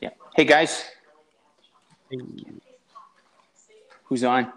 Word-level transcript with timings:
Yeah. 0.00 0.10
Hey 0.34 0.44
guys. 0.44 0.84
Who's 4.04 4.24
on? 4.24 4.52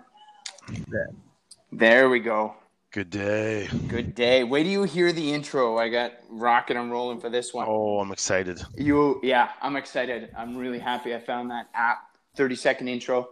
There 1.71 2.09
we 2.09 2.19
go. 2.19 2.55
Good 2.91 3.09
day. 3.09 3.69
Good 3.87 4.15
day. 4.15 4.43
Wait 4.43 4.63
do 4.63 4.69
you 4.69 4.83
hear 4.83 5.11
the 5.13 5.33
intro. 5.33 5.77
I 5.77 5.89
got 5.89 6.13
rocking 6.29 6.77
and 6.77 6.91
rolling 6.91 7.19
for 7.19 7.29
this 7.29 7.53
one. 7.53 7.65
Oh, 7.69 7.99
I'm 7.99 8.11
excited. 8.11 8.61
You, 8.75 9.19
yeah, 9.23 9.49
I'm 9.61 9.75
excited. 9.77 10.29
I'm 10.37 10.57
really 10.57 10.79
happy. 10.79 11.15
I 11.15 11.19
found 11.19 11.49
that 11.51 11.67
app. 11.73 11.99
30 12.35 12.55
second 12.55 12.87
intro. 12.87 13.29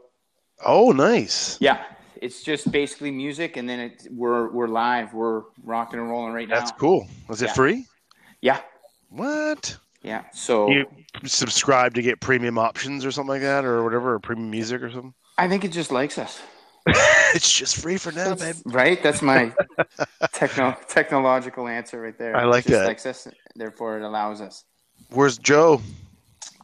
Oh, 0.66 0.92
nice. 0.92 1.58
Yeah, 1.62 1.84
it's 2.22 2.44
just 2.44 2.70
basically 2.72 3.12
music, 3.12 3.56
and 3.56 3.68
then 3.68 3.80
it, 3.80 4.08
we're 4.12 4.50
we're 4.50 4.68
live. 4.68 5.14
We're 5.14 5.44
rocking 5.64 6.00
and 6.00 6.10
rolling 6.10 6.34
right 6.34 6.48
now. 6.50 6.60
That's 6.60 6.72
cool. 6.74 7.08
Was 7.30 7.42
it 7.42 7.48
Yeah. 7.48 7.54
free? 7.54 7.86
Yeah, 8.42 8.60
What? 9.10 9.78
Yeah. 10.02 10.24
So 10.34 10.70
You 10.70 10.86
subscribe 11.26 11.94
to 11.96 12.02
get 12.02 12.20
premium 12.20 12.58
options 12.58 13.06
or 13.06 13.12
something 13.12 13.30
like 13.30 13.42
that, 13.42 13.66
or 13.66 13.84
whatever, 13.84 14.14
or 14.16 14.20
premium 14.20 14.50
music 14.50 14.82
or 14.82 14.90
something? 14.92 15.14
I 15.38 15.48
think 15.48 15.64
it 15.64 15.72
just 15.72 15.92
likes 15.92 16.18
us, 16.18 16.42
it's 17.34 17.52
just 17.52 17.78
free 17.82 17.98
for 17.98 18.12
now, 18.12 18.36
babe. 18.36 18.56
right? 18.66 19.02
That's 19.02 19.22
my 19.22 19.54
techno 20.34 20.76
technological 20.88 21.68
answer 21.68 22.02
right 22.02 22.18
there. 22.18 22.36
I 22.36 22.44
It 22.44 22.48
like 22.48 22.66
just 22.66 22.74
that. 22.80 22.88
Likes 22.88 23.06
us, 23.06 23.28
therefore 23.56 23.98
it 23.98 24.04
allows 24.04 24.42
us. 24.42 24.66
Where's 25.12 25.38
Joe? 25.38 25.82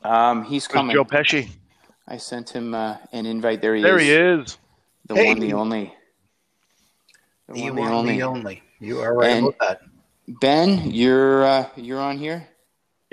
Um, 0.04 0.44
he's 0.44 0.66
Where's 0.68 0.68
coming. 0.68 0.94
Joe 0.96 1.06
Pesci? 1.06 1.50
I 2.08 2.18
sent 2.18 2.50
him 2.50 2.76
uh, 2.76 2.98
an 3.14 3.26
invite. 3.26 3.62
There 3.62 3.76
he 3.76 3.82
There 3.82 3.98
is. 3.98 4.04
he 4.04 4.12
is. 4.12 4.58
The 5.08 5.16
Hey. 5.16 5.28
one, 5.30 5.40
the 5.40 5.54
only. 5.54 5.94
The 7.48 7.54
The 7.54 7.72
one, 7.72 7.76
the 7.76 7.82
only. 7.92 8.22
only. 8.22 8.64
You 8.80 9.00
are 9.02 9.14
right 9.16 9.30
And- 9.32 9.48
about 9.48 9.60
that. 9.60 9.82
Ben, 10.42 10.90
you're 10.92 11.44
uh, 11.46 11.70
you're 11.76 12.00
on 12.02 12.18
here. 12.18 12.48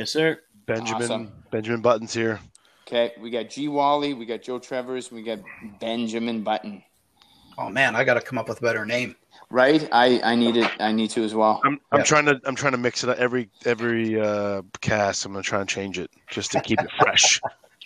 Yes, 0.03 0.11
sir. 0.11 0.41
Benjamin. 0.67 1.03
Awesome. 1.03 1.33
Benjamin 1.53 1.81
Button's 1.81 2.13
here. 2.13 2.41
Okay, 2.89 3.13
we 3.21 3.31
got 3.31 3.49
G 3.51 3.69
Wally, 3.69 4.15
we 4.15 4.27
got 4.27 4.43
Joe 4.43 4.59
Travers, 4.59 5.13
we 5.13 5.23
got 5.23 5.39
Benjamin 5.79 6.43
Button. 6.43 6.83
Oh 7.57 7.69
man, 7.69 7.95
I 7.95 8.03
got 8.03 8.15
to 8.15 8.21
come 8.21 8.37
up 8.37 8.49
with 8.49 8.59
a 8.59 8.63
better 8.63 8.85
name. 8.85 9.15
Right? 9.49 9.89
I 9.93 10.21
I 10.25 10.35
need 10.35 10.57
it. 10.57 10.73
I 10.81 10.91
need 10.91 11.11
to 11.11 11.23
as 11.23 11.37
well. 11.37 11.61
I'm 11.65 11.79
I'm 11.93 12.01
Yeah. 12.01 12.05
trying 12.05 12.25
to 12.27 12.41
I'm 12.45 12.57
trying 12.57 12.73
to 12.73 12.79
mix 12.79 13.05
it 13.05 13.11
up 13.11 13.19
every 13.19 13.49
every 13.65 14.21
uh, 14.21 14.63
cast. 14.81 15.25
I'm 15.25 15.33
gonna 15.33 15.45
try 15.45 15.61
and 15.61 15.69
change 15.69 16.01
it 16.01 16.11
just 16.29 16.51
to 16.53 16.61
keep 16.61 16.81
it 16.81 16.91
fresh. 16.99 17.41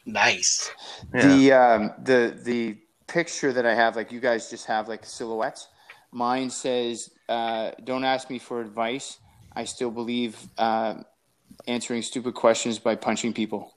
Nice. 0.07 0.71
Yeah. 1.13 1.27
The 1.29 1.53
um, 1.53 1.93
the 2.03 2.41
the 2.43 2.79
picture 3.09 3.53
that 3.53 3.67
I 3.67 3.75
have, 3.75 3.95
like 3.95 4.11
you 4.11 4.21
guys 4.21 4.49
just 4.49 4.65
have 4.65 4.89
like 4.89 5.05
silhouettes. 5.05 5.69
Mine 6.13 6.49
says, 6.49 7.11
uh, 7.29 7.73
"Don't 7.85 8.05
ask 8.05 8.31
me 8.31 8.39
for 8.39 8.63
advice. 8.63 9.19
I 9.55 9.65
still 9.65 9.91
believe 9.91 10.39
uh, 10.57 11.03
answering 11.67 12.03
stupid 12.03 12.35
questions 12.35 12.79
by 12.79 12.95
punching 12.97 13.33
people." 13.33 13.75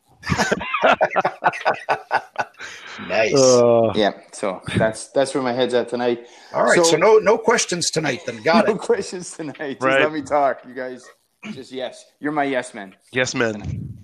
Nice. 3.08 3.34
Uh, 3.36 3.92
Yeah. 3.96 4.12
So 4.34 4.62
that's 4.78 5.08
that's 5.10 5.34
where 5.34 5.42
my 5.44 5.54
head's 5.54 5.74
at 5.74 5.88
tonight. 5.90 6.28
All 6.54 6.64
right, 6.64 6.76
so- 6.76 6.84
so, 6.84 6.98
no 6.98 7.18
no 7.20 7.38
questions 7.38 7.90
tonight 7.92 8.22
then. 8.26 8.42
Got 8.44 8.66
no 8.68 8.72
it. 8.74 8.76
No 8.76 8.80
questions 8.82 9.32
tonight. 9.32 9.74
Just 9.80 9.82
Right. 9.84 10.02
let 10.02 10.12
me 10.12 10.22
talk. 10.22 10.62
You 10.68 10.74
guys, 10.74 11.06
just 11.54 11.72
yes. 11.72 12.06
You're 12.20 12.34
my 12.34 12.44
yes 12.44 12.74
men. 12.74 12.96
yes, 13.14 13.34
men. 13.34 13.98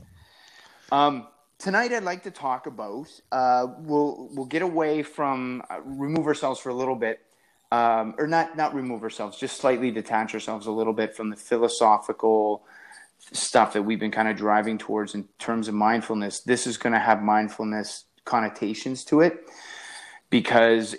Um, 0.92 1.28
tonight, 1.60 1.92
I'd 1.92 2.04
like 2.04 2.24
to 2.24 2.32
talk 2.32 2.68
about. 2.68 3.08
Uh, 3.32 3.68
we'll 3.80 4.30
we'll 4.34 4.46
get 4.46 4.62
away 4.62 5.04
from 5.04 5.62
uh, 5.70 5.82
remove 5.84 6.26
ourselves 6.28 6.60
for 6.62 6.70
a 6.70 6.74
little 6.76 6.96
bit, 6.96 7.20
um, 7.74 8.16
or 8.18 8.28
not 8.28 8.56
not 8.56 8.74
remove 8.74 9.04
ourselves, 9.04 9.38
just 9.38 9.58
slightly 9.58 9.92
detach 9.92 10.34
ourselves 10.34 10.68
a 10.68 10.72
little 10.72 10.94
bit 10.94 11.16
from 11.16 11.30
the 11.30 11.36
philosophical 11.36 12.64
stuff 13.32 13.74
that 13.74 13.84
we've 13.84 14.00
been 14.00 14.12
kind 14.12 14.28
of 14.28 14.36
driving 14.36 14.78
towards 14.78 15.16
in 15.16 15.28
terms 15.40 15.68
of 15.68 15.74
mindfulness. 15.74 16.42
This 16.42 16.68
is 16.68 16.78
going 16.78 16.94
to 16.94 17.00
have 17.00 17.22
mindfulness 17.22 18.06
connotations 18.26 19.04
to 19.06 19.22
it 19.22 19.50
because 20.30 20.96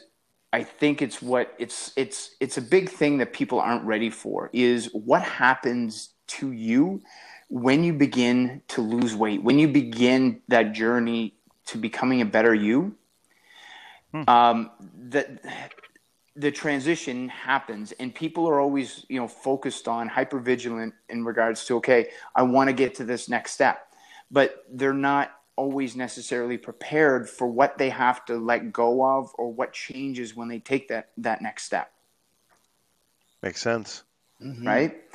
I 0.52 0.62
think 0.62 1.02
it's 1.02 1.20
what 1.20 1.54
it's 1.58 1.92
it's 1.96 2.34
it's 2.40 2.56
a 2.56 2.62
big 2.62 2.88
thing 2.88 3.18
that 3.18 3.32
people 3.32 3.60
aren't 3.60 3.84
ready 3.84 4.10
for 4.10 4.48
is 4.52 4.88
what 4.92 5.22
happens 5.22 6.14
to 6.28 6.52
you 6.52 7.02
when 7.48 7.84
you 7.84 7.92
begin 7.92 8.62
to 8.68 8.80
lose 8.80 9.14
weight, 9.14 9.42
when 9.42 9.58
you 9.58 9.68
begin 9.68 10.40
that 10.48 10.72
journey 10.72 11.34
to 11.66 11.78
becoming 11.78 12.20
a 12.20 12.24
better 12.24 12.54
you. 12.54 12.96
Um, 14.28 14.70
that 15.10 15.44
the 16.36 16.50
transition 16.50 17.28
happens 17.28 17.92
and 17.92 18.14
people 18.14 18.46
are 18.46 18.60
always 18.60 19.06
you 19.08 19.18
know 19.18 19.26
focused 19.26 19.88
on 19.88 20.06
hyper 20.06 20.38
vigilant 20.38 20.94
in 21.08 21.24
regards 21.24 21.64
to 21.64 21.76
okay 21.76 22.10
i 22.34 22.42
want 22.42 22.68
to 22.68 22.74
get 22.74 22.94
to 22.94 23.04
this 23.04 23.28
next 23.28 23.52
step 23.52 23.94
but 24.30 24.64
they're 24.72 24.92
not 24.92 25.32
always 25.56 25.96
necessarily 25.96 26.58
prepared 26.58 27.28
for 27.28 27.46
what 27.46 27.78
they 27.78 27.88
have 27.88 28.24
to 28.26 28.36
let 28.36 28.70
go 28.72 29.02
of 29.02 29.30
or 29.38 29.50
what 29.50 29.72
changes 29.72 30.36
when 30.36 30.48
they 30.48 30.58
take 30.58 30.88
that 30.88 31.08
that 31.16 31.40
next 31.40 31.64
step 31.64 31.90
Makes 33.42 33.60
sense. 33.60 34.02
Mhm. 34.42 34.66
right 34.66 35.05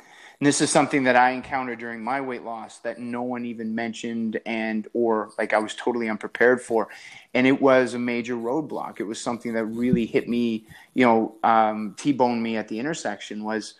and 0.42 0.46
this 0.48 0.60
is 0.60 0.70
something 0.70 1.04
that 1.04 1.14
i 1.14 1.30
encountered 1.30 1.78
during 1.78 2.02
my 2.02 2.20
weight 2.20 2.42
loss 2.42 2.80
that 2.80 2.98
no 2.98 3.22
one 3.22 3.44
even 3.44 3.76
mentioned 3.76 4.40
and 4.44 4.88
or 4.92 5.30
like 5.38 5.52
i 5.52 5.58
was 5.58 5.72
totally 5.76 6.08
unprepared 6.08 6.60
for. 6.60 6.88
And 7.32 7.46
it 7.46 7.62
was 7.62 7.94
a 7.94 7.98
major 8.00 8.34
roadblock. 8.34 8.98
It 8.98 9.04
was 9.04 9.20
something 9.20 9.52
that 9.52 9.64
really 9.66 10.04
hit 10.04 10.28
me 10.28 10.66
you 10.94 11.04
know 11.06 11.36
um, 11.44 11.94
t-boned 11.96 12.42
me 12.42 12.56
at 12.56 12.66
the 12.66 12.80
intersection 12.80 13.44
was 13.44 13.74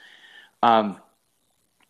um, 0.63 1.01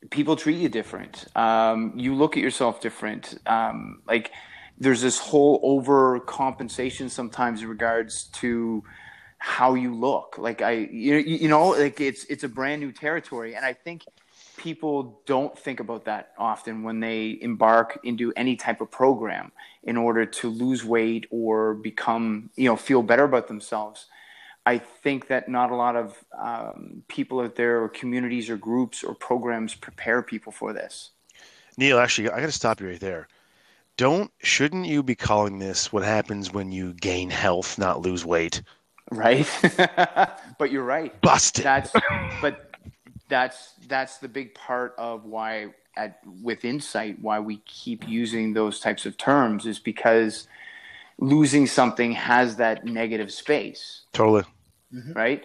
people 0.08 0.36
treat 0.36 0.56
you 0.56 0.70
different. 0.70 1.26
Um, 1.36 1.92
you 1.94 2.14
look 2.14 2.38
at 2.38 2.42
yourself 2.42 2.80
different. 2.80 3.38
Um, 3.44 4.00
like 4.06 4.30
there's 4.78 5.02
this 5.02 5.18
whole 5.18 5.60
overcompensation 5.82 7.10
sometimes 7.10 7.60
in 7.60 7.68
regards 7.68 8.24
to 8.40 8.82
how 9.36 9.74
you 9.74 9.94
look. 9.94 10.38
Like 10.38 10.62
i 10.62 10.70
you, 10.70 11.16
you 11.16 11.48
know 11.48 11.68
like 11.68 12.00
it's 12.00 12.24
it's 12.24 12.42
a 12.42 12.48
brand 12.48 12.80
new 12.80 12.90
territory. 12.90 13.54
And 13.54 13.66
i 13.66 13.74
think 13.74 14.06
people 14.62 15.20
don't 15.26 15.58
think 15.58 15.80
about 15.80 16.04
that 16.04 16.32
often 16.38 16.84
when 16.84 17.00
they 17.00 17.36
embark 17.40 17.98
into 18.04 18.32
any 18.36 18.54
type 18.54 18.80
of 18.80 18.88
program 18.88 19.50
in 19.82 19.96
order 19.96 20.24
to 20.24 20.48
lose 20.48 20.84
weight 20.84 21.26
or 21.30 21.74
become 21.74 22.48
you 22.54 22.68
know 22.68 22.76
feel 22.76 23.02
better 23.02 23.24
about 23.24 23.48
themselves 23.48 24.06
i 24.64 24.78
think 24.78 25.26
that 25.26 25.48
not 25.48 25.72
a 25.72 25.74
lot 25.74 25.96
of 25.96 26.24
um, 26.40 27.02
people 27.08 27.40
out 27.40 27.56
there 27.56 27.82
or 27.82 27.88
communities 27.88 28.48
or 28.48 28.56
groups 28.56 29.02
or 29.02 29.16
programs 29.16 29.74
prepare 29.74 30.22
people 30.22 30.52
for 30.52 30.72
this 30.72 31.10
Neil, 31.78 31.98
actually, 31.98 32.28
I 32.28 32.40
got 32.40 32.46
to 32.46 32.52
stop 32.52 32.82
you 32.82 32.88
right 32.88 33.00
there. 33.00 33.28
Don't 33.96 34.30
shouldn't 34.42 34.84
you 34.84 35.02
be 35.02 35.14
calling 35.14 35.58
this 35.58 35.90
what 35.90 36.02
happens 36.02 36.52
when 36.52 36.70
you 36.70 36.92
gain 36.92 37.30
health, 37.30 37.78
not 37.78 38.02
lose 38.02 38.26
weight? 38.26 38.62
right 39.10 39.48
but 40.58 40.70
you're 40.70 40.84
right 40.84 41.20
Busted. 41.20 41.64
that's 41.64 41.92
but 42.40 42.71
that's 43.32 43.72
that's 43.88 44.18
the 44.18 44.28
big 44.28 44.54
part 44.54 44.94
of 44.98 45.24
why 45.24 45.68
at 45.96 46.18
with 46.42 46.66
insight 46.66 47.16
why 47.22 47.40
we 47.40 47.56
keep 47.64 48.06
using 48.06 48.52
those 48.52 48.78
types 48.78 49.06
of 49.06 49.16
terms 49.16 49.64
is 49.64 49.78
because 49.78 50.48
losing 51.18 51.66
something 51.66 52.12
has 52.12 52.56
that 52.56 52.84
negative 52.84 53.32
space. 53.32 54.02
Totally. 54.12 54.44
Mm-hmm. 54.94 55.12
right? 55.14 55.44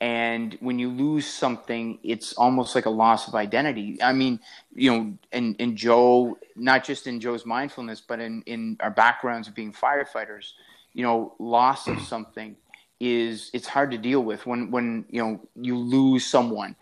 And 0.00 0.56
when 0.60 0.78
you 0.78 0.88
lose 0.90 1.26
something 1.26 1.98
it's 2.04 2.34
almost 2.34 2.76
like 2.76 2.86
a 2.86 2.90
loss 2.90 3.26
of 3.26 3.34
identity. 3.34 4.00
I 4.00 4.12
mean 4.12 4.38
you 4.72 4.92
know 4.92 5.18
in, 5.32 5.56
in 5.56 5.76
joe 5.76 6.38
not 6.54 6.84
just 6.84 7.08
in 7.08 7.18
joe's 7.18 7.44
mindfulness 7.44 8.00
but 8.00 8.20
in, 8.20 8.42
in 8.46 8.76
our 8.78 8.90
backgrounds 8.90 9.48
of 9.48 9.56
being 9.56 9.72
firefighters 9.72 10.52
you 10.92 11.02
know 11.02 11.34
loss 11.40 11.88
of 11.88 12.00
something 12.00 12.54
is 13.04 13.50
it's 13.52 13.66
hard 13.66 13.90
to 13.92 13.98
deal 13.98 14.22
with 14.30 14.46
when 14.46 14.70
when 14.70 15.04
you 15.10 15.20
know 15.22 15.40
you 15.56 15.76
lose 15.76 16.26
someone. 16.26 16.76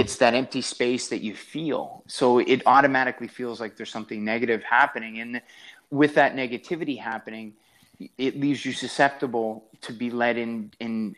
It's 0.00 0.16
that 0.16 0.34
empty 0.34 0.62
space 0.62 1.08
that 1.08 1.22
you 1.22 1.34
feel. 1.34 2.02
So 2.06 2.38
it 2.40 2.62
automatically 2.66 3.28
feels 3.28 3.60
like 3.60 3.76
there's 3.76 3.92
something 3.92 4.24
negative 4.24 4.62
happening. 4.62 5.20
And 5.20 5.40
with 5.90 6.14
that 6.14 6.34
negativity 6.34 6.98
happening 6.98 7.54
it 8.16 8.38
leaves 8.38 8.64
you 8.64 8.72
susceptible 8.72 9.64
to 9.80 9.92
be 9.92 10.10
led 10.10 10.36
in 10.36 10.70
in 10.78 11.16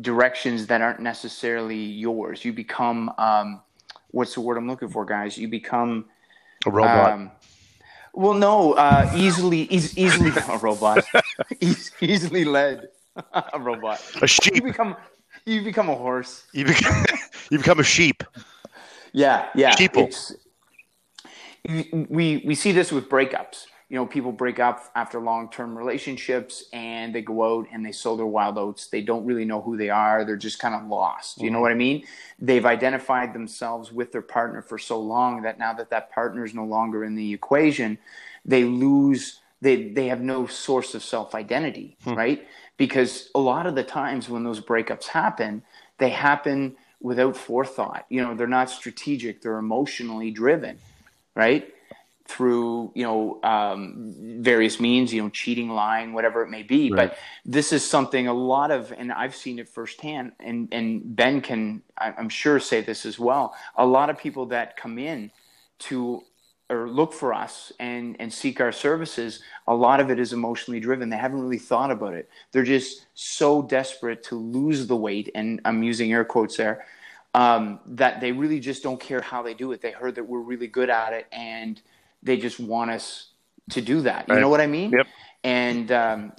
directions 0.00 0.66
that 0.68 0.80
aren't 0.80 1.00
necessarily 1.00 1.76
yours. 1.76 2.44
You 2.44 2.52
become 2.52 3.12
um 3.18 3.60
what's 4.10 4.34
the 4.34 4.40
word 4.40 4.56
i'm 4.56 4.68
looking 4.68 4.88
for 4.88 5.04
guys? 5.04 5.36
You 5.36 5.48
become 5.48 6.06
A 6.66 6.70
robot. 6.70 7.12
um, 7.12 7.30
well, 8.14 8.34
no, 8.34 8.72
uh, 8.74 9.10
easily, 9.16 9.62
eas- 9.62 9.96
easily 9.96 10.30
a 10.48 10.58
robot, 10.58 11.04
Eas- 11.60 11.92
easily 12.00 12.44
led 12.44 12.88
a 13.52 13.60
robot. 13.60 14.00
a 14.16 14.20
You 14.20 14.26
sheep. 14.26 14.64
become, 14.64 14.96
you 15.44 15.62
become 15.62 15.88
a 15.88 15.94
horse. 15.94 16.44
You 16.52 16.64
become, 16.64 17.04
you 17.50 17.58
become 17.58 17.80
a 17.80 17.84
sheep. 17.84 18.22
Yeah, 19.12 19.48
yeah. 19.54 19.74
Sheeple. 19.74 20.34
We 22.08 22.42
we 22.44 22.54
see 22.54 22.72
this 22.72 22.90
with 22.90 23.08
breakups. 23.08 23.66
you 23.92 23.96
know, 23.96 24.06
people 24.06 24.32
break 24.32 24.58
up 24.58 24.90
after 24.94 25.20
long 25.20 25.50
term 25.50 25.76
relationships 25.76 26.64
and 26.72 27.14
they 27.14 27.20
go 27.20 27.44
out 27.44 27.66
and 27.70 27.84
they 27.84 27.92
sow 27.92 28.16
their 28.16 28.24
wild 28.24 28.56
oats. 28.56 28.86
They 28.88 29.02
don't 29.02 29.26
really 29.26 29.44
know 29.44 29.60
who 29.60 29.76
they 29.76 29.90
are. 29.90 30.24
They're 30.24 30.34
just 30.34 30.58
kind 30.58 30.74
of 30.74 30.88
lost. 30.88 31.42
You 31.42 31.50
know 31.50 31.56
mm-hmm. 31.56 31.62
what 31.62 31.72
I 31.72 31.74
mean? 31.74 32.04
They've 32.38 32.64
identified 32.64 33.34
themselves 33.34 33.92
with 33.92 34.10
their 34.10 34.22
partner 34.22 34.62
for 34.62 34.78
so 34.78 34.98
long 34.98 35.42
that 35.42 35.58
now 35.58 35.74
that 35.74 35.90
that 35.90 36.10
partner 36.10 36.42
is 36.42 36.54
no 36.54 36.64
longer 36.64 37.04
in 37.04 37.14
the 37.14 37.34
equation, 37.34 37.98
they 38.46 38.64
lose, 38.64 39.40
they, 39.60 39.90
they 39.90 40.06
have 40.08 40.22
no 40.22 40.46
source 40.46 40.94
of 40.94 41.04
self 41.04 41.34
identity, 41.34 41.98
hmm. 42.02 42.14
right? 42.14 42.46
Because 42.76 43.28
a 43.34 43.38
lot 43.38 43.66
of 43.66 43.74
the 43.74 43.84
times 43.84 44.28
when 44.28 44.44
those 44.44 44.60
breakups 44.60 45.06
happen, 45.06 45.62
they 45.98 46.08
happen 46.10 46.76
without 47.00 47.36
forethought. 47.36 48.06
You 48.08 48.22
know, 48.22 48.34
they're 48.34 48.46
not 48.46 48.70
strategic, 48.70 49.42
they're 49.42 49.58
emotionally 49.58 50.30
driven, 50.30 50.78
right? 51.34 51.72
through 52.28 52.92
you 52.94 53.02
know 53.02 53.40
um, 53.42 54.14
various 54.40 54.78
means 54.80 55.12
you 55.12 55.22
know 55.22 55.28
cheating 55.28 55.68
lying 55.68 56.12
whatever 56.12 56.42
it 56.42 56.48
may 56.48 56.62
be 56.62 56.90
Right. 56.90 57.10
but 57.10 57.18
this 57.44 57.72
is 57.72 57.84
something 57.88 58.28
a 58.28 58.32
lot 58.32 58.70
of 58.70 58.92
and 58.96 59.12
i've 59.12 59.34
seen 59.34 59.58
it 59.58 59.68
firsthand 59.68 60.32
and 60.38 60.68
and 60.72 61.16
ben 61.16 61.40
can 61.40 61.82
i'm 61.98 62.28
sure 62.28 62.60
say 62.60 62.80
this 62.80 63.04
as 63.04 63.18
well 63.18 63.54
a 63.76 63.84
lot 63.84 64.08
of 64.08 64.18
people 64.18 64.46
that 64.46 64.76
come 64.76 64.98
in 64.98 65.30
to 65.80 66.22
or 66.70 66.88
look 66.88 67.12
for 67.12 67.34
us 67.34 67.72
and 67.80 68.16
and 68.18 68.32
seek 68.32 68.60
our 68.60 68.72
services 68.72 69.40
a 69.66 69.74
lot 69.74 70.00
of 70.00 70.10
it 70.10 70.18
is 70.18 70.32
emotionally 70.32 70.80
driven 70.80 71.08
they 71.10 71.16
haven't 71.16 71.40
really 71.40 71.58
thought 71.58 71.90
about 71.90 72.14
it 72.14 72.28
they're 72.52 72.62
just 72.64 73.06
so 73.14 73.62
desperate 73.62 74.22
to 74.22 74.36
lose 74.36 74.86
the 74.86 74.96
weight 74.96 75.30
and 75.34 75.60
i'm 75.64 75.82
using 75.82 76.12
air 76.12 76.24
quotes 76.24 76.56
there 76.56 76.84
um, 77.34 77.80
that 77.86 78.20
they 78.20 78.30
really 78.32 78.60
just 78.60 78.82
don't 78.82 79.00
care 79.00 79.20
how 79.22 79.42
they 79.42 79.54
do 79.54 79.72
it 79.72 79.80
they 79.80 79.90
heard 79.92 80.14
that 80.16 80.24
we're 80.24 80.40
really 80.40 80.66
good 80.66 80.90
at 80.90 81.12
it 81.12 81.26
and 81.32 81.80
they 82.22 82.36
just 82.36 82.60
want 82.60 82.90
us 82.90 83.28
to 83.70 83.80
do 83.80 84.00
that 84.02 84.28
you 84.28 84.34
Right. 84.34 84.40
know 84.40 84.48
what 84.48 84.60
i 84.60 84.66
mean 84.66 84.92
Yep. 84.92 85.06
and 85.44 85.92
um, 85.92 86.32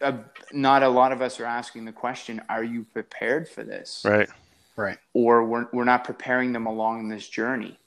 uh, 0.00 0.12
not 0.52 0.82
a 0.82 0.88
lot 0.88 1.12
of 1.12 1.20
us 1.22 1.40
are 1.40 1.44
asking 1.46 1.84
the 1.84 1.92
question 1.92 2.40
are 2.48 2.64
you 2.64 2.84
prepared 2.84 3.48
for 3.48 3.64
this 3.64 4.02
Right. 4.04 4.28
Right. 4.76 4.98
or 5.14 5.44
we're, 5.44 5.66
we're 5.72 5.84
not 5.84 6.04
preparing 6.04 6.52
them 6.52 6.66
along 6.66 7.08
this 7.08 7.28
journey 7.28 7.78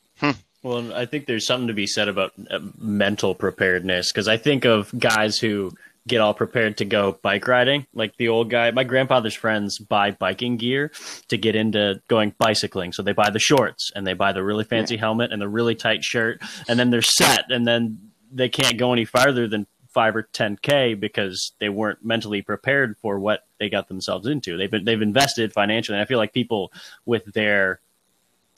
Well, 0.63 0.93
I 0.93 1.05
think 1.05 1.25
there's 1.25 1.45
something 1.45 1.67
to 1.67 1.73
be 1.73 1.87
said 1.87 2.07
about 2.07 2.31
uh, 2.49 2.59
mental 2.77 3.35
preparedness 3.35 4.11
because 4.11 4.29
I 4.29 4.37
think 4.37 4.63
of 4.63 4.97
guys 4.97 5.37
who 5.37 5.73
get 6.07 6.21
all 6.21 6.33
prepared 6.33 6.77
to 6.77 6.85
go 6.85 7.17
bike 7.21 7.47
riding, 7.47 7.85
like 7.93 8.15
the 8.17 8.29
old 8.29 8.49
guy. 8.49 8.71
My 8.71 8.83
grandfather's 8.83 9.33
friends 9.33 9.77
buy 9.77 10.11
biking 10.11 10.57
gear 10.57 10.91
to 11.29 11.37
get 11.37 11.55
into 11.55 12.01
going 12.07 12.33
bicycling. 12.37 12.93
So 12.93 13.03
they 13.03 13.13
buy 13.13 13.29
the 13.29 13.39
shorts 13.39 13.91
and 13.95 14.07
they 14.07 14.13
buy 14.13 14.31
the 14.31 14.43
really 14.43 14.63
fancy 14.63 14.97
helmet 14.97 15.31
and 15.31 15.41
the 15.41 15.49
really 15.49 15.75
tight 15.75 16.03
shirt, 16.03 16.41
and 16.67 16.79
then 16.79 16.89
they're 16.89 17.01
set, 17.01 17.51
and 17.51 17.67
then 17.67 18.11
they 18.31 18.49
can't 18.49 18.77
go 18.77 18.93
any 18.93 19.05
farther 19.05 19.47
than 19.47 19.67
five 19.89 20.15
or 20.15 20.23
ten 20.23 20.57
k 20.57 20.93
because 20.95 21.51
they 21.59 21.69
weren't 21.69 22.03
mentally 22.03 22.41
prepared 22.41 22.97
for 22.97 23.19
what 23.19 23.45
they 23.59 23.69
got 23.69 23.87
themselves 23.89 24.27
into. 24.27 24.57
They've 24.57 24.71
been, 24.71 24.85
they've 24.85 25.01
invested 25.01 25.53
financially, 25.53 25.97
and 25.97 26.01
I 26.01 26.07
feel 26.07 26.17
like 26.17 26.33
people 26.33 26.71
with 27.05 27.25
their 27.33 27.79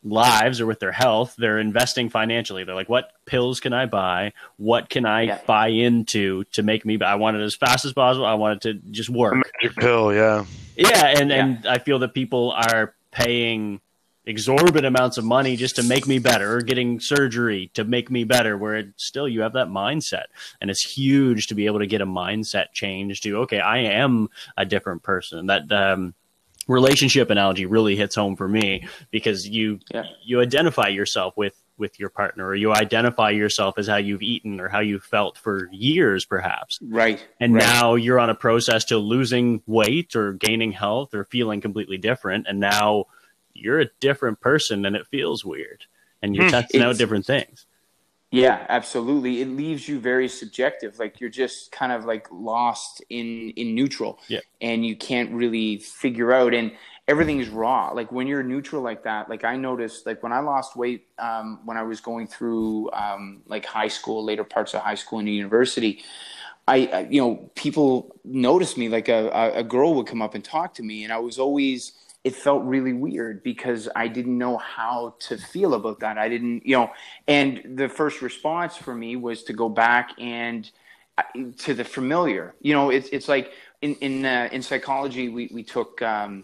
lives 0.05 0.61
or 0.61 0.65
with 0.67 0.79
their 0.79 0.91
health, 0.91 1.35
they're 1.37 1.59
investing 1.59 2.09
financially. 2.09 2.63
They're 2.63 2.75
like, 2.75 2.87
what 2.89 3.11
pills 3.25 3.59
can 3.59 3.73
I 3.73 3.87
buy? 3.87 4.31
What 4.57 4.89
can 4.89 5.05
I 5.05 5.23
Yeah. 5.23 5.39
buy 5.45 5.67
into 5.69 6.43
to 6.53 6.63
make 6.63 6.85
me? 6.85 7.01
I 7.01 7.15
want 7.15 7.35
it 7.37 7.41
as 7.41 7.55
fast 7.55 7.83
as 7.85 7.91
possible. 7.91 8.25
I 8.25 8.35
want 8.35 8.57
it 8.65 8.81
to 8.81 8.91
just 8.91 9.09
work. 9.09 9.33
Magic 9.35 9.75
pill. 9.77 10.13
Yeah. 10.13 10.45
Yeah, 10.77 11.07
and 11.19 11.31
and 11.31 11.65
I 11.67 11.79
feel 11.79 11.99
that 11.99 12.13
people 12.13 12.51
are 12.51 12.93
paying 13.11 13.81
exorbitant 14.27 14.85
amounts 14.85 15.17
of 15.17 15.23
money 15.23 15.55
just 15.55 15.75
to 15.75 15.83
make 15.83 16.07
me 16.07 16.17
better 16.19 16.55
or 16.57 16.61
getting 16.61 16.99
surgery 16.99 17.69
to 17.75 17.83
make 17.83 18.09
me 18.09 18.23
better 18.23 18.57
where 18.57 18.75
it, 18.75 18.87
still 18.97 19.27
you 19.27 19.41
have 19.41 19.53
that 19.53 19.67
mindset 19.67 20.23
and 20.59 20.71
it's 20.71 20.81
huge 20.81 21.45
to 21.45 21.53
be 21.53 21.67
able 21.67 21.77
to 21.77 21.85
get 21.85 22.01
a 22.01 22.07
mindset 22.07 22.71
change 22.73 23.21
to 23.21 23.37
okay 23.37 23.59
i 23.59 23.77
am 23.77 24.27
a 24.57 24.65
different 24.65 25.03
person 25.03 25.45
that 25.45 25.71
um, 25.71 26.15
relationship 26.67 27.29
analogy 27.29 27.65
really 27.65 27.95
hits 27.95 28.15
home 28.15 28.35
for 28.35 28.47
me 28.47 28.87
because 29.11 29.47
you 29.47 29.79
Yeah. 29.93 30.03
you 30.23 30.41
identify 30.41 30.87
yourself 30.87 31.35
with 31.37 31.55
with 31.77 31.99
your 31.99 32.09
partner 32.09 32.45
or 32.47 32.55
you 32.55 32.71
identify 32.73 33.29
yourself 33.31 33.77
as 33.77 33.85
how 33.87 33.97
you've 33.97 34.21
eaten 34.21 34.59
or 34.61 34.69
how 34.69 34.79
you've 34.79 35.03
felt 35.03 35.37
for 35.37 35.69
years 35.73 36.25
perhaps 36.25 36.79
right 36.89 37.25
and 37.39 37.53
right. 37.53 37.63
now 37.63 37.95
you're 37.95 38.19
on 38.19 38.29
a 38.29 38.35
process 38.35 38.85
to 38.85 38.97
losing 38.97 39.61
weight 39.67 40.15
or 40.15 40.33
gaining 40.33 40.71
health 40.71 41.13
or 41.13 41.25
feeling 41.25 41.59
completely 41.61 41.97
different 41.97 42.47
and 42.47 42.59
now 42.59 43.05
you're 43.53 43.79
a 43.81 43.89
different 43.99 44.39
person 44.39 44.85
and 44.85 44.95
it 44.95 45.05
feels 45.07 45.43
weird 45.45 45.83
and 46.21 46.33
you're 46.35 46.45
Hmm. 46.45 46.51
testing 46.51 46.81
out 46.81 46.97
different 46.97 47.25
things 47.25 47.64
Yeah, 48.31 48.65
absolutely. 48.69 49.41
It 49.41 49.47
leaves 49.47 49.87
you 49.87 49.99
very 49.99 50.27
subjective. 50.27 50.99
Like 50.99 51.21
you're 51.21 51.29
just 51.29 51.71
kind 51.71 51.91
of 51.91 52.05
like 52.05 52.27
lost 52.31 53.01
in 53.09 53.51
in 53.51 53.75
neutral. 53.75 54.19
Yeah. 54.27 54.39
And 54.61 54.85
you 54.85 54.95
can't 54.95 55.31
really 55.31 55.77
figure 55.77 56.33
out 56.33 56.53
and 56.53 56.71
everything's 57.07 57.49
raw. 57.49 57.91
Like 57.91 58.11
when 58.11 58.27
you're 58.27 58.43
neutral 58.43 58.81
like 58.81 59.03
that, 59.03 59.29
like 59.29 59.43
I 59.43 59.55
noticed 59.55 60.05
like 60.05 60.23
when 60.23 60.33
I 60.33 60.39
lost 60.39 60.75
weight 60.75 61.07
um, 61.19 61.59
when 61.65 61.77
I 61.77 61.83
was 61.83 62.01
going 62.01 62.27
through 62.27 62.91
um, 62.91 63.41
like 63.45 63.65
high 63.65 63.87
school, 63.87 64.23
later 64.23 64.43
parts 64.43 64.73
of 64.73 64.81
high 64.81 64.95
school 64.95 65.19
and 65.19 65.29
university, 65.29 66.03
I, 66.67 66.87
I 66.87 66.99
you 67.09 67.21
know, 67.21 67.51
people 67.55 68.19
noticed 68.23 68.77
me 68.77 68.89
like 68.89 69.07
a, 69.07 69.29
a, 69.29 69.59
a 69.59 69.63
girl 69.63 69.93
would 69.95 70.07
come 70.07 70.21
up 70.21 70.33
and 70.33 70.43
talk 70.43 70.73
to 70.75 70.83
me 70.83 71.03
and 71.03 71.13
I 71.13 71.19
was 71.19 71.37
always 71.37 71.93
it 72.25 72.35
felt 72.35 72.63
really 72.63 72.91
weird 72.91 73.43
because 73.43 73.87
I 73.95 74.07
didn't 74.07 74.35
know 74.35 74.57
how 74.57 75.13
to 75.27 75.37
feel 75.37 75.75
about 75.75 75.99
that. 75.99 76.17
I 76.17 76.27
didn't, 76.27 76.65
you 76.65 76.75
know, 76.75 76.91
and 77.27 77.61
the 77.77 77.87
first 77.87 78.23
response 78.23 78.75
for 78.75 78.95
me 78.95 79.15
was 79.15 79.43
to 79.43 79.53
go 79.53 79.69
back 79.69 80.09
and 80.17 80.69
uh, 81.19 81.23
to 81.59 81.75
the 81.75 81.83
familiar. 81.83 82.55
You 82.61 82.73
know, 82.73 82.89
it's 82.89 83.09
it's 83.09 83.29
like 83.29 83.51
in 83.83 83.93
in 84.01 84.25
uh, 84.25 84.49
in 84.51 84.63
psychology 84.63 85.29
we 85.29 85.49
we 85.53 85.63
took. 85.63 86.01
Um, 86.01 86.43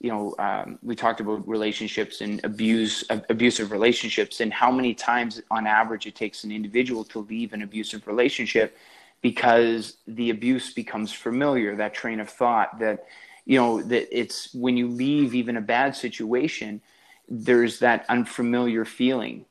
you 0.00 0.10
know, 0.10 0.34
um, 0.38 0.78
we 0.82 0.94
talked 0.94 1.20
about 1.20 1.48
relationships 1.48 2.20
and 2.20 2.44
abuse, 2.44 3.04
ab- 3.08 3.24
abusive 3.30 3.72
relationships, 3.72 4.40
and 4.40 4.52
how 4.52 4.70
many 4.70 4.92
times 4.92 5.40
on 5.50 5.66
average 5.66 6.06
it 6.06 6.14
takes 6.14 6.44
an 6.44 6.52
individual 6.52 7.04
to 7.04 7.20
leave 7.20 7.54
an 7.54 7.62
abusive 7.62 8.06
relationship 8.06 8.76
because 9.22 9.96
the 10.06 10.28
abuse 10.28 10.74
becomes 10.74 11.10
familiar. 11.10 11.74
That 11.74 11.94
train 11.94 12.20
of 12.20 12.28
thought 12.28 12.78
that, 12.80 13.06
you 13.46 13.58
know, 13.58 13.82
that 13.82 14.16
it's 14.16 14.52
when 14.54 14.76
you 14.76 14.88
leave 14.88 15.34
even 15.34 15.56
a 15.56 15.60
bad 15.60 15.94
situation, 15.96 16.80
there's 17.28 17.80
that 17.80 18.04
unfamiliar 18.08 18.84
feeling. 18.84 19.44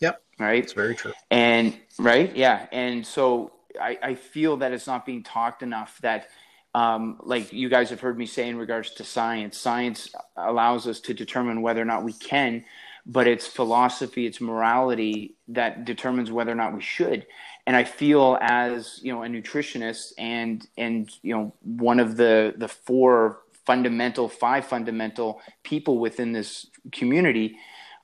Yep. 0.00 0.22
Right 0.38 0.64
It's 0.64 0.72
very 0.72 0.94
true. 0.94 1.12
and 1.30 1.76
right 1.98 2.34
yeah 2.34 2.66
and 2.72 3.06
so 3.06 3.52
I, 3.80 3.98
I 4.02 4.14
feel 4.14 4.56
that 4.58 4.72
it's 4.72 4.86
not 4.86 5.04
being 5.04 5.22
talked 5.22 5.62
enough 5.62 5.98
that 6.00 6.28
um, 6.74 7.18
like 7.22 7.52
you 7.52 7.68
guys 7.68 7.90
have 7.90 8.00
heard 8.00 8.16
me 8.16 8.26
say 8.26 8.48
in 8.48 8.56
regards 8.56 8.92
to 8.94 9.04
science 9.04 9.58
science 9.58 10.08
allows 10.36 10.86
us 10.86 11.00
to 11.00 11.14
determine 11.14 11.60
whether 11.62 11.82
or 11.82 11.84
not 11.84 12.04
we 12.04 12.12
can 12.14 12.64
but 13.06 13.26
it's 13.26 13.46
philosophy 13.46 14.26
it's 14.26 14.40
morality 14.40 15.34
that 15.48 15.84
determines 15.84 16.30
whether 16.32 16.52
or 16.52 16.56
not 16.56 16.74
we 16.74 16.80
should 16.80 17.26
and 17.66 17.76
i 17.76 17.84
feel 17.84 18.38
as 18.40 19.00
you 19.02 19.12
know 19.12 19.22
a 19.22 19.26
nutritionist 19.26 20.12
and 20.18 20.66
and 20.76 21.10
you 21.22 21.34
know 21.34 21.52
one 21.62 22.00
of 22.00 22.16
the 22.16 22.54
the 22.56 22.68
four 22.68 23.40
fundamental 23.66 24.28
five 24.28 24.64
fundamental 24.66 25.40
people 25.62 25.98
within 25.98 26.32
this 26.32 26.66
community 26.92 27.56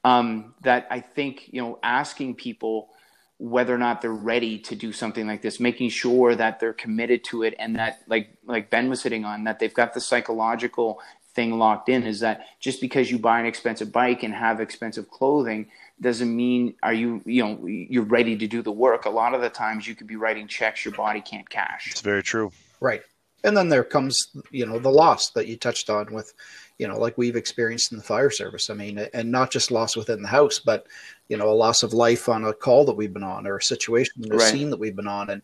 um, 0.04 0.54
that 0.62 0.86
I 0.88 1.00
think 1.00 1.48
you 1.52 1.60
know 1.60 1.80
asking 1.82 2.36
people 2.36 2.90
whether 3.38 3.74
or 3.74 3.78
not 3.78 4.00
they're 4.00 4.12
ready 4.12 4.58
to 4.60 4.74
do 4.76 4.92
something 4.92 5.26
like 5.26 5.42
this, 5.42 5.58
making 5.58 5.90
sure 5.90 6.34
that 6.36 6.60
they're 6.60 6.72
committed 6.72 7.24
to 7.24 7.42
it, 7.42 7.54
and 7.58 7.74
that 7.76 8.02
like 8.06 8.38
like 8.44 8.70
Ben 8.70 8.88
was 8.88 9.02
hitting 9.02 9.24
on 9.24 9.42
that 9.44 9.58
they've 9.58 9.74
got 9.74 9.92
the 9.94 10.00
psychological 10.00 11.00
thing 11.34 11.58
locked 11.58 11.88
in. 11.88 12.04
Is 12.04 12.20
that 12.20 12.46
just 12.60 12.80
because 12.80 13.10
you 13.10 13.18
buy 13.18 13.40
an 13.40 13.46
expensive 13.46 13.90
bike 13.90 14.22
and 14.22 14.32
have 14.32 14.60
expensive 14.60 15.10
clothing 15.10 15.66
doesn't 16.00 16.34
mean 16.34 16.74
are 16.82 16.92
you 16.92 17.22
you 17.24 17.42
know 17.42 17.66
you're 17.66 18.04
ready 18.04 18.36
to 18.36 18.46
do 18.46 18.62
the 18.62 18.72
work. 18.72 19.06
A 19.06 19.10
lot 19.10 19.34
of 19.34 19.40
the 19.40 19.50
times 19.50 19.86
you 19.86 19.94
could 19.94 20.06
be 20.06 20.16
writing 20.16 20.46
checks 20.46 20.84
your 20.84 20.94
body 20.94 21.20
can't 21.20 21.48
cash. 21.48 21.88
It's 21.90 22.00
very 22.00 22.22
true. 22.22 22.52
Right. 22.80 23.02
And 23.44 23.56
then 23.56 23.68
there 23.68 23.84
comes, 23.84 24.28
you 24.50 24.66
know, 24.66 24.80
the 24.80 24.90
loss 24.90 25.30
that 25.30 25.46
you 25.46 25.56
touched 25.56 25.88
on 25.88 26.12
with, 26.12 26.34
you 26.78 26.88
know, 26.88 26.98
like 26.98 27.16
we've 27.16 27.36
experienced 27.36 27.92
in 27.92 27.98
the 27.98 28.02
fire 28.02 28.30
service. 28.30 28.70
I 28.70 28.74
mean, 28.74 28.98
and 29.14 29.30
not 29.30 29.52
just 29.52 29.70
loss 29.70 29.94
within 29.94 30.20
the 30.20 30.28
house, 30.28 30.58
but, 30.58 30.86
you 31.28 31.36
know, 31.36 31.48
a 31.48 31.54
loss 31.54 31.84
of 31.84 31.92
life 31.92 32.28
on 32.28 32.44
a 32.44 32.52
call 32.52 32.84
that 32.86 32.96
we've 32.96 33.12
been 33.12 33.22
on 33.22 33.46
or 33.46 33.58
a 33.58 33.62
situation 33.62 34.24
in 34.24 34.32
a 34.32 34.36
Right. 34.36 34.50
scene 34.50 34.70
that 34.70 34.80
we've 34.80 34.96
been 34.96 35.06
on. 35.06 35.30
And, 35.30 35.42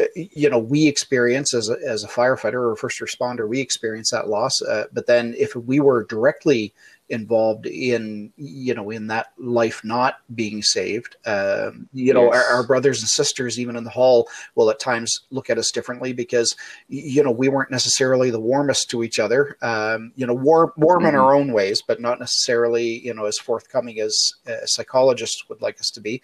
uh, 0.00 0.04
you 0.14 0.48
know, 0.48 0.58
we 0.58 0.86
experience 0.86 1.52
as 1.52 1.68
a, 1.68 1.76
as 1.86 2.04
a 2.04 2.08
firefighter 2.08 2.54
or 2.54 2.72
a 2.72 2.76
first 2.76 3.00
responder, 3.00 3.46
we 3.46 3.60
experience 3.60 4.12
that 4.12 4.28
loss. 4.28 4.62
Uh, 4.62 4.84
but 4.92 5.06
then 5.06 5.34
if 5.36 5.54
we 5.54 5.78
were 5.78 6.04
directly 6.04 6.72
involved 7.08 7.66
in, 7.66 8.32
you 8.36 8.74
know, 8.74 8.90
in 8.90 9.06
that 9.08 9.28
life 9.38 9.84
not 9.84 10.16
being 10.34 10.62
saved, 10.62 11.16
um, 11.26 11.88
you 11.92 12.14
know, 12.14 12.32
Yes. 12.32 12.34
our, 12.34 12.56
our 12.56 12.66
brothers 12.66 13.00
and 13.00 13.08
sisters, 13.08 13.58
even 13.58 13.76
in 13.76 13.84
the 13.84 13.90
hall, 13.90 14.28
will 14.54 14.70
at 14.70 14.80
times 14.80 15.20
look 15.30 15.50
at 15.50 15.58
us 15.58 15.70
differently 15.70 16.12
because 16.12 16.56
you 16.88 17.22
know 17.22 17.30
we 17.30 17.48
weren't 17.48 17.70
necessarily 17.70 18.30
the 18.30 18.40
warmest 18.40 18.88
to 18.90 19.02
each 19.02 19.18
other. 19.18 19.56
Um, 19.62 20.12
you 20.16 20.26
know 20.26 20.34
warm, 20.34 20.72
warm 20.76 21.04
in 21.04 21.14
our 21.14 21.34
own 21.34 21.52
ways 21.52 21.82
but 21.86 22.00
not 22.00 22.18
necessarily 22.18 23.00
you 23.04 23.12
know 23.14 23.26
as 23.26 23.38
forthcoming 23.38 24.00
as 24.00 24.16
uh, 24.46 24.64
psychologists 24.64 25.48
would 25.48 25.60
like 25.60 25.78
us 25.80 25.90
to 25.90 26.00
be. 26.00 26.22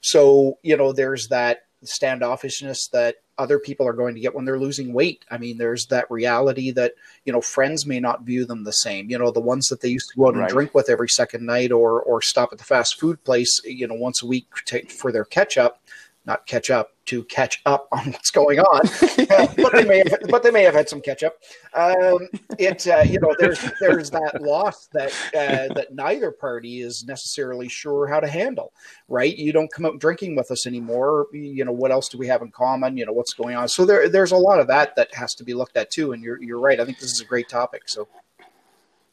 So 0.00 0.58
you 0.62 0.76
know 0.76 0.92
there's 0.92 1.28
that 1.28 1.64
standoffishness 1.84 2.90
that 2.92 3.16
other 3.38 3.58
people 3.58 3.86
are 3.86 3.94
going 3.94 4.14
to 4.14 4.20
get 4.20 4.34
when 4.34 4.44
they're 4.44 4.58
losing 4.58 4.92
weight. 4.92 5.24
I 5.30 5.38
mean, 5.38 5.56
there's 5.56 5.86
that 5.86 6.10
reality 6.10 6.70
that, 6.72 6.92
you 7.24 7.32
know, 7.32 7.40
friends 7.40 7.86
may 7.86 7.98
not 7.98 8.22
view 8.22 8.44
them 8.44 8.64
the 8.64 8.72
same. 8.72 9.08
You 9.08 9.18
know, 9.18 9.30
the 9.30 9.40
ones 9.40 9.68
that 9.68 9.80
they 9.80 9.88
used 9.88 10.10
to 10.10 10.16
go 10.16 10.28
out 10.28 10.34
right. 10.34 10.42
and 10.42 10.50
drink 10.50 10.74
with 10.74 10.90
every 10.90 11.08
second 11.08 11.46
night 11.46 11.72
or 11.72 12.02
or 12.02 12.20
stop 12.20 12.50
at 12.52 12.58
the 12.58 12.64
fast 12.64 13.00
food 13.00 13.22
place, 13.24 13.60
you 13.64 13.86
know, 13.86 13.94
once 13.94 14.22
a 14.22 14.26
week 14.26 14.46
for 14.90 15.10
their 15.10 15.24
catch 15.24 15.56
up, 15.56 15.82
not 16.26 16.46
catch 16.46 16.70
up, 16.70 16.90
to 17.06 17.24
catch 17.24 17.60
up 17.66 17.88
on 17.92 18.06
what's 18.12 18.30
going 18.30 18.60
on, 18.60 18.80
but 19.56 19.72
they 19.72 19.84
may 19.84 19.98
have, 19.98 20.20
but 20.28 20.42
they 20.42 20.50
may 20.50 20.62
have 20.62 20.74
had 20.74 20.88
some 20.88 21.00
catch 21.00 21.22
up. 21.22 21.34
Um, 21.74 22.28
it 22.58 22.86
uh, 22.86 23.00
you 23.00 23.18
know 23.20 23.34
there's 23.38 23.60
there's 23.80 24.10
that 24.10 24.40
loss 24.42 24.88
that 24.92 25.10
uh, 25.34 25.74
that 25.74 25.88
neither 25.92 26.30
party 26.30 26.82
is 26.82 27.04
necessarily 27.04 27.68
sure 27.68 28.06
how 28.06 28.20
to 28.20 28.28
handle. 28.28 28.72
Right? 29.08 29.36
You 29.36 29.52
don't 29.52 29.72
come 29.72 29.86
out 29.86 29.98
drinking 29.98 30.36
with 30.36 30.50
us 30.50 30.66
anymore. 30.66 31.26
You 31.32 31.64
know 31.64 31.72
what 31.72 31.90
else 31.90 32.08
do 32.08 32.18
we 32.18 32.26
have 32.28 32.42
in 32.42 32.50
common? 32.50 32.96
You 32.96 33.06
know 33.06 33.12
what's 33.12 33.34
going 33.34 33.56
on. 33.56 33.68
So 33.68 33.84
there 33.84 34.08
there's 34.08 34.32
a 34.32 34.36
lot 34.36 34.60
of 34.60 34.66
that 34.68 34.94
that 34.96 35.14
has 35.14 35.34
to 35.36 35.44
be 35.44 35.54
looked 35.54 35.76
at 35.76 35.90
too. 35.90 36.12
And 36.12 36.22
you're 36.22 36.40
you're 36.42 36.60
right. 36.60 36.80
I 36.80 36.84
think 36.84 36.98
this 36.98 37.12
is 37.12 37.20
a 37.20 37.26
great 37.26 37.48
topic. 37.48 37.88
So. 37.88 38.08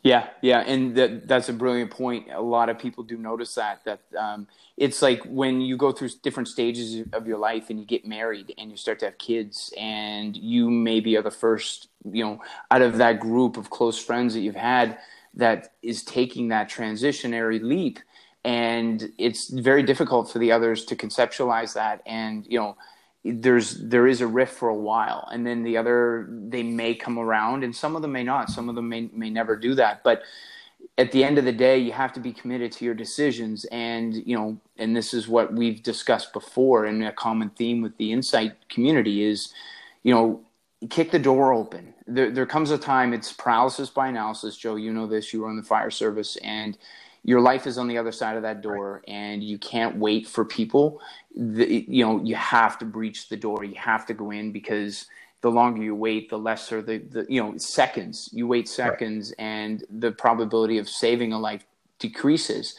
Yeah, 0.07 0.27
yeah, 0.41 0.59
and 0.61 0.95
that, 0.95 1.27
that's 1.27 1.49
a 1.49 1.53
brilliant 1.53 1.91
point. 1.91 2.27
A 2.31 2.41
lot 2.41 2.69
of 2.69 2.79
people 2.79 3.03
do 3.03 3.17
notice 3.17 3.55
that 3.55 3.83
that 3.83 3.99
um, 4.17 4.47
it's 4.77 5.01
like 5.01 5.21
when 5.25 5.59
you 5.59 5.75
go 5.75 5.91
through 5.91 6.11
different 6.23 6.47
stages 6.47 7.05
of 7.11 7.27
your 7.27 7.37
life 7.37 7.69
and 7.69 7.77
you 7.77 7.85
get 7.85 8.07
married 8.07 8.53
and 8.57 8.71
you 8.71 8.77
start 8.77 8.99
to 8.99 9.05
have 9.05 9.17
kids, 9.17 9.73
and 9.77 10.37
you 10.37 10.69
maybe 10.71 11.17
are 11.17 11.21
the 11.21 11.29
first, 11.45 11.89
you 12.09 12.23
know, 12.23 12.41
out 12.71 12.81
of 12.81 12.97
that 12.99 13.19
group 13.19 13.57
of 13.57 13.69
close 13.69 13.99
friends 13.99 14.33
that 14.33 14.39
you've 14.39 14.55
had 14.55 14.97
that 15.33 15.73
is 15.83 16.03
taking 16.03 16.47
that 16.49 16.69
transitionary 16.69 17.61
leap, 17.61 17.99
and 18.45 19.11
it's 19.17 19.49
very 19.49 19.83
difficult 19.83 20.31
for 20.31 20.39
the 20.39 20.53
others 20.53 20.85
to 20.85 20.95
conceptualize 20.95 21.73
that, 21.73 22.01
and 22.05 22.45
you 22.47 22.57
know 22.57 22.77
there's 23.31 23.77
there 23.77 24.07
is 24.07 24.21
a 24.21 24.27
rift 24.27 24.53
for 24.53 24.69
a 24.69 24.75
while 24.75 25.27
and 25.31 25.45
then 25.45 25.63
the 25.63 25.77
other 25.77 26.27
they 26.29 26.63
may 26.63 26.93
come 26.95 27.17
around 27.17 27.63
and 27.63 27.75
some 27.75 27.95
of 27.95 28.01
them 28.01 28.11
may 28.11 28.23
not. 28.23 28.49
Some 28.49 28.69
of 28.69 28.75
them 28.75 28.89
may 28.89 29.09
may 29.13 29.29
never 29.29 29.55
do 29.55 29.75
that. 29.75 30.03
But 30.03 30.23
at 30.97 31.11
the 31.11 31.23
end 31.23 31.37
of 31.37 31.45
the 31.45 31.51
day 31.51 31.77
you 31.77 31.91
have 31.91 32.13
to 32.13 32.19
be 32.19 32.31
committed 32.31 32.71
to 32.73 32.85
your 32.85 32.93
decisions. 32.93 33.65
And 33.65 34.15
you 34.15 34.35
know 34.37 34.57
and 34.77 34.95
this 34.95 35.13
is 35.13 35.27
what 35.27 35.53
we've 35.53 35.83
discussed 35.83 36.33
before 36.33 36.85
and 36.85 37.03
a 37.03 37.11
common 37.11 37.49
theme 37.51 37.81
with 37.81 37.97
the 37.97 38.11
insight 38.11 38.69
community 38.69 39.23
is 39.23 39.53
you 40.03 40.13
know 40.13 40.41
kick 40.89 41.11
the 41.11 41.19
door 41.19 41.53
open. 41.53 41.93
There, 42.05 42.31
there 42.31 42.45
comes 42.45 42.71
a 42.71 42.77
time 42.77 43.13
it's 43.13 43.33
paralysis 43.33 43.89
by 43.89 44.07
analysis. 44.07 44.57
Joe 44.57 44.75
you 44.75 44.93
know 44.93 45.07
this 45.07 45.33
you 45.33 45.41
were 45.41 45.49
in 45.49 45.57
the 45.57 45.63
fire 45.63 45.91
service 45.91 46.37
and 46.37 46.77
your 47.27 47.41
life 47.41 47.67
is 47.67 47.77
on 47.77 47.87
the 47.87 47.97
other 47.97 48.11
side 48.11 48.37
of 48.37 48.41
that 48.43 48.61
door 48.61 49.03
and 49.07 49.43
you 49.43 49.59
can't 49.59 49.97
wait 49.97 50.25
for 50.25 50.43
people 50.43 50.99
the, 51.37 51.85
you 51.87 52.03
know 52.03 52.21
you 52.23 52.35
have 52.35 52.79
to 52.79 52.85
breach 52.85 53.29
the 53.29 53.37
door. 53.37 53.63
You 53.63 53.75
have 53.75 54.05
to 54.07 54.13
go 54.13 54.31
in 54.31 54.51
because 54.51 55.05
the 55.41 55.51
longer 55.51 55.83
you 55.83 55.93
wait 55.93 56.29
the 56.29 56.39
lesser 56.39 56.81
the, 56.81 56.97
the 56.97 57.25
you 57.29 57.41
know 57.41 57.57
seconds. 57.57 58.29
You 58.33 58.47
wait 58.47 58.67
seconds 58.67 59.33
right. 59.37 59.45
and 59.45 59.83
the 59.89 60.11
probability 60.11 60.79
of 60.79 60.89
saving 60.89 61.33
a 61.33 61.39
life 61.39 61.63
decreases 61.99 62.75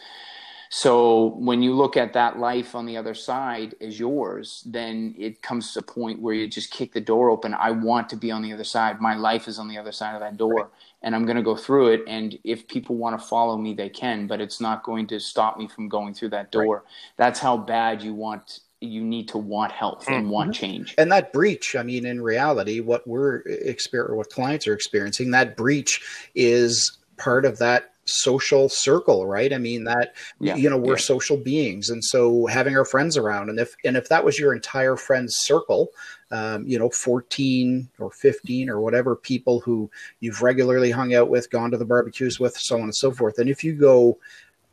so 0.68 1.34
when 1.38 1.62
you 1.62 1.74
look 1.74 1.96
at 1.96 2.12
that 2.12 2.38
life 2.38 2.74
on 2.74 2.86
the 2.86 2.96
other 2.96 3.14
side 3.14 3.74
as 3.80 3.98
yours, 3.98 4.62
then 4.66 5.14
it 5.18 5.42
comes 5.42 5.72
to 5.72 5.80
a 5.80 5.82
point 5.82 6.20
where 6.20 6.34
you 6.34 6.46
just 6.48 6.70
kick 6.70 6.92
the 6.92 7.00
door 7.00 7.30
open. 7.30 7.54
I 7.54 7.70
want 7.70 8.08
to 8.10 8.16
be 8.16 8.30
on 8.30 8.42
the 8.42 8.52
other 8.52 8.64
side. 8.64 9.00
My 9.00 9.14
life 9.14 9.48
is 9.48 9.58
on 9.58 9.68
the 9.68 9.78
other 9.78 9.92
side 9.92 10.14
of 10.14 10.20
that 10.20 10.36
door. 10.36 10.54
Right 10.54 10.66
and 11.02 11.14
I'm 11.14 11.24
going 11.24 11.36
to 11.36 11.42
go 11.42 11.56
through 11.56 11.88
it. 11.88 12.02
And 12.06 12.38
if 12.44 12.66
people 12.66 12.96
want 12.96 13.18
to 13.18 13.24
follow 13.24 13.56
me, 13.56 13.74
they 13.74 13.88
can, 13.88 14.26
but 14.26 14.40
it's 14.40 14.60
not 14.60 14.82
going 14.82 15.06
to 15.08 15.20
stop 15.20 15.58
me 15.58 15.68
from 15.68 15.88
going 15.88 16.14
through 16.14 16.30
that 16.30 16.50
door. 16.50 16.76
Right. 16.76 16.84
That's 17.16 17.40
how 17.40 17.56
bad 17.56 18.02
you 18.02 18.14
want 18.14 18.60
you 18.80 19.02
need 19.02 19.26
to 19.26 19.38
want 19.38 19.72
health 19.72 20.06
and 20.06 20.22
mm-hmm. 20.22 20.30
want 20.30 20.54
change. 20.54 20.94
And 20.98 21.10
that 21.10 21.32
breach, 21.32 21.74
I 21.74 21.82
mean, 21.82 22.06
in 22.06 22.20
reality, 22.20 22.78
what 22.78 23.04
we're 23.08 23.38
experiencing, 23.38 24.12
or 24.12 24.16
what 24.16 24.30
clients 24.30 24.68
are 24.68 24.72
experiencing, 24.72 25.32
that 25.32 25.56
breach 25.56 26.00
is 26.36 26.96
part 27.16 27.44
of 27.44 27.58
that 27.58 27.94
social 28.08 28.68
circle 28.68 29.26
right 29.26 29.52
i 29.52 29.58
mean 29.58 29.84
that 29.84 30.14
yeah, 30.40 30.56
you 30.56 30.68
know 30.68 30.76
we're 30.76 30.94
yeah. 30.94 31.00
social 31.00 31.36
beings 31.36 31.90
and 31.90 32.02
so 32.04 32.46
having 32.46 32.76
our 32.76 32.84
friends 32.84 33.16
around 33.16 33.50
and 33.50 33.58
if 33.58 33.74
and 33.84 33.96
if 33.96 34.08
that 34.08 34.24
was 34.24 34.38
your 34.38 34.54
entire 34.54 34.96
friends 34.96 35.36
circle 35.38 35.90
um, 36.30 36.66
you 36.66 36.78
know 36.78 36.90
14 36.90 37.88
or 37.98 38.10
15 38.10 38.68
or 38.68 38.80
whatever 38.80 39.16
people 39.16 39.60
who 39.60 39.90
you've 40.20 40.42
regularly 40.42 40.90
hung 40.90 41.14
out 41.14 41.28
with 41.28 41.50
gone 41.50 41.70
to 41.70 41.78
the 41.78 41.84
barbecues 41.84 42.38
with 42.38 42.56
so 42.56 42.76
on 42.76 42.82
and 42.82 42.94
so 42.94 43.10
forth 43.10 43.38
and 43.38 43.48
if 43.48 43.62
you 43.62 43.72
go 43.72 44.18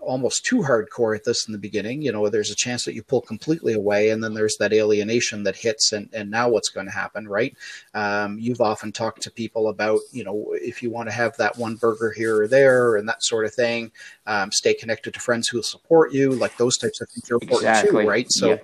almost 0.06 0.46
too 0.46 0.62
hardcore 0.62 1.16
at 1.16 1.24
this 1.24 1.48
in 1.48 1.52
the 1.52 1.58
beginning, 1.58 2.02
you 2.02 2.12
know, 2.12 2.30
there's 2.30 2.52
a 2.52 2.56
chance 2.56 2.86
that 2.86 2.94
you 2.94 3.04
pull 3.04 3.22
completely 3.22 3.74
away, 3.74 4.12
and 4.12 4.24
then 4.24 4.34
there's 4.34 4.56
that 4.58 4.74
alienation 4.74 5.44
that 5.44 5.56
hits, 5.56 5.92
and 5.92 6.10
and 6.14 6.32
now 6.32 6.48
what's 6.50 6.70
going 6.70 6.86
to 6.86 6.92
happen, 6.94 7.28
right? 7.28 7.56
Um, 7.94 8.38
you've 8.40 8.62
often 8.62 8.92
talked 8.92 9.22
to 9.24 9.32
people 9.32 9.70
about, 9.70 10.00
you 10.12 10.24
know, 10.24 10.54
if 10.54 10.82
you 10.82 10.90
want 10.90 11.10
to 11.10 11.14
have 11.14 11.36
that 11.38 11.58
one 11.58 11.76
burger 11.76 12.12
here 12.16 12.42
or 12.42 12.48
there, 12.48 12.96
and 12.96 13.10
that 13.10 13.24
sort 13.24 13.46
of 13.46 13.54
thing. 13.54 13.92
Um, 14.28 14.52
stay 14.52 14.74
connected 14.74 15.14
to 15.14 15.20
friends 15.20 15.48
who 15.48 15.58
will 15.58 15.64
support 15.64 16.14
you, 16.14 16.32
like 16.32 16.58
those 16.58 16.78
types 16.78 17.02
of 17.02 17.10
things 17.10 17.30
are 17.30 17.36
important 17.36 17.70
exactly. 17.70 18.04
too, 18.04 18.10
right? 18.10 18.32
So. 18.32 18.50
Yeah. 18.52 18.58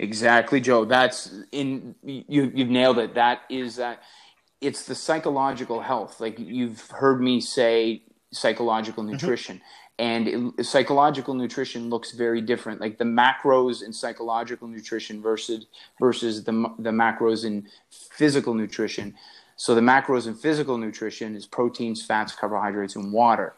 Exactly, 0.00 0.60
Joe. 0.60 0.84
That's 0.84 1.34
in 1.50 1.94
you. 2.04 2.52
You've 2.54 2.68
nailed 2.68 2.98
it. 2.98 3.14
That 3.14 3.42
is 3.48 3.76
that. 3.76 4.02
It's 4.60 4.84
the 4.86 4.94
psychological 4.94 5.80
health. 5.80 6.20
Like 6.20 6.38
you've 6.38 6.88
heard 6.90 7.20
me 7.20 7.40
say 7.40 8.02
psychological 8.32 9.02
mm-hmm. 9.02 9.12
nutrition. 9.12 9.56
Mm-hmm. 9.56 9.64
And 10.00 10.54
it, 10.58 10.64
psychological 10.64 11.34
nutrition 11.34 11.90
looks 11.90 12.12
very 12.12 12.40
different. 12.40 12.80
Like 12.80 12.98
the 12.98 13.04
macros 13.04 13.82
in 13.82 13.92
psychological 13.92 14.68
nutrition 14.68 15.20
versus 15.20 15.66
versus 15.98 16.44
the 16.44 16.52
the 16.78 16.90
macros 16.90 17.44
in 17.44 17.66
physical 17.90 18.54
nutrition. 18.54 19.14
So 19.56 19.74
the 19.74 19.80
macros 19.80 20.28
in 20.28 20.34
physical 20.34 20.78
nutrition 20.78 21.34
is 21.34 21.44
proteins, 21.46 22.04
fats, 22.04 22.32
carbohydrates, 22.32 22.94
and 22.94 23.12
water. 23.12 23.54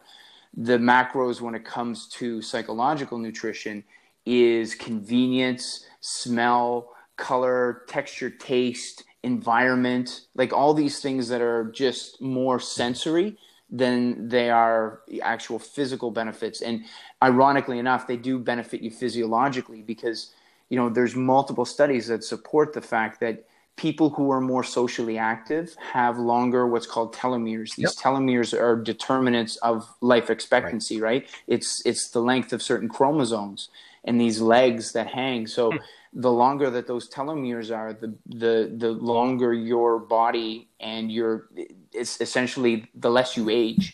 The 0.57 0.79
macros 0.79 1.41
when 1.41 1.53
it 1.53 1.63
comes 1.63 2.07
to 2.09 2.41
psychological 2.41 3.19
nutrition 3.19 3.83
is 4.25 4.73
convenience, 4.73 5.85
smell, 5.99 6.89
color, 7.17 7.83
texture, 7.87 8.31
taste, 8.31 9.03
environment, 9.23 10.21
like 10.33 10.51
all 10.51 10.73
these 10.73 10.99
things 10.99 11.27
that 11.27 11.41
are 11.41 11.65
just 11.65 12.19
more 12.19 12.59
sensory 12.59 13.37
than 13.71 14.27
they 14.27 14.49
are 14.49 15.01
actual 15.21 15.57
physical 15.57 16.11
benefits. 16.11 16.61
And 16.61 16.85
ironically 17.23 17.79
enough, 17.79 18.05
they 18.05 18.17
do 18.17 18.37
benefit 18.37 18.81
you 18.81 18.91
physiologically 18.91 19.81
because 19.81 20.33
you 20.69 20.77
know 20.77 20.89
there's 20.89 21.15
multiple 21.15 21.65
studies 21.65 22.07
that 22.07 22.23
support 22.23 22.73
the 22.73 22.81
fact 22.81 23.19
that 23.21 23.45
people 23.77 24.09
who 24.09 24.29
are 24.31 24.41
more 24.41 24.63
socially 24.63 25.17
active 25.17 25.75
have 25.93 26.17
longer 26.19 26.67
what's 26.67 26.85
called 26.85 27.15
telomeres. 27.15 27.75
These 27.75 27.83
yep. 27.83 27.91
telomeres 27.93 28.57
are 28.57 28.75
determinants 28.75 29.55
of 29.57 29.87
life 30.01 30.29
expectancy, 30.29 30.99
right. 31.01 31.23
right? 31.23 31.43
It's 31.47 31.81
it's 31.85 32.09
the 32.09 32.21
length 32.21 32.53
of 32.53 32.61
certain 32.61 32.89
chromosomes 32.89 33.69
and 34.03 34.19
these 34.19 34.41
legs 34.41 34.91
that 34.93 35.07
hang. 35.07 35.47
So 35.47 35.71
hmm. 35.71 35.77
The 36.13 36.31
longer 36.31 36.69
that 36.69 36.87
those 36.87 37.09
telomeres 37.09 37.75
are, 37.75 37.93
the 37.93 38.13
the 38.25 38.73
the 38.75 38.91
longer 38.91 39.53
your 39.53 39.99
body 39.99 40.69
and 40.79 41.11
your 41.11 41.49
it's 41.93 42.19
essentially 42.19 42.89
the 42.95 43.09
less 43.09 43.37
you 43.37 43.49
age. 43.49 43.93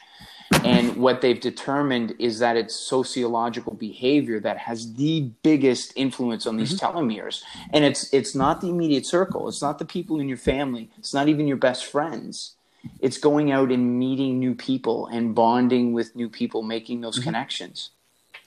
And 0.63 0.95
what 0.97 1.21
they've 1.21 1.39
determined 1.39 2.15
is 2.19 2.39
that 2.39 2.57
it's 2.57 2.75
sociological 2.75 3.73
behavior 3.73 4.39
that 4.39 4.57
has 4.57 4.93
the 4.95 5.31
biggest 5.43 5.93
influence 5.95 6.47
on 6.47 6.57
these 6.57 6.73
mm-hmm. 6.73 6.97
telomeres. 6.97 7.43
And 7.73 7.85
it's 7.85 8.11
it's 8.13 8.33
not 8.33 8.61
the 8.61 8.69
immediate 8.69 9.05
circle. 9.05 9.47
It's 9.47 9.61
not 9.61 9.77
the 9.77 9.85
people 9.85 10.19
in 10.19 10.27
your 10.27 10.37
family. 10.37 10.89
It's 10.97 11.13
not 11.13 11.27
even 11.27 11.47
your 11.47 11.57
best 11.57 11.85
friends. 11.85 12.55
It's 12.99 13.17
going 13.17 13.51
out 13.51 13.71
and 13.71 13.99
meeting 13.99 14.39
new 14.39 14.55
people 14.55 15.07
and 15.07 15.35
bonding 15.35 15.93
with 15.93 16.15
new 16.15 16.29
people, 16.29 16.63
making 16.63 17.01
those 17.01 17.15
mm-hmm. 17.17 17.25
connections. 17.25 17.91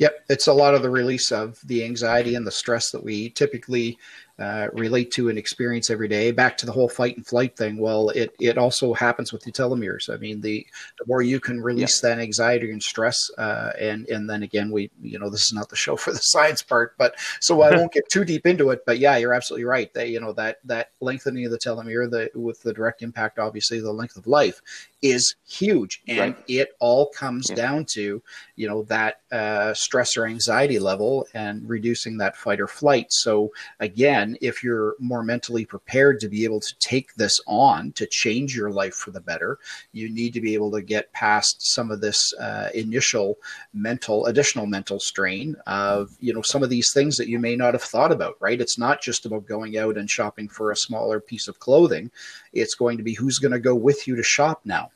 Yep, 0.00 0.24
it's 0.30 0.46
a 0.46 0.52
lot 0.54 0.74
of 0.74 0.80
the 0.80 0.88
release 0.88 1.30
of 1.30 1.60
the 1.66 1.84
anxiety 1.84 2.34
and 2.34 2.46
the 2.46 2.50
stress 2.50 2.90
that 2.90 3.04
we 3.04 3.28
typically 3.28 3.98
uh, 4.38 4.68
relate 4.72 5.10
to 5.10 5.28
and 5.28 5.36
experience 5.36 5.90
every 5.90 6.08
day. 6.08 6.30
Back 6.30 6.56
to 6.56 6.66
the 6.66 6.72
whole 6.72 6.88
fight 6.88 7.18
and 7.18 7.26
flight 7.26 7.54
thing. 7.54 7.76
Well, 7.76 8.08
it 8.08 8.34
it 8.40 8.56
also 8.56 8.94
happens 8.94 9.30
with 9.30 9.42
the 9.42 9.52
telomeres. 9.52 10.08
I 10.08 10.16
mean, 10.16 10.40
the 10.40 10.66
the 10.98 11.04
more 11.06 11.20
you 11.20 11.38
can 11.38 11.60
release 11.60 12.02
yeah. 12.02 12.14
that 12.14 12.22
anxiety 12.22 12.70
and 12.70 12.82
stress, 12.82 13.30
uh, 13.36 13.72
and 13.78 14.08
and 14.08 14.30
then 14.30 14.42
again, 14.42 14.70
we 14.70 14.90
you 15.02 15.18
know 15.18 15.28
this 15.28 15.42
is 15.42 15.52
not 15.52 15.68
the 15.68 15.76
show 15.76 15.96
for 15.96 16.12
the 16.12 16.18
science 16.22 16.62
part, 16.62 16.96
but 16.96 17.14
so 17.40 17.60
I 17.60 17.76
won't 17.76 17.92
get 17.92 18.08
too 18.08 18.24
deep 18.24 18.46
into 18.46 18.70
it. 18.70 18.86
But 18.86 19.00
yeah, 19.00 19.18
you're 19.18 19.34
absolutely 19.34 19.66
right. 19.66 19.92
That 19.92 20.08
you 20.08 20.18
know 20.18 20.32
that 20.32 20.60
that 20.64 20.92
lengthening 21.02 21.44
of 21.44 21.50
the 21.50 21.58
telomere, 21.58 22.10
the 22.10 22.30
with 22.34 22.62
the 22.62 22.72
direct 22.72 23.02
impact, 23.02 23.38
obviously, 23.38 23.80
the 23.80 23.92
length 23.92 24.16
of 24.16 24.26
life 24.26 24.62
is 25.02 25.34
huge, 25.46 26.02
and 26.08 26.34
right. 26.34 26.44
it 26.48 26.70
all 26.80 27.06
comes 27.10 27.48
yeah. 27.48 27.56
down 27.56 27.86
to 27.94 28.22
you 28.56 28.68
know 28.68 28.82
that 28.84 29.20
uh, 29.32 29.74
stress 29.74 30.16
or 30.16 30.26
anxiety 30.26 30.78
level 30.78 31.26
and 31.34 31.68
reducing 31.68 32.18
that 32.18 32.36
fight 32.36 32.60
or 32.60 32.66
flight. 32.66 33.06
So 33.10 33.50
again 33.78 34.36
if 34.40 34.62
you're 34.62 34.94
more 34.98 35.22
mentally 35.22 35.64
prepared 35.64 36.20
to 36.20 36.28
be 36.28 36.44
able 36.44 36.60
to 36.60 36.74
take 36.78 37.14
this 37.14 37.40
on 37.46 37.92
to 37.92 38.06
change 38.06 38.56
your 38.56 38.70
life 38.70 38.94
for 38.94 39.10
the 39.10 39.20
better, 39.20 39.58
you 39.92 40.08
need 40.08 40.32
to 40.34 40.40
be 40.40 40.54
able 40.54 40.70
to 40.72 40.82
get 40.82 41.12
past 41.12 41.56
some 41.60 41.90
of 41.90 42.00
this 42.00 42.32
uh, 42.34 42.68
initial 42.74 43.36
mental, 43.72 44.26
additional 44.26 44.66
mental 44.66 45.00
strain 45.00 45.56
of, 45.66 46.10
you 46.20 46.32
know, 46.32 46.42
some 46.42 46.62
of 46.62 46.70
these 46.70 46.92
things 46.92 47.16
that 47.16 47.28
you 47.28 47.38
may 47.38 47.56
not 47.56 47.74
have 47.74 47.82
thought 47.82 48.12
about, 48.12 48.36
right? 48.40 48.60
It's 48.60 48.78
not 48.78 49.00
just 49.00 49.26
about 49.26 49.46
going 49.46 49.76
out 49.78 49.96
and 49.96 50.08
shopping 50.08 50.48
for 50.48 50.70
a 50.70 50.76
smaller 50.76 51.20
piece 51.20 51.48
of 51.48 51.58
clothing. 51.58 52.10
It's 52.52 52.74
going 52.74 52.98
to 52.98 53.02
be 53.02 53.14
who's 53.14 53.38
going 53.38 53.52
to 53.52 53.60
go 53.60 53.74
with 53.74 54.06
you 54.06 54.16
to 54.16 54.22
shop 54.22 54.60
now. 54.64 54.90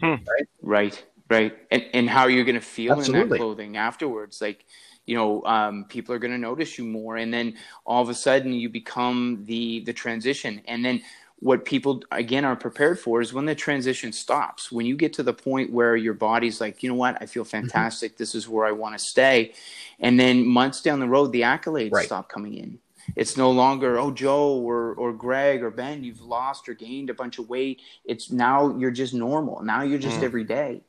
Hmm. 0.00 0.14
Right. 0.14 0.48
Right. 0.62 1.04
Right. 1.28 1.58
And, 1.70 1.86
and 1.92 2.10
how 2.10 2.26
you're 2.26 2.44
going 2.44 2.54
to 2.56 2.60
feel 2.60 2.94
Absolutely. 2.94 3.22
in 3.22 3.28
that 3.28 3.36
clothing 3.36 3.76
afterwards. 3.76 4.40
Like, 4.40 4.64
you 5.06 5.16
know 5.16 5.42
um, 5.44 5.84
people 5.88 6.14
are 6.14 6.18
going 6.18 6.32
to 6.32 6.38
notice 6.38 6.78
you 6.78 6.84
more 6.84 7.16
and 7.16 7.34
then 7.34 7.56
all 7.84 8.00
of 8.00 8.08
a 8.08 8.14
sudden 8.14 8.52
you 8.52 8.68
become 8.68 9.42
the 9.46 9.80
the 9.80 9.92
transition 9.92 10.62
and 10.66 10.84
then 10.84 11.02
what 11.40 11.64
people 11.64 12.02
again 12.12 12.44
are 12.44 12.54
prepared 12.54 12.98
for 12.98 13.20
is 13.20 13.32
when 13.32 13.44
the 13.44 13.54
transition 13.54 14.12
stops 14.12 14.70
when 14.70 14.86
you 14.86 14.96
get 14.96 15.12
to 15.14 15.22
the 15.22 15.32
point 15.32 15.72
where 15.72 15.96
your 15.96 16.14
body's 16.14 16.60
like 16.60 16.82
you 16.82 16.88
know 16.88 16.94
what 16.94 17.20
i 17.20 17.26
feel 17.26 17.42
mm-hmm. 17.42 17.62
fantastic 17.62 18.12
mm-hmm. 18.12 18.22
this 18.22 18.34
is 18.34 18.48
where 18.48 18.66
i 18.66 18.72
want 18.72 18.96
to 18.96 19.04
stay 19.04 19.52
and 19.98 20.20
then 20.20 20.46
months 20.46 20.80
down 20.80 21.00
the 21.00 21.08
road 21.08 21.32
the 21.32 21.40
accolades 21.40 21.92
right. 21.92 22.06
stop 22.06 22.28
coming 22.28 22.54
in 22.54 22.78
it's 23.16 23.36
no 23.36 23.50
longer 23.50 23.98
oh 23.98 24.10
joe 24.10 24.54
or, 24.58 24.94
or 24.94 25.12
greg 25.12 25.62
or 25.62 25.70
ben 25.70 26.04
you've 26.04 26.20
lost 26.20 26.68
or 26.68 26.74
gained 26.74 27.10
a 27.10 27.14
bunch 27.14 27.38
of 27.38 27.48
weight 27.48 27.80
it's 28.04 28.30
now 28.30 28.76
you're 28.78 28.90
just 28.90 29.14
normal 29.14 29.62
now 29.62 29.82
you're 29.82 29.98
just 29.98 30.20
mm. 30.20 30.24
every 30.24 30.44
day 30.44 30.80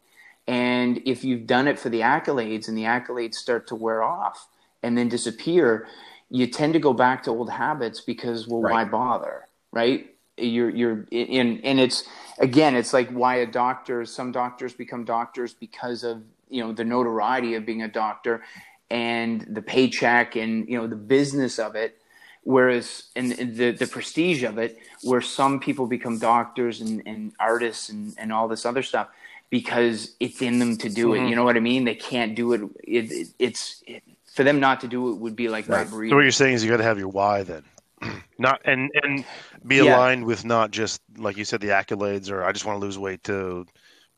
and 0.48 1.02
if 1.06 1.24
you've 1.24 1.48
done 1.48 1.68
it 1.68 1.80
for 1.80 1.90
the 1.90 2.02
accolades 2.02 2.68
and 2.68 2.78
the 2.78 2.84
accolades 2.84 3.36
start 3.36 3.68
to 3.68 3.76
wear 3.76 4.04
off 4.04 4.48
and 4.84 4.98
then 4.98 5.10
disappear, 5.10 5.88
you 6.30 6.48
tend 6.48 6.74
to 6.74 6.80
go 6.80 6.94
back 6.94 7.24
to 7.24 7.32
old 7.32 7.50
habits 7.50 8.02
because, 8.02 8.48
well, 8.48 8.62
right. 8.62 8.72
why 8.72 8.86
bother? 8.86 9.48
Right? 9.72 10.16
You're, 10.38 10.70
you're 10.70 11.06
in, 11.12 11.62
and 11.64 11.80
it's, 11.80 12.04
again, 12.40 12.76
it's 12.76 12.94
like 12.94 13.10
why 13.12 13.36
a 13.36 13.46
doctor, 13.46 14.06
some 14.06 14.32
doctors 14.32 14.74
become 14.74 15.06
doctors 15.06 15.54
because 15.54 16.04
of, 16.04 16.24
you 16.50 16.64
know, 16.64 16.74
the 16.74 16.84
notoriety 16.84 17.56
of 17.56 17.66
being 17.66 17.84
a 17.84 17.88
doctor 17.88 18.42
and 18.90 19.46
the 19.50 19.62
paycheck 19.62 20.36
and, 20.36 20.68
you 20.68 20.78
know, 20.78 20.88
the 20.88 20.96
business 20.96 21.60
of 21.60 21.76
it 21.76 21.98
whereas 22.44 23.10
and 23.16 23.32
the 23.32 23.72
the 23.72 23.88
prestige 23.88 24.44
of 24.44 24.58
it 24.58 24.78
where 25.04 25.22
some 25.22 25.60
people 25.60 25.86
become 25.86 26.18
doctors 26.18 26.82
and, 26.82 27.04
and 27.06 27.34
artists 27.40 27.90
and, 27.90 28.14
and 28.18 28.32
all 28.32 28.48
this 28.48 28.66
other 28.66 28.84
stuff 28.84 29.08
because 29.50 30.16
it's 30.20 30.42
in 30.42 30.60
them 30.60 30.78
to 30.78 30.90
do 30.90 31.10
mm-hmm. 31.10 31.26
it. 31.26 31.30
You 31.30 31.36
know 31.36 31.44
what 31.44 31.58
I 31.58 31.60
mean? 31.60 31.84
They 31.86 31.96
can't 31.96 32.36
do 32.36 32.54
it. 32.54 32.62
it, 32.84 33.12
it 33.12 33.28
it's 33.38 33.84
it, 33.86 34.04
for 34.34 34.44
them 34.44 34.60
not 34.60 34.80
to 34.82 34.88
do 34.88 35.12
it 35.12 35.18
would 35.18 35.36
be 35.36 35.50
like 35.50 35.68
right. 35.68 35.88
So 35.88 35.98
what 35.98 36.22
you're 36.22 36.32
saying 36.32 36.56
is 36.56 36.64
you 36.64 36.72
got 36.72 36.78
to 36.78 36.84
have 36.84 36.98
your 36.98 37.10
why 37.10 37.44
then, 37.44 37.64
not 38.40 38.62
and 38.66 38.90
and 39.04 39.26
be 39.66 39.80
aligned 39.80 40.22
yeah. 40.22 40.28
with 40.28 40.46
not 40.46 40.72
just 40.72 41.02
like 41.18 41.38
you 41.38 41.46
said 41.46 41.62
the 41.62 41.68
accolades 41.68 42.32
or 42.32 42.44
I 42.44 42.52
just 42.52 42.66
want 42.66 42.80
to 42.80 42.86
lose 42.86 42.98
weight 42.98 43.24
to 43.26 43.66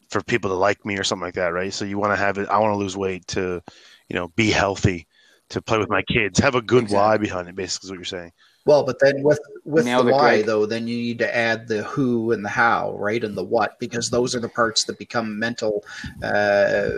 for 0.09 0.21
people 0.21 0.51
to 0.51 0.55
like 0.55 0.85
me 0.85 0.97
or 0.97 1.03
something 1.03 1.25
like 1.25 1.33
that, 1.33 1.53
right? 1.53 1.73
So 1.73 1.85
you 1.85 1.97
want 1.97 2.13
to 2.13 2.17
have 2.17 2.37
it. 2.37 2.47
I 2.47 2.59
want 2.59 2.73
to 2.73 2.77
lose 2.77 2.95
weight 2.95 3.25
to, 3.29 3.61
you 4.07 4.15
know, 4.15 4.27
be 4.29 4.51
healthy, 4.51 5.07
to 5.49 5.61
play 5.61 5.77
with 5.77 5.89
my 5.89 6.01
kids, 6.03 6.39
have 6.39 6.55
a 6.55 6.61
good 6.61 6.83
exactly. 6.83 6.97
why 6.97 7.17
behind 7.17 7.47
it. 7.47 7.55
Basically, 7.55 7.87
is 7.87 7.91
what 7.91 7.97
you're 7.97 8.05
saying. 8.05 8.31
Well, 8.65 8.83
but 8.83 8.97
then 8.99 9.23
with 9.23 9.39
with 9.65 9.85
the 9.85 10.03
why 10.03 10.41
though, 10.41 10.65
then 10.65 10.87
you 10.87 10.95
need 10.95 11.19
to 11.19 11.35
add 11.35 11.67
the 11.67 11.83
who 11.83 12.31
and 12.31 12.45
the 12.45 12.49
how, 12.49 12.95
right, 12.97 13.21
and 13.23 13.35
the 13.35 13.43
what, 13.43 13.77
because 13.79 14.09
those 14.09 14.35
are 14.35 14.39
the 14.39 14.49
parts 14.49 14.85
that 14.85 14.97
become 14.97 15.37
mental, 15.37 15.83
uh, 16.23 16.89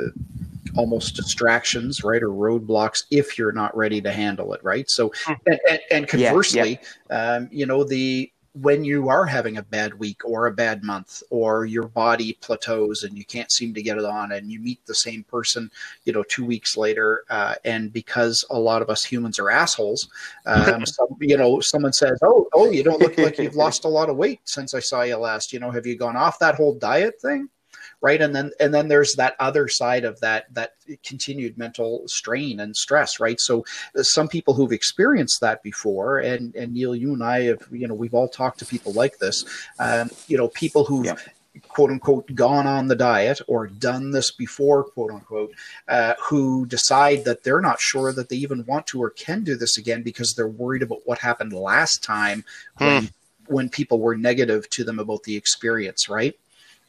almost 0.78 1.16
distractions, 1.16 2.04
right, 2.04 2.22
or 2.22 2.30
roadblocks 2.30 3.06
if 3.10 3.40
you're 3.40 3.52
not 3.52 3.76
ready 3.76 4.00
to 4.02 4.12
handle 4.12 4.54
it, 4.54 4.64
right. 4.64 4.88
So, 4.90 5.12
hmm. 5.26 5.34
and, 5.48 5.60
and, 5.68 5.80
and 5.90 6.08
conversely, 6.08 6.80
yeah, 6.82 6.88
yeah. 7.10 7.34
Um, 7.34 7.50
you 7.52 7.66
know, 7.66 7.84
the 7.84 8.32
when 8.62 8.86
you 8.86 9.10
are 9.10 9.26
having 9.26 9.58
a 9.58 9.64
bad 9.64 9.94
week 10.00 10.24
or 10.24 10.48
a 10.48 10.54
bad 10.54 10.82
month 10.82 11.22
or 11.30 11.66
your 11.66 11.88
body 11.90 12.38
plateaus 12.40 13.04
and 13.04 13.18
you 13.18 13.26
can't 13.26 13.52
seem 13.52 13.74
to 13.74 13.82
get 13.82 13.98
it 13.98 14.06
on 14.06 14.32
and 14.32 14.50
you 14.50 14.60
meet 14.60 14.80
the 14.86 14.96
same 14.96 15.24
person 15.24 15.70
you 16.06 16.14
know 16.14 16.24
two 16.24 16.46
weeks 16.46 16.78
later 16.78 17.26
uh, 17.30 17.56
and 17.66 17.92
because 17.92 18.46
a 18.50 18.58
lot 18.58 18.82
of 18.82 18.90
us 18.90 19.04
humans 19.04 19.40
are 19.40 19.50
assholes 19.50 20.08
um, 20.46 20.86
some, 20.86 21.08
you 21.20 21.36
know 21.36 21.60
someone 21.60 21.94
says 21.94 22.18
oh 22.24 22.48
oh 22.54 22.72
you 22.72 22.84
don't 22.84 23.02
look 23.02 23.18
like 23.18 23.38
you've 23.38 23.56
lost 23.66 23.84
a 23.84 23.90
lot 23.90 24.10
of 24.10 24.16
weight 24.16 24.40
since 24.46 24.74
i 24.74 24.80
saw 24.80 25.02
you 25.02 25.18
last. 25.18 25.52
You 25.52 25.60
know 25.60 25.72
have 25.72 25.86
you 25.86 25.98
gone 25.98 26.16
off 26.16 26.40
that 26.40 26.56
whole 26.56 26.76
diet 26.76 27.20
thing 27.22 27.50
right? 28.06 28.22
And 28.22 28.36
then 28.36 28.52
and 28.60 28.74
then 28.74 28.88
there's 28.88 29.16
that 29.16 29.36
other 29.40 29.68
side 29.68 30.06
of 30.06 30.20
that 30.22 30.54
that 30.54 30.76
continued 31.04 31.58
mental 31.58 32.04
strain 32.08 32.60
and 32.60 32.76
stress 32.76 33.20
right? 33.20 33.40
So 33.40 33.66
uh, 33.98 34.04
some 34.04 34.28
people 34.28 34.54
who've 34.54 34.72
experienced 34.72 35.42
that 35.42 35.64
before 35.64 36.20
and 36.20 36.56
and 36.56 36.74
neil 36.74 36.96
you 36.96 37.14
and 37.14 37.24
i 37.24 37.42
have 37.44 37.62
you 37.72 37.88
know 37.88 37.94
we've 37.94 38.14
all 38.14 38.28
talked 38.28 38.60
to 38.60 38.66
people 38.66 38.94
like 38.94 39.18
this 39.18 39.46
um, 39.80 40.10
you 40.28 40.38
know 40.38 40.48
people 40.50 40.86
who've 40.86 41.06
yeah. 41.06 41.16
quote 41.68 41.90
unquote 41.90 42.34
gone 42.36 42.68
on 42.68 42.88
the 42.88 42.96
diet 42.96 43.42
or 43.48 43.68
done 43.68 44.12
this 44.12 44.32
before 44.32 44.84
quote 44.84 45.12
unquote 45.12 45.52
uh, 45.88 46.14
who 46.22 46.66
decide 46.66 47.26
that 47.26 47.44
they're 47.44 47.62
not 47.62 47.80
sure 47.80 48.12
that 48.14 48.30
they 48.30 48.36
even 48.36 48.66
want 48.66 48.86
to 48.88 49.02
or 49.02 49.10
can 49.10 49.44
do 49.44 49.56
this 49.56 49.78
again 49.78 50.04
because 50.04 50.34
they're 50.34 50.48
worried 50.48 50.84
about 50.84 51.00
what 51.06 51.20
happened 51.20 51.54
last 51.54 52.04
time 52.04 52.44
hmm. 52.78 52.86
when 52.86 53.10
when 53.48 53.70
people 53.70 54.00
were 54.00 54.18
negative 54.18 54.70
to 54.70 54.84
them 54.84 55.00
about 55.00 55.24
the 55.24 55.36
experience 55.36 56.10
right 56.10 56.36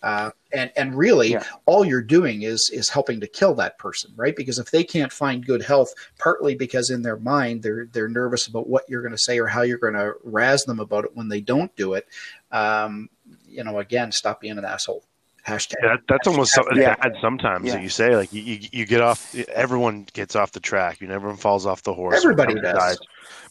uh, 0.07 0.31
and 0.53 0.71
and 0.77 0.97
really, 0.97 1.33
yeah. 1.33 1.43
all 1.65 1.85
you're 1.85 2.01
doing 2.01 2.43
is 2.43 2.71
is 2.73 2.89
helping 2.89 3.19
to 3.19 3.27
kill 3.27 3.55
that 3.55 3.77
person, 3.77 4.13
right? 4.15 4.37
Because 4.37 4.61
if 4.61 4.71
they 4.71 4.85
can't 4.85 5.13
find 5.13 5.45
good 5.45 5.65
health, 5.65 5.93
partly 6.17 6.55
because 6.55 6.91
in 6.91 7.03
their 7.03 7.17
mind 7.17 7.65
they're 7.65 7.87
they're 7.87 8.09
nervous 8.09 8.47
about 8.47 8.69
what 8.69 8.85
you're 8.89 9.03
going 9.03 9.11
to 9.11 9.19
say 9.19 9.41
or 9.41 9.49
how 9.49 9.63
you're 9.63 9.79
going 9.79 9.95
to 9.95 10.13
razz 10.23 10.63
them 10.63 10.79
about 10.79 11.07
it 11.07 11.17
when 11.17 11.29
they 11.29 11.41
don't 11.41 11.75
do 11.75 11.95
it. 11.95 12.07
Um, 12.53 13.09
you 13.49 13.65
know, 13.65 13.81
again, 13.81 14.13
stop 14.13 14.41
being 14.41 14.59
an 14.59 14.65
asshole. 14.65 15.03
Hashtag. 15.47 16.01
That's 16.09 16.27
almost 16.27 16.59
yeah. 16.75 16.97
bad 16.97 17.13
sometimes 17.21 17.67
yeah. 17.67 17.75
that 17.75 17.83
you 17.83 17.89
say 17.89 18.17
like 18.17 18.33
you, 18.33 18.43
you, 18.43 18.69
you 18.73 18.87
get 18.87 19.01
off. 19.01 19.33
Everyone 19.55 20.07
gets 20.13 20.35
off 20.35 20.51
the 20.51 20.61
track. 20.61 21.01
You 21.01 21.07
know, 21.07 21.15
everyone 21.15 21.37
falls 21.37 21.67
off 21.67 21.85
the 21.85 21.95
horse. 21.95 22.17
Everybody 22.17 22.55
does. 22.55 22.75
Dies. 22.75 22.99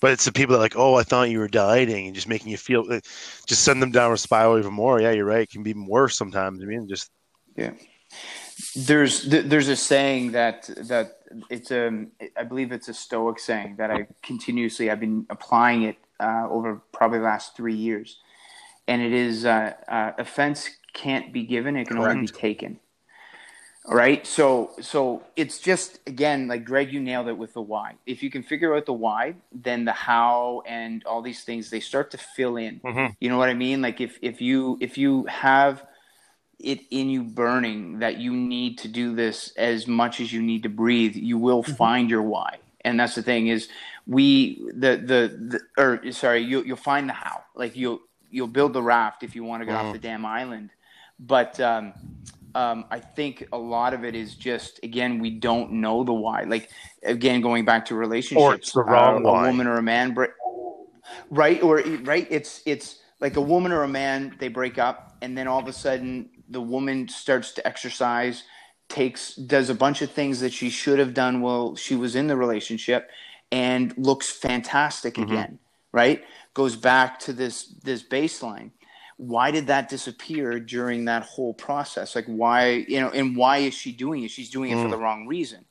But 0.02 0.12
it's 0.12 0.26
the 0.26 0.34
people 0.34 0.54
that 0.54 0.60
like, 0.60 0.76
oh, 0.76 0.96
I 0.96 1.04
thought 1.04 1.30
you 1.30 1.40
were 1.40 1.48
dieting 1.48 2.08
and 2.08 2.14
just 2.16 2.28
making 2.28 2.52
you 2.52 2.58
feel, 2.58 2.84
just 3.46 3.64
send 3.64 3.82
them 3.82 3.92
down 3.92 4.12
a 4.12 4.18
spiral 4.18 4.60
even 4.60 4.74
more. 4.74 5.00
Yeah, 5.00 5.12
you're 5.12 5.26
right. 5.26 5.42
It 5.42 5.52
can 5.52 5.64
be 5.64 5.70
even 5.70 5.86
worse 5.86 6.18
sometimes. 6.18 6.62
I 6.62 6.66
mean, 6.66 6.88
just 6.88 7.12
yeah. 7.56 7.72
There's 8.76 9.24
there's 9.24 9.70
a 9.70 9.76
saying 9.76 10.34
that 10.34 10.70
that 10.88 11.20
it's 11.50 11.72
a 11.72 12.08
I 12.38 12.44
believe 12.44 12.72
it's 12.72 12.90
a 12.90 12.94
Stoic 12.94 13.40
saying 13.40 13.78
that 13.78 13.90
I 13.90 14.08
continuously 14.22 14.92
I've 14.92 15.00
been 15.00 15.26
applying 15.30 15.84
it 15.84 15.98
uh, 16.20 16.48
over 16.50 16.82
probably 16.92 17.20
the 17.20 17.26
last 17.26 17.56
three 17.56 17.76
years, 17.76 18.20
and 18.88 19.02
it 19.02 19.14
is 19.14 19.46
uh, 19.46 19.74
uh, 19.88 20.12
offense 20.18 20.70
can't 20.94 21.34
be 21.34 21.44
given; 21.44 21.76
it 21.76 21.88
can 21.88 21.98
Correct. 21.98 22.16
only 22.16 22.28
be 22.28 22.34
taken. 22.34 22.80
All 23.88 23.96
right. 23.96 24.26
So 24.26 24.72
so 24.82 25.24
it's 25.36 25.60
just 25.60 26.00
again 26.08 26.48
like 26.48 26.66
Greg, 26.66 26.92
you 26.92 27.00
nailed 27.00 27.28
it 27.28 27.38
with 27.38 27.54
the 27.54 27.62
why. 27.62 27.96
If 28.06 28.24
you 28.24 28.32
can 28.32 28.42
figure 28.42 28.76
out 28.76 28.88
the 28.88 28.94
why, 28.94 29.36
then 29.52 29.86
the 29.86 29.92
how 29.92 30.64
and 30.66 31.04
all 31.06 31.22
these 31.22 31.44
things 31.44 31.70
they 31.70 31.80
start 31.80 32.10
to 32.12 32.18
fill 32.18 32.58
in. 32.58 32.80
Mm-hmm. 32.80 33.14
You 33.20 33.30
know 33.30 33.38
what 33.38 33.50
I 33.50 33.54
mean? 33.54 33.82
Like 33.82 34.02
if 34.02 34.18
if 34.22 34.42
you 34.42 34.78
if 34.82 34.98
you 34.98 35.26
have 35.26 35.86
it 36.60 36.80
in 36.90 37.10
you 37.10 37.22
burning 37.22 38.00
that 38.00 38.18
you 38.18 38.36
need 38.36 38.80
to 38.80 38.88
do 38.88 39.14
this 39.14 39.54
as 39.56 39.88
much 39.88 40.20
as 40.20 40.34
you 40.34 40.42
need 40.42 40.64
to 40.64 40.70
breathe, 40.70 41.16
you 41.16 41.38
will 41.38 41.62
mm-hmm. 41.62 41.74
find 41.74 42.10
your 42.10 42.24
why. 42.24 42.58
And 42.84 43.00
that's 43.00 43.14
the 43.14 43.24
thing 43.24 43.48
is 43.48 43.70
we 44.08 44.64
the 44.74 44.98
the, 44.98 45.60
the 45.78 45.82
or 45.82 46.12
sorry, 46.12 46.40
you 46.40 46.64
you'll 46.64 46.76
find 46.76 47.08
the 47.08 47.14
how. 47.14 47.44
Like 47.54 47.76
you'll 47.76 48.00
you'll 48.36 48.48
build 48.48 48.74
the 48.74 48.84
raft 48.84 49.24
if 49.24 49.36
you 49.36 49.44
want 49.44 49.62
to 49.62 49.66
get 49.66 49.76
mm-hmm. 49.76 49.88
off 49.88 49.94
the 49.94 50.00
damn 50.00 50.26
island. 50.26 50.70
But 51.20 51.60
um 51.60 51.94
um, 52.56 52.86
I 52.90 53.00
think 53.00 53.50
a 53.52 53.58
lot 53.58 53.94
of 53.94 54.06
it 54.06 54.16
is 54.16 54.34
just 54.34 54.80
again 54.82 55.20
we 55.20 55.30
don't 55.30 55.74
know 55.74 56.06
the 56.06 56.14
why. 56.14 56.44
Like 56.44 56.70
again, 57.04 57.42
going 57.42 57.66
back 57.66 57.86
to 57.88 57.96
relationships, 57.96 58.42
or 58.42 58.56
it's 58.56 58.72
the 58.72 58.82
wrong 58.82 59.26
uh. 59.26 59.30
A 59.30 59.48
woman 59.48 59.68
or 59.68 59.78
a 59.78 59.84
man, 59.84 60.14
break 60.14 60.32
right? 61.30 61.62
Or 61.62 61.82
right? 62.04 62.26
It's 62.30 62.62
it's 62.66 63.00
like 63.20 63.36
a 63.36 63.42
woman 63.42 63.74
or 63.74 63.84
a 63.84 63.88
man 63.88 64.36
they 64.40 64.48
break 64.48 64.78
up, 64.78 65.18
and 65.22 65.38
then 65.38 65.48
all 65.48 65.60
of 65.60 65.68
a 65.68 65.74
sudden 65.74 66.30
the 66.50 66.62
woman 66.62 67.10
starts 67.10 67.52
to 67.54 67.68
exercise, 67.68 68.44
takes 68.88 69.36
does 69.36 69.70
a 69.70 69.76
bunch 69.76 70.02
of 70.02 70.10
things 70.12 70.40
that 70.40 70.54
she 70.54 70.70
should 70.70 70.98
have 70.98 71.14
done 71.14 71.42
while 71.42 71.76
she 71.76 71.98
was 71.98 72.16
in 72.16 72.28
the 72.28 72.38
relationship, 72.38 73.10
and 73.52 73.94
looks 73.98 74.32
fantastic 74.32 75.16
mm-hmm. 75.16 75.32
again. 75.32 75.60
Right? 75.92 76.24
Goes 76.56 76.76
back 76.76 77.20
to 77.20 77.34
this 77.34 77.68
this 77.84 78.02
baseline 78.02 78.72
why 79.18 79.52
did 79.52 79.68
that 79.68 79.90
disappear 79.90 80.60
during 80.60 81.06
that 81.06 81.24
whole 81.24 81.54
process? 81.54 82.16
Like 82.16 82.26
why, 82.26 82.86
you 82.88 83.00
know, 83.00 83.10
and 83.10 83.36
why 83.36 83.58
is 83.60 83.74
she 83.74 83.92
doing 83.92 84.24
it? 84.24 84.32
She's 84.32 84.50
doing 84.50 84.72
it 84.72 84.76
mm. 84.76 84.84
for 84.84 84.90
the 84.90 84.98
wrong 84.98 85.28
reason, 85.28 85.66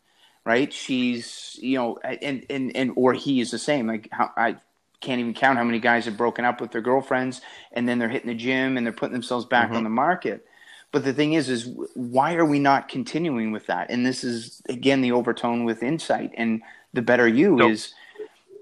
right? 0.44 0.72
She's, 0.72 1.58
you 1.60 1.76
know, 1.76 1.98
and 1.98 2.44
and 2.48 2.74
and 2.74 2.92
or 2.96 3.12
he 3.12 3.40
is 3.40 3.50
the 3.50 3.58
same. 3.58 3.86
Like 3.86 4.08
how 4.12 4.30
I 4.36 4.56
can't 5.00 5.20
even 5.20 5.34
count 5.34 5.58
how 5.58 5.64
many 5.64 5.78
guys 5.78 6.06
have 6.06 6.16
broken 6.16 6.46
up 6.46 6.60
with 6.60 6.70
their 6.70 6.80
girlfriends 6.80 7.42
and 7.72 7.86
then 7.86 7.98
they're 7.98 8.08
hitting 8.08 8.28
the 8.28 8.34
gym 8.34 8.78
and 8.78 8.86
they're 8.86 8.94
putting 8.94 9.12
themselves 9.12 9.44
back 9.44 9.66
mm-hmm. 9.66 9.76
on 9.76 9.84
the 9.84 9.90
market. 9.90 10.46
But 10.90 11.04
the 11.04 11.12
thing 11.12 11.34
is, 11.34 11.50
is 11.50 11.68
why 11.94 12.36
are 12.36 12.44
we 12.46 12.60
not 12.60 12.88
continuing 12.88 13.52
with 13.52 13.66
that? 13.66 13.90
And 13.90 14.06
this 14.06 14.24
is 14.24 14.62
again 14.70 15.02
the 15.02 15.12
overtone 15.12 15.64
with 15.64 15.82
insight 15.82 16.30
and 16.34 16.62
the 16.94 17.02
better 17.02 17.28
you 17.28 17.56
nope. 17.56 17.72
is 17.72 17.92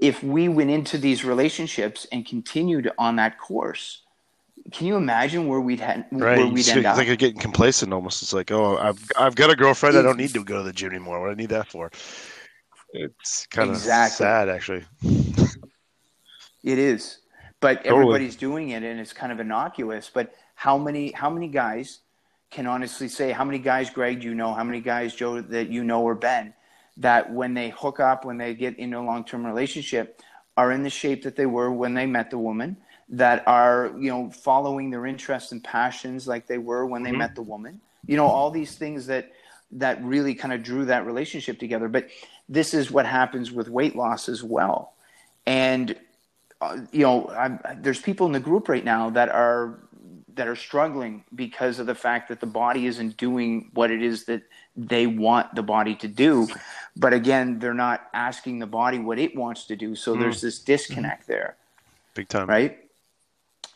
if 0.03 0.21
we 0.25 0.49
went 0.49 0.69
into 0.69 0.99
these 0.99 1.25
relationships 1.25 2.09
and 2.11 2.27
continued 2.27 2.91
on 2.99 3.17
that 3.17 3.39
course, 3.39 4.03
can 4.73 4.89
you 4.89 4.97
imagine 4.97 5.47
where 5.47 5.61
we'd 5.61 5.79
had 5.79 6.07
right. 6.11 6.39
where 6.39 6.47
we'd 6.49 6.67
you 6.67 6.73
end 6.73 6.87
up? 6.87 7.07
you're 7.07 7.15
getting 7.15 7.41
complacent 7.41 7.93
almost. 7.93 8.21
It's 8.21 8.33
like, 8.33 8.51
oh, 8.51 8.77
I've 8.79 9.01
I've 9.17 9.37
got 9.37 9.51
a 9.51 9.57
girlfriend. 9.57 9.97
I 9.97 10.03
don't 10.03 10.19
need 10.19 10.35
to 10.35 10.43
go 10.43 10.59
to 10.59 10.65
the 10.65 10.73
gym 10.73 10.91
anymore. 10.91 11.21
What 11.21 11.29
do 11.29 11.33
I 11.33 11.35
need 11.37 11.51
that 11.51 11.69
for? 11.69 11.91
It's 12.93 13.47
kind 13.47 13.71
of 13.71 13.77
Exactly. 13.77 14.25
sad, 14.25 14.49
actually. 14.49 14.85
It 16.65 16.79
is, 16.79 17.19
but 17.61 17.85
Totally. 17.85 18.03
everybody's 18.03 18.37
doing 18.37 18.71
it, 18.71 18.83
and 18.83 18.99
it's 18.99 19.13
kind 19.13 19.33
of 19.33 19.39
innocuous. 19.39 20.11
But 20.13 20.35
how 20.57 20.79
many 20.79 21.13
how 21.13 21.31
many 21.31 21.47
guys 21.47 22.01
can 22.51 22.67
honestly 22.67 23.09
say 23.09 23.31
how 23.31 23.45
many 23.45 23.61
guys, 23.61 23.89
Greg, 23.89 24.21
do 24.21 24.29
you 24.29 24.35
know? 24.35 24.53
How 24.53 24.65
many 24.65 24.81
guys, 24.81 25.15
Joe, 25.15 25.41
that 25.41 25.69
you 25.69 25.85
know 25.85 26.03
or 26.03 26.17
Ben, 26.17 26.55
that 26.99 27.33
when 27.33 27.55
they 27.55 27.71
hook 27.71 28.01
up, 28.01 28.25
when 28.25 28.39
they 28.39 28.55
get 28.55 28.79
into 28.79 28.99
a 28.99 29.03
long 29.03 29.25
term 29.25 29.47
relationship, 29.47 30.21
are 30.57 30.73
in 30.73 30.83
the 30.83 30.91
shape 30.91 31.23
that 31.25 31.37
they 31.37 31.47
were 31.47 31.73
when 31.73 31.95
they 31.95 32.07
met 32.07 32.31
the 32.31 32.39
woman, 32.39 32.77
that 33.09 33.47
are 33.47 33.93
you 33.99 34.11
know 34.11 34.31
following 34.31 34.91
their 34.91 35.07
interests 35.07 35.53
and 35.53 35.65
passions 35.65 36.27
like 36.29 36.47
they 36.47 36.59
were 36.59 36.87
when 36.87 37.03
they 37.03 37.13
Mhm. 37.13 37.19
met 37.19 37.35
the 37.35 37.43
woman. 37.43 37.81
You 38.07 38.17
know 38.17 38.27
all 38.27 38.51
these 38.51 38.77
things 38.77 39.07
that 39.07 39.33
that 39.73 40.03
really 40.05 40.35
kind 40.35 40.55
of 40.55 40.63
drew 40.63 40.85
that 40.87 41.07
relationship 41.07 41.59
together. 41.59 41.89
But 41.89 42.09
this 42.49 42.75
is 42.75 42.91
what 42.91 43.07
happens 43.07 43.53
with 43.53 43.69
weight 43.71 43.97
loss 43.97 44.29
as 44.29 44.43
well, 44.45 44.95
and 45.47 45.97
uh, 46.61 46.79
you 46.93 47.03
know, 47.03 47.29
I'm, 47.31 47.61
there's 47.79 48.01
people 48.01 48.27
in 48.27 48.33
the 48.33 48.41
group 48.41 48.69
right 48.69 48.85
now 48.85 49.11
that 49.11 49.29
are 49.31 49.79
that 50.35 50.49
are 50.49 50.57
struggling 50.57 51.25
because 51.35 51.79
of 51.79 51.87
the 51.87 51.95
fact 51.95 52.29
that 52.29 52.41
the 52.41 52.47
body 52.47 52.87
isn't 52.87 53.17
doing 53.17 53.71
what 53.75 53.91
it 53.91 54.03
is 54.03 54.25
that 54.25 54.43
they 54.77 55.07
want 55.07 55.55
the 55.55 55.63
body 55.63 55.95
to 55.97 56.09
do. 56.09 56.49
But 56.97 57.13
again, 57.13 57.59
they're 57.59 57.75
not 57.75 58.09
asking 58.15 58.59
the 58.59 58.67
body 58.67 58.99
what 58.99 59.19
it 59.19 59.37
wants 59.37 59.67
to 59.67 59.77
do. 59.77 59.95
So 59.95 60.15
hmm. 60.15 60.21
there's 60.21 60.41
this 60.41 60.59
disconnect 60.59 61.27
there, 61.27 61.57
Big 62.15 62.29
time. 62.29 62.49
right? 62.49 62.79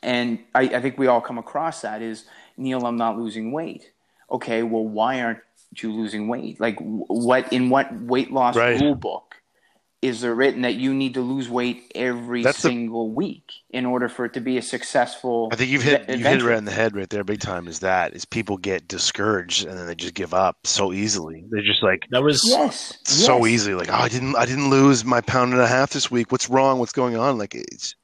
And 0.02 0.40
I, 0.54 0.62
I 0.62 0.80
think 0.80 0.98
we 0.98 1.06
all 1.06 1.20
come 1.20 1.38
across 1.38 1.82
that 1.82 2.02
is 2.02 2.26
Neil, 2.56 2.86
I'm 2.86 2.96
not 2.96 3.18
losing 3.18 3.52
weight. 3.52 3.90
Okay, 4.30 4.62
well, 4.62 4.84
why 4.84 5.20
aren't 5.20 5.40
you 5.76 5.92
losing 5.92 6.28
weight? 6.28 6.60
Like, 6.60 6.78
what 6.80 7.52
in 7.52 7.70
what 7.70 7.92
weight 8.00 8.32
loss 8.32 8.56
Right. 8.56 8.80
rule 8.80 8.94
book 8.94 9.35
is 10.06 10.20
there 10.20 10.34
written 10.34 10.62
that 10.62 10.74
you 10.76 10.94
need 10.94 11.14
to 11.14 11.20
lose 11.20 11.48
weight 11.48 11.90
every 11.94 12.42
That's 12.42 12.62
the- 12.62 12.68
single 12.68 13.10
week 13.12 13.50
in 13.70 13.84
order 13.84 14.08
for 14.08 14.24
it 14.24 14.34
to 14.34 14.40
be 14.40 14.56
a 14.56 14.62
successful? 14.62 15.48
I 15.52 15.56
think 15.56 15.70
you've 15.70 15.82
hit 15.82 16.06
ve- 16.06 16.12
you've 16.14 16.22
hit 16.26 16.42
it 16.42 16.44
right 16.44 16.56
in 16.58 16.64
the 16.64 16.70
head 16.70 16.94
right 16.94 17.10
there, 17.10 17.24
big 17.24 17.40
time. 17.40 17.66
Is 17.66 17.80
that 17.80 18.14
is 18.14 18.24
people 18.24 18.56
get 18.56 18.86
discouraged 18.86 19.66
and 19.66 19.76
then 19.76 19.86
they 19.86 19.94
just 19.96 20.14
give 20.14 20.32
up 20.32 20.66
so 20.66 20.92
easily. 20.92 21.44
They're 21.50 21.62
just 21.62 21.82
like 21.82 22.04
That 22.10 22.22
was 22.22 22.42
Yes, 22.46 22.98
so 23.04 23.38
yes. 23.44 23.54
easily, 23.54 23.74
like 23.74 23.90
oh, 23.90 23.94
I 23.94 24.08
didn't 24.08 24.36
I 24.36 24.46
didn't 24.46 24.70
lose 24.70 25.04
my 25.04 25.20
pound 25.20 25.52
and 25.52 25.60
a 25.60 25.66
half 25.66 25.90
this 25.90 26.10
week. 26.10 26.30
What's 26.30 26.48
wrong? 26.48 26.78
What's 26.78 26.92
going 26.92 27.16
on? 27.16 27.36
Like 27.38 27.54
it's 27.54 27.94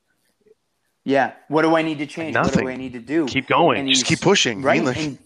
Yeah. 1.05 1.33
What 1.49 1.63
do 1.63 1.77
I 1.77 1.83
need 1.83 1.99
to 1.99 2.07
change? 2.07 2.35
What 2.37 2.45
Nothing. 2.47 2.65
do 2.67 2.71
I 2.73 2.77
need 2.77 2.95
to 2.95 3.01
do? 3.01 3.27
keep 3.27 3.47
going, 3.47 3.79
And 3.81 3.89
just 3.89 4.07
keep 4.07 4.21
pushing. 4.21 4.63
right? 4.63 4.83
Like, 4.85 4.97
And- 4.99 5.19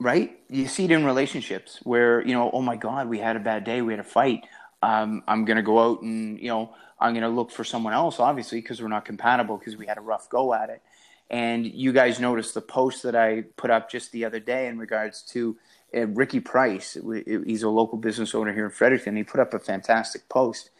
right? 0.00 0.38
You 0.48 0.66
see 0.68 0.84
it 0.84 0.90
in 0.90 1.04
relationships 1.04 1.80
where, 1.82 2.20
you 2.26 2.32
know, 2.34 2.50
oh 2.52 2.60
my 2.62 2.76
God, 2.76 3.08
we 3.08 3.18
had 3.18 3.36
a 3.36 3.40
bad 3.40 3.64
day, 3.64 3.80
we 3.82 3.92
had 3.92 4.00
a 4.00 4.04
fight. 4.04 4.44
Um, 4.84 5.22
I'm 5.26 5.44
going 5.46 5.56
to 5.56 5.62
go 5.62 5.78
out 5.78 6.02
and, 6.02 6.38
you 6.38 6.48
know, 6.48 6.74
I'm 7.00 7.12
going 7.14 7.22
to 7.22 7.28
look 7.28 7.50
for 7.50 7.64
someone 7.64 7.94
else, 7.94 8.20
obviously, 8.20 8.60
because 8.60 8.82
we're 8.82 8.88
not 8.88 9.04
compatible 9.06 9.56
because 9.56 9.76
we 9.76 9.86
had 9.86 9.96
a 9.96 10.02
rough 10.02 10.28
go 10.28 10.52
at 10.52 10.68
it. 10.68 10.82
And 11.30 11.64
you 11.66 11.92
guys 11.92 12.20
noticed 12.20 12.52
the 12.52 12.60
post 12.60 13.02
that 13.04 13.16
I 13.16 13.44
put 13.56 13.70
up 13.70 13.90
just 13.90 14.12
the 14.12 14.26
other 14.26 14.40
day 14.40 14.66
in 14.68 14.78
regards 14.78 15.22
to 15.32 15.56
uh, 15.96 16.06
Ricky 16.08 16.40
Price. 16.40 16.96
It- 16.96 17.44
He's 17.46 17.62
a 17.62 17.68
local 17.68 17.96
business 17.96 18.34
owner 18.34 18.52
here 18.52 18.66
in 18.66 18.70
Fredericton. 18.70 19.16
He 19.16 19.24
put 19.24 19.40
up 19.40 19.54
a 19.54 19.58
fantastic 19.58 20.28
post 20.28 20.70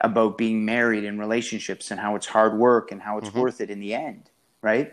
about 0.00 0.36
being 0.36 0.64
married 0.64 1.04
and 1.04 1.20
relationships 1.20 1.92
and 1.92 2.00
how 2.00 2.16
it's 2.16 2.26
hard 2.26 2.58
work 2.58 2.90
and 2.90 3.00
how 3.00 3.18
it's 3.18 3.30
Mhm. 3.30 3.40
worth 3.42 3.60
it 3.60 3.70
in 3.70 3.78
the 3.78 3.94
end, 3.94 4.28
right? 4.60 4.92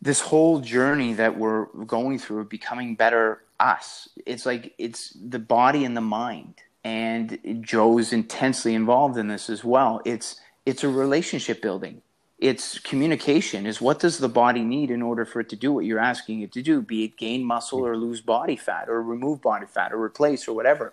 This 0.00 0.20
whole 0.20 0.60
journey 0.60 1.12
that 1.14 1.36
we're 1.38 1.66
going 1.84 2.18
through 2.18 2.40
of 2.40 2.48
becoming 2.48 2.94
better 2.94 3.42
us, 3.60 4.08
it's 4.24 4.46
like 4.46 4.74
it's 4.78 5.10
the 5.10 5.38
body 5.38 5.84
and 5.84 5.94
the 5.96 6.00
mind. 6.00 6.54
And 6.84 7.62
Joe's 7.62 8.12
intensely 8.12 8.74
involved 8.74 9.16
in 9.18 9.28
this 9.28 9.50
as 9.50 9.64
well. 9.64 10.02
It's 10.04 10.40
it's 10.66 10.84
a 10.84 10.88
relationship 10.88 11.62
building. 11.62 12.02
It's 12.38 12.78
communication. 12.78 13.66
Is 13.66 13.80
what 13.80 14.00
does 14.00 14.18
the 14.18 14.28
body 14.28 14.62
need 14.62 14.90
in 14.90 15.02
order 15.02 15.24
for 15.24 15.40
it 15.40 15.48
to 15.50 15.56
do 15.56 15.72
what 15.72 15.86
you're 15.86 15.98
asking 15.98 16.42
it 16.42 16.52
to 16.52 16.62
do? 16.62 16.82
Be 16.82 17.04
it 17.04 17.16
gain 17.16 17.44
muscle 17.44 17.86
or 17.86 17.96
lose 17.96 18.20
body 18.20 18.56
fat 18.56 18.88
or 18.88 19.02
remove 19.02 19.40
body 19.42 19.66
fat 19.66 19.92
or 19.92 20.02
replace 20.02 20.46
or 20.46 20.54
whatever 20.54 20.92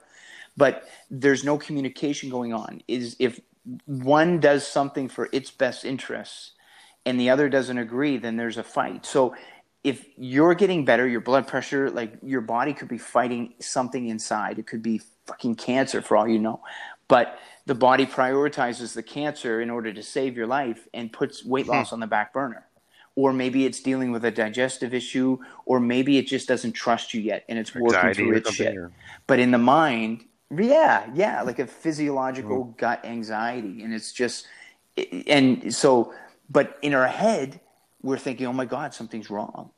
but 0.58 0.88
there's 1.10 1.44
no 1.44 1.58
communication 1.58 2.30
going 2.30 2.54
on 2.54 2.82
is 2.88 3.16
if 3.20 3.40
one 3.86 4.40
does 4.40 4.68
something 4.68 5.08
for 5.08 5.30
its 5.32 5.52
best 5.52 5.86
interests 5.86 6.52
and 7.06 7.20
the 7.20 7.30
other 7.30 7.50
doesn't 7.50 7.78
agree 7.78 8.18
then 8.18 8.38
there's 8.38 8.58
a 8.58 8.64
fight 8.64 9.06
so 9.06 9.36
if 9.84 10.06
you're 10.18 10.54
getting 10.54 10.86
better 10.86 11.08
your 11.08 11.22
blood 11.22 11.48
pressure 11.48 11.90
like 11.90 12.14
your 12.24 12.42
body 12.42 12.74
could 12.74 12.88
be 12.88 12.98
fighting 13.00 13.54
something 13.60 14.08
inside. 14.08 14.60
It 14.60 14.68
could 14.68 14.84
be 14.84 15.02
fucking 15.26 15.56
cancer 15.56 16.02
for 16.02 16.18
all 16.18 16.28
you 16.28 16.40
know. 16.40 16.62
But 17.08 17.40
the 17.66 17.76
body 17.76 18.06
prioritizes 18.06 18.94
the 18.94 19.04
cancer 19.04 19.62
in 19.62 19.70
order 19.70 19.92
to 19.94 20.04
save 20.04 20.38
your 20.38 20.48
life 20.48 20.88
and 20.94 21.12
puts 21.12 21.44
weight 21.44 21.68
loss 21.68 21.92
on 21.94 22.00
the 22.00 22.08
back 22.08 22.32
burner. 22.34 22.68
Or 23.16 23.34
maybe 23.34 23.66
it's 23.66 23.82
dealing 23.82 24.12
with 24.12 24.24
a 24.26 24.32
digestive 24.32 24.94
issue 24.94 25.38
or 25.66 25.80
maybe 25.80 26.18
it 26.18 26.28
just 26.28 26.48
doesn't 26.48 26.72
trust 26.74 27.14
you 27.14 27.22
yet 27.22 27.44
and 27.50 27.60
it's 27.60 27.74
working 27.76 27.88
anxiety 27.98 28.24
through 28.24 28.38
its 28.38 28.54
shit. 28.54 28.78
or- 28.78 28.92
but 29.28 29.40
in 29.40 29.52
the 29.52 29.58
mind 29.58 30.26
yeah 30.56 31.10
yeah 31.14 31.42
like 31.42 31.60
a 31.60 31.68
physiological 31.68 32.66
Mm. 32.66 32.78
gut 32.78 33.04
anxiety. 33.06 33.84
And 33.84 33.94
it's 33.94 34.14
just 34.14 34.48
and 35.28 35.74
so 35.74 36.14
but 36.50 36.78
in 36.82 36.94
our 36.94 37.08
head 37.08 37.60
we're 38.02 38.18
thinking 38.18 38.48
oh 38.48 38.54
my 38.54 38.66
god 38.66 38.94
something's 38.94 39.30
wrong. 39.30 39.72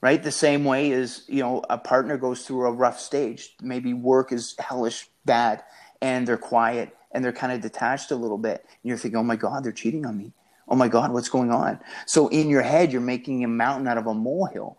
Right? 0.00 0.22
The 0.22 0.32
same 0.32 0.64
way 0.64 0.92
as 0.92 1.24
you 1.28 1.40
know 1.40 1.64
a 1.70 1.78
partner 1.78 2.18
goes 2.18 2.46
through 2.46 2.66
a 2.66 2.72
rough 2.72 3.00
stage. 3.00 3.54
Maybe 3.62 3.94
work 3.94 4.32
is 4.32 4.54
hellish 4.58 5.08
bad 5.24 5.62
and 6.02 6.28
they're 6.28 6.36
quiet 6.36 6.94
and 7.12 7.24
they're 7.24 7.32
kind 7.32 7.52
of 7.52 7.60
detached 7.60 8.10
a 8.10 8.16
little 8.16 8.38
bit 8.38 8.64
and 8.66 8.88
you're 8.88 8.98
thinking 8.98 9.18
oh 9.18 9.22
my 9.22 9.36
god 9.36 9.64
they're 9.64 9.72
cheating 9.72 10.04
on 10.04 10.18
me. 10.18 10.32
Oh 10.68 10.76
my 10.76 10.88
god 10.88 11.12
what's 11.12 11.28
going 11.28 11.50
on? 11.50 11.80
So 12.06 12.28
in 12.28 12.48
your 12.48 12.62
head 12.62 12.92
you're 12.92 13.00
making 13.00 13.44
a 13.44 13.48
mountain 13.48 13.88
out 13.88 13.98
of 13.98 14.06
a 14.06 14.14
molehill 14.14 14.76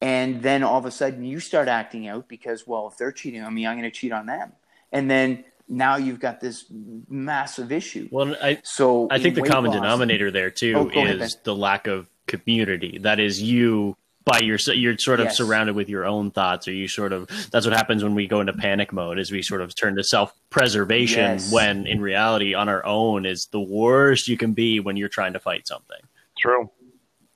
and 0.00 0.42
then 0.42 0.62
all 0.62 0.78
of 0.78 0.86
a 0.86 0.90
sudden 0.90 1.24
you 1.24 1.40
start 1.40 1.68
acting 1.68 2.08
out 2.08 2.28
because 2.28 2.66
well 2.66 2.88
if 2.88 2.96
they're 2.96 3.12
cheating 3.12 3.42
on 3.42 3.52
me 3.52 3.66
i'm 3.66 3.78
going 3.78 3.90
to 3.90 3.96
cheat 3.96 4.12
on 4.12 4.26
them. 4.26 4.52
And 4.92 5.10
then 5.10 5.44
now 5.68 5.96
you've 5.96 6.18
got 6.18 6.40
this 6.40 6.64
massive 7.08 7.70
issue. 7.70 8.08
Well. 8.10 8.36
I 8.42 8.58
so 8.62 9.06
I 9.10 9.18
think 9.18 9.36
the 9.36 9.42
common 9.42 9.70
loss- 9.70 9.80
denominator 9.80 10.30
there 10.30 10.50
too 10.50 10.74
Oh, 10.76 10.84
go 10.84 11.02
ahead, 11.02 11.20
is 11.20 11.36
the 11.44 11.54
lack 11.54 11.86
of 11.86 12.08
community. 12.30 12.98
That 12.98 13.20
is 13.20 13.42
you 13.42 13.96
by 14.24 14.38
yourself. 14.38 14.76
You're 14.78 14.96
sort 14.98 15.20
of 15.20 15.26
Yes. 15.26 15.36
surrounded 15.36 15.74
with 15.74 15.88
your 15.88 16.04
own 16.04 16.30
thoughts, 16.30 16.68
or 16.68 16.72
you 16.72 16.88
sort 16.88 17.12
of. 17.12 17.28
That's 17.50 17.66
what 17.66 17.74
happens 17.74 18.02
when 18.02 18.14
we 18.14 18.26
go 18.26 18.40
into 18.40 18.52
panic 18.52 18.92
mode. 18.92 19.18
Is 19.18 19.30
we 19.32 19.42
sort 19.42 19.60
of 19.60 19.74
turn 19.74 19.96
to 19.96 20.04
self 20.04 20.32
preservation 20.50 21.20
Yes. 21.32 21.52
when 21.52 21.86
in 21.86 22.00
reality, 22.00 22.54
on 22.54 22.68
our 22.68 22.84
own, 22.86 23.26
is 23.26 23.46
the 23.50 23.60
worst 23.60 24.28
you 24.28 24.36
can 24.36 24.52
be 24.52 24.78
when 24.80 24.96
you're 24.96 25.08
trying 25.08 25.32
to 25.34 25.40
fight 25.40 25.66
something. 25.66 26.00
True. 26.38 26.70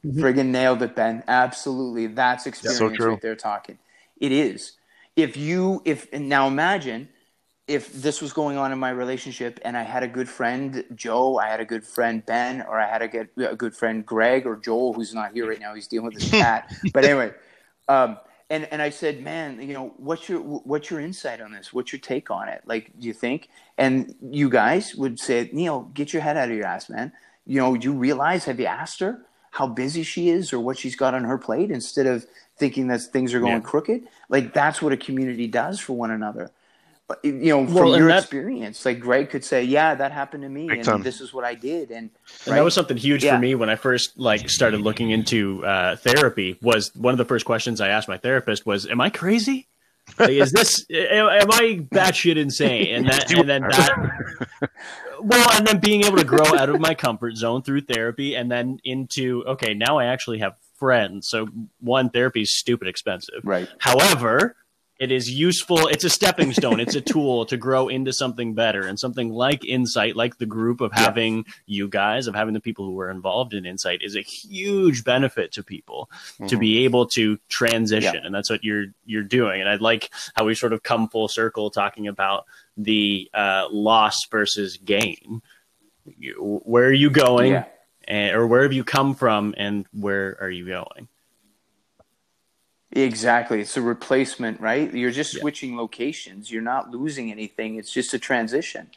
Mm-hmm. 0.07 0.23
friggin' 0.23 0.47
nailed 0.49 0.83
it 0.83 0.95
ben 0.95 1.23
absolutely 1.29 2.07
that's 2.09 2.47
experience 2.47 2.79
So 2.79 2.91
true. 2.91 3.13
right 3.13 3.23
there 3.23 3.35
talking 3.35 3.79
it 4.21 4.33
is 4.33 4.73
if 5.17 5.35
you 5.35 5.81
if 5.87 6.07
and 6.13 6.29
now 6.29 6.47
imagine 6.47 7.09
if 7.67 7.93
this 7.95 8.21
was 8.21 8.33
going 8.33 8.57
on 8.59 8.73
in 8.73 8.79
my 8.79 8.91
relationship 8.91 9.59
and 9.65 9.77
i 9.77 9.83
had 9.83 10.03
a 10.03 10.09
good 10.09 10.29
friend 10.29 10.85
joe 10.95 11.39
i 11.39 11.49
had 11.49 11.61
a 11.61 11.65
good 11.65 11.85
friend 11.85 12.25
ben 12.27 12.63
or 12.63 12.79
i 12.81 12.87
had 12.87 13.03
a 13.03 13.09
good, 13.09 13.29
a 13.39 13.57
good 13.57 13.75
friend 13.75 14.05
greg 14.05 14.47
or 14.47 14.57
joel 14.57 14.93
who's 14.93 15.15
not 15.15 15.33
here 15.33 15.49
right 15.49 15.61
now 15.61 15.75
he's 15.75 15.87
dealing 15.87 16.07
with 16.07 16.15
his 16.15 16.31
cat 16.39 16.71
but 16.93 17.05
anyway 17.05 17.33
um, 17.89 18.19
and 18.51 18.69
and 18.71 18.83
I 18.83 18.91
said, 18.91 19.23
man, 19.23 19.61
you 19.61 19.73
know, 19.75 19.95
what's 19.97 20.29
your 20.29 20.41
what's 20.41 20.91
your 20.91 21.01
insight 21.01 21.41
on 21.41 21.53
this? 21.53 21.73
What's 21.73 21.93
your 21.93 22.01
take 22.01 22.31
on 22.31 22.49
it? 22.49 22.63
Like, 22.67 22.93
do 22.99 23.07
you 23.07 23.15
think? 23.15 23.49
And 23.79 24.15
you 24.23 24.49
guys 24.51 24.95
would 24.95 25.19
say, 25.19 25.51
Neil, 25.53 25.91
get 25.95 26.13
your 26.13 26.23
head 26.23 26.37
out 26.37 26.51
of 26.51 26.57
your 26.57 26.67
ass, 26.67 26.91
man. 26.91 27.13
You 27.47 27.61
know, 27.61 27.77
do 27.77 27.89
you 27.89 27.95
realize? 27.95 28.45
Have 28.45 28.61
you 28.61 28.67
asked 28.67 29.01
her 29.01 29.23
how 29.53 29.67
busy 29.67 30.03
she 30.03 30.29
is 30.29 30.53
or 30.53 30.61
what 30.61 30.79
she's 30.79 30.97
got 30.97 31.15
on 31.15 31.25
her 31.25 31.39
plate 31.39 31.71
instead 31.71 32.07
of 32.07 32.27
thinking 32.57 32.89
that 32.89 33.01
things 33.03 33.33
are 33.35 33.41
going 33.41 33.63
Yeah. 33.63 33.69
crooked? 33.69 34.07
Like 34.29 34.53
that's 34.53 34.83
what 34.83 34.93
a 34.93 34.97
community 34.97 35.47
does 35.47 35.81
for 35.81 35.95
one 35.95 36.11
another. 36.11 36.51
But, 37.07 37.23
you 37.23 37.33
know, 37.33 37.67
from 37.67 37.75
Well, 37.75 37.93
and 37.95 37.99
your 38.01 38.09
that- 38.09 38.23
experience, 38.23 38.87
like 38.87 38.99
Greg 38.99 39.29
could 39.29 39.45
say, 39.45 39.63
yeah, 39.63 39.95
that 39.95 40.11
happened 40.11 40.43
to 40.43 40.49
me, 40.49 40.69
and 40.71 40.83
time. 40.83 41.03
this 41.03 41.21
is 41.21 41.35
what 41.35 41.45
I 41.45 41.55
did, 41.55 41.91
and, 41.91 41.99
And 41.99 42.11
right? 42.47 42.55
that 42.57 42.65
was 42.65 42.73
something 42.73 42.97
huge 42.97 43.23
Yeah. 43.23 43.35
for 43.35 43.41
me 43.43 43.55
when 43.55 43.69
I 43.69 43.77
first 43.77 44.19
like 44.19 44.49
started 44.49 44.81
looking 44.81 45.11
into 45.11 45.63
uh, 45.67 45.97
therapy. 45.97 46.57
Was 46.63 46.95
one 46.97 47.13
of 47.13 47.19
the 47.19 47.27
first 47.27 47.45
questions 47.45 47.83
I 47.83 47.89
asked 47.89 48.09
my 48.09 48.17
therapist 48.17 48.65
was, 48.65 48.87
"Am 48.87 49.03
I 49.03 49.11
crazy? 49.11 49.69
Like, 50.19 50.31
is 50.31 50.53
this? 50.53 50.87
am, 50.91 51.27
am 51.29 51.51
I 51.53 51.81
batshit 51.93 52.37
insane?" 52.37 52.95
And 52.95 53.07
that, 53.09 53.31
and 53.31 53.47
then 53.51 53.63
that, 53.63 53.91
well, 55.21 55.49
and 55.59 55.67
then 55.67 55.81
being 55.81 56.05
able 56.07 56.17
to 56.17 56.25
grow 56.25 56.47
out 56.59 56.71
of 56.71 56.81
my 56.81 56.95
comfort 56.95 57.37
zone 57.37 57.61
through 57.63 57.83
therapy, 57.83 58.35
and 58.35 58.51
then 58.51 58.79
into 58.83 59.45
okay, 59.47 59.75
now 59.75 59.99
I 59.99 60.07
actually 60.07 60.39
have 60.39 60.57
friends. 60.79 61.29
So 61.29 61.49
one, 61.81 62.09
therapy 62.09 62.43
is 62.43 62.57
stupid 62.59 62.89
expensive. 62.89 63.41
right, 63.45 63.69
However, 63.79 64.57
it 65.01 65.11
is 65.11 65.29
useful. 65.29 65.89
It's 65.89 66.05
a 66.05 66.11
stepping 66.11 66.53
stone. 66.53 66.79
it's 66.79 66.95
a 66.95 67.01
tool 67.01 67.47
to 67.47 67.57
grow 67.57 67.89
into 67.89 68.13
something 68.13 68.55
better 68.55 68.87
and 68.87 68.99
something 68.99 69.31
like 69.31 69.65
Insight, 69.65 70.15
like 70.15 70.39
the 70.39 70.47
group 70.47 70.81
of 70.81 70.93
having 70.93 71.39
yeah. 71.39 71.53
you 71.67 71.89
guys, 71.89 72.27
of 72.29 72.35
having 72.35 72.55
the 72.55 72.61
people 72.61 72.85
who 72.85 72.93
were 72.93 73.11
involved 73.11 73.55
in 73.55 73.67
Insight, 73.67 74.03
is 74.03 74.15
a 74.15 74.23
huge 74.23 75.03
benefit 75.03 75.53
to 75.53 75.65
people 75.65 76.09
mm-hmm. 76.35 76.47
to 76.47 76.57
be 76.57 76.85
able 76.85 77.07
to 77.07 77.39
transition, 77.49 78.15
yeah. 78.15 78.21
and 78.25 78.35
that's 78.35 78.49
what 78.49 78.63
you're 78.63 78.87
you're 79.05 79.25
doing. 79.25 79.61
And 79.61 79.69
I 79.69 79.77
like 79.77 80.11
how 80.35 80.45
we 80.45 80.55
sort 80.55 80.73
of 80.73 80.83
come 80.83 81.09
full 81.09 81.29
circle 81.29 81.71
talking 81.71 82.07
about 82.07 82.45
the 82.77 83.29
uh, 83.35 83.67
loss 83.71 84.27
versus 84.31 84.77
gain. 84.77 85.43
You, 86.19 86.61
where 86.65 86.85
are 86.85 86.93
you 86.93 87.11
going, 87.11 87.53
yeah. 87.53 87.65
and, 88.07 88.37
or 88.37 88.47
where 88.47 88.63
have 88.63 88.73
you 88.73 88.85
come 88.85 89.15
from, 89.15 89.55
and 89.57 89.87
where 89.93 90.37
are 90.41 90.51
you 90.51 90.67
going? 90.67 91.09
Exactly. 92.95 93.61
It's 93.61 93.77
a 93.77 93.83
replacement, 93.83 94.61
right? 94.61 94.93
You're 94.95 95.11
just 95.11 95.35
yeah. 95.35 95.41
switching 95.41 95.77
locations. 95.77 96.51
You're 96.51 96.63
not 96.63 96.91
losing 96.91 97.33
anything. 97.33 97.75
It's 97.75 97.93
just 97.93 98.15
a 98.15 98.21
transition. 98.21 98.89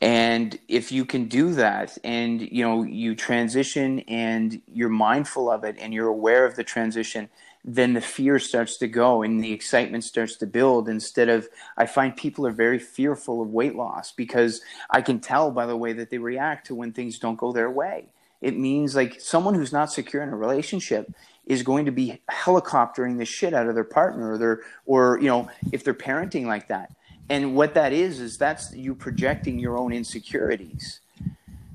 And 0.00 0.58
if 0.68 0.90
you 0.92 1.04
can 1.04 1.26
do 1.26 1.54
that 1.54 1.96
and 2.04 2.40
you 2.40 2.64
know 2.64 2.82
you 2.82 3.14
transition 3.14 4.00
and 4.00 4.60
you're 4.72 4.90
mindful 4.90 5.50
of 5.50 5.64
it 5.64 5.76
and 5.78 5.92
you're 5.92 6.08
aware 6.08 6.44
of 6.44 6.56
the 6.56 6.64
transition, 6.64 7.28
then 7.64 7.94
the 7.94 8.00
fear 8.00 8.38
starts 8.38 8.76
to 8.78 8.88
go 8.88 9.22
and 9.22 9.42
the 9.42 9.52
excitement 9.52 10.04
starts 10.04 10.36
to 10.36 10.46
build 10.46 10.88
instead 10.88 11.28
of 11.28 11.48
I 11.76 11.86
find 11.86 12.14
people 12.14 12.46
are 12.46 12.52
very 12.52 12.78
fearful 12.78 13.42
of 13.42 13.48
weight 13.48 13.74
loss 13.74 14.12
because 14.12 14.60
I 14.90 15.00
can 15.00 15.18
tell 15.20 15.50
by 15.50 15.66
the 15.66 15.76
way 15.76 15.92
that 15.94 16.10
they 16.10 16.18
react 16.18 16.66
to 16.68 16.74
when 16.74 16.92
things 16.92 17.18
don't 17.18 17.36
go 17.36 17.52
their 17.52 17.70
way. 17.70 18.06
It 18.42 18.58
means 18.58 18.94
like 18.94 19.20
someone 19.20 19.54
who's 19.54 19.72
not 19.72 19.90
secure 19.90 20.22
in 20.22 20.28
a 20.28 20.36
relationship 20.36 21.10
is 21.46 21.62
going 21.62 21.84
to 21.84 21.92
be 21.92 22.20
helicoptering 22.30 23.18
the 23.18 23.24
shit 23.24 23.54
out 23.54 23.68
of 23.68 23.74
their 23.74 23.84
partner 23.84 24.32
or 24.32 24.38
their 24.38 24.60
or 24.84 25.18
you 25.20 25.28
know 25.28 25.48
if 25.72 25.84
they're 25.84 25.94
parenting 25.94 26.46
like 26.46 26.68
that. 26.68 26.92
And 27.28 27.56
what 27.56 27.74
that 27.74 27.92
is 27.92 28.20
is 28.20 28.36
that's 28.36 28.72
you 28.74 28.94
projecting 28.94 29.58
your 29.58 29.78
own 29.78 29.92
insecurities 29.92 31.00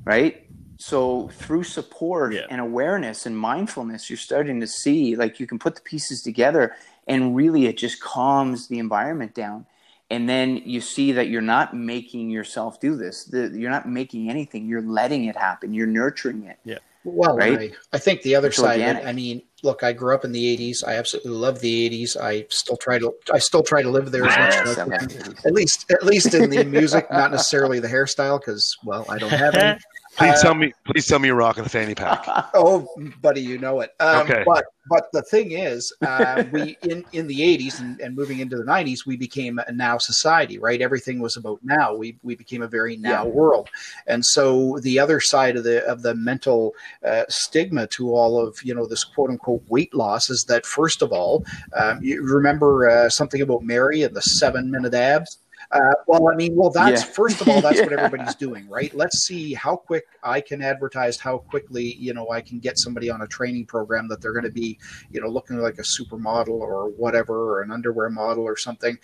right? 0.05 0.45
So 0.77 1.29
through 1.33 1.63
support 1.63 2.33
yeah. 2.33 2.47
and 2.49 2.59
awareness 2.59 3.25
and 3.25 3.37
mindfulness 3.37 4.09
you're 4.09 4.17
starting 4.17 4.59
to 4.61 4.67
see 4.67 5.15
like 5.15 5.39
you 5.39 5.45
can 5.45 5.59
put 5.59 5.75
the 5.75 5.81
pieces 5.81 6.23
together 6.23 6.75
and 7.07 7.35
really 7.35 7.65
it 7.65 7.77
just 7.77 8.01
calms 8.01 8.67
the 8.67 8.79
environment 8.79 9.35
down. 9.35 9.65
And 10.09 10.27
then 10.27 10.57
you 10.57 10.81
see 10.81 11.13
that 11.13 11.29
you're 11.29 11.41
not 11.41 11.73
making 11.73 12.29
yourself 12.29 12.81
do 12.81 12.97
this. 12.97 13.25
The, 13.25 13.51
you're 13.55 13.69
not 13.69 13.87
making 13.87 14.29
anything. 14.29 14.67
You're 14.67 14.81
letting 14.81 15.25
it 15.25 15.37
happen. 15.37 15.73
You're 15.73 15.87
nurturing 15.87 16.43
it. 16.43 16.59
Yeah. 16.65 16.79
Well, 17.05 17.37
right? 17.37 17.71
I, 17.93 17.95
I 17.95 17.97
think 17.97 18.21
the 18.21 18.35
other 18.35 18.49
it's 18.49 18.57
side 18.57 18.81
organic. 18.81 19.03
of 19.03 19.07
it, 19.07 19.09
I 19.09 19.13
mean, 19.13 19.41
look, 19.63 19.83
I 19.83 19.93
grew 19.93 20.13
up 20.13 20.25
in 20.25 20.31
the 20.31 20.57
80s. 20.57 20.85
I 20.85 20.95
absolutely 20.95 21.31
love 21.31 21.59
the 21.59 21.89
80s. 21.89 22.17
I 22.17 22.45
still 22.49 22.77
try 22.77 22.99
to 22.99 23.13
I 23.33 23.39
still 23.39 23.63
try 23.63 23.81
to 23.81 23.89
live 23.89 24.11
there 24.11 24.25
as 24.25 24.37
much 24.37 24.67
as 24.67 24.77
I 24.77 24.97
can. 24.97 25.35
At 25.45 25.53
least 25.53 25.89
at 25.91 26.03
least 26.03 26.33
in 26.33 26.49
the 26.49 26.63
music, 26.63 27.09
not 27.11 27.31
necessarily 27.31 27.79
the 27.79 27.87
hairstyle 27.87 28.41
cuz 28.41 28.75
well, 28.83 29.05
I 29.09 29.17
don't 29.17 29.29
have 29.29 29.55
any. 29.55 29.79
Please 30.17 30.39
uh, 30.39 30.41
tell 30.41 30.55
me. 30.55 30.73
Please 30.85 31.07
tell 31.07 31.19
me 31.19 31.27
you're 31.27 31.37
rocking 31.37 31.63
a 31.63 31.69
fanny 31.69 31.95
pack. 31.95 32.25
oh, 32.53 32.87
buddy, 33.21 33.41
you 33.41 33.57
know 33.57 33.79
it. 33.79 33.91
Um, 33.99 34.29
okay. 34.29 34.43
But 34.45 34.65
but 34.89 35.05
the 35.13 35.21
thing 35.21 35.51
is, 35.51 35.93
uh, 36.01 36.43
we 36.51 36.77
in 36.81 37.05
in 37.13 37.27
the 37.27 37.39
'80s 37.39 37.79
and, 37.79 37.99
and, 38.01 38.15
moving 38.15 38.39
into 38.39 38.57
the 38.57 38.63
'90s, 38.63 39.05
we 39.05 39.15
became 39.15 39.59
a 39.65 39.71
now 39.71 39.97
society, 39.97 40.59
right? 40.59 40.81
Everything 40.81 41.19
was 41.19 41.37
about 41.37 41.59
now. 41.63 41.95
We 41.95 42.17
we 42.23 42.35
became 42.35 42.61
a 42.61 42.67
very 42.67 42.97
now 42.97 43.23
yeah. 43.23 43.29
world, 43.29 43.69
and 44.05 44.25
so 44.25 44.79
the 44.79 44.99
other 44.99 45.21
side 45.21 45.55
of 45.55 45.63
the 45.63 45.85
of 45.85 46.01
the 46.01 46.13
mental 46.15 46.73
uh, 47.05 47.23
stigma 47.29 47.87
to 47.87 48.13
all 48.13 48.37
of 48.37 48.61
you 48.63 48.75
know 48.75 48.85
this 48.85 49.05
quote 49.05 49.29
unquote 49.29 49.63
weight 49.69 49.93
loss 49.93 50.29
is 50.29 50.43
that 50.49 50.65
first 50.65 51.01
of 51.01 51.13
all, 51.13 51.45
um, 51.77 51.99
you 52.01 52.21
remember 52.21 52.89
uh, 52.89 53.09
something 53.09 53.41
about 53.41 53.63
Mary 53.63 54.03
and 54.03 54.13
the 54.13 54.21
seven 54.21 54.69
minute 54.71 54.93
abs. 54.93 55.37
Uh, 55.71 55.93
well, 56.05 56.27
I 56.29 56.35
mean, 56.35 56.55
well, 56.55 56.69
that's 56.69 57.03
yeah. 57.03 57.11
first 57.11 57.39
of 57.39 57.47
all, 57.47 57.61
that's 57.61 57.77
yeah. 57.77 57.83
what 57.83 57.93
everybody's 57.93 58.35
doing, 58.35 58.67
right? 58.67 58.93
Let's 58.93 59.25
see 59.25 59.53
how 59.53 59.77
quick 59.77 60.03
I 60.21 60.41
can 60.41 60.61
advertise, 60.61 61.17
how 61.17 61.37
quickly 61.37 61.95
you 61.95 62.13
know 62.13 62.29
I 62.29 62.41
can 62.41 62.59
get 62.59 62.77
somebody 62.77 63.09
on 63.09 63.21
a 63.21 63.27
training 63.27 63.67
program 63.67 64.07
that 64.09 64.21
they're 64.21 64.33
going 64.33 64.45
to 64.45 64.51
be, 64.51 64.77
you 65.11 65.21
know, 65.21 65.27
looking 65.27 65.57
like 65.57 65.77
a 65.77 65.83
supermodel 65.83 66.49
or 66.49 66.89
whatever, 66.89 67.35
or 67.35 67.61
an 67.61 67.71
underwear 67.71 68.09
model 68.09 68.43
or 68.43 68.57
something, 68.57 68.97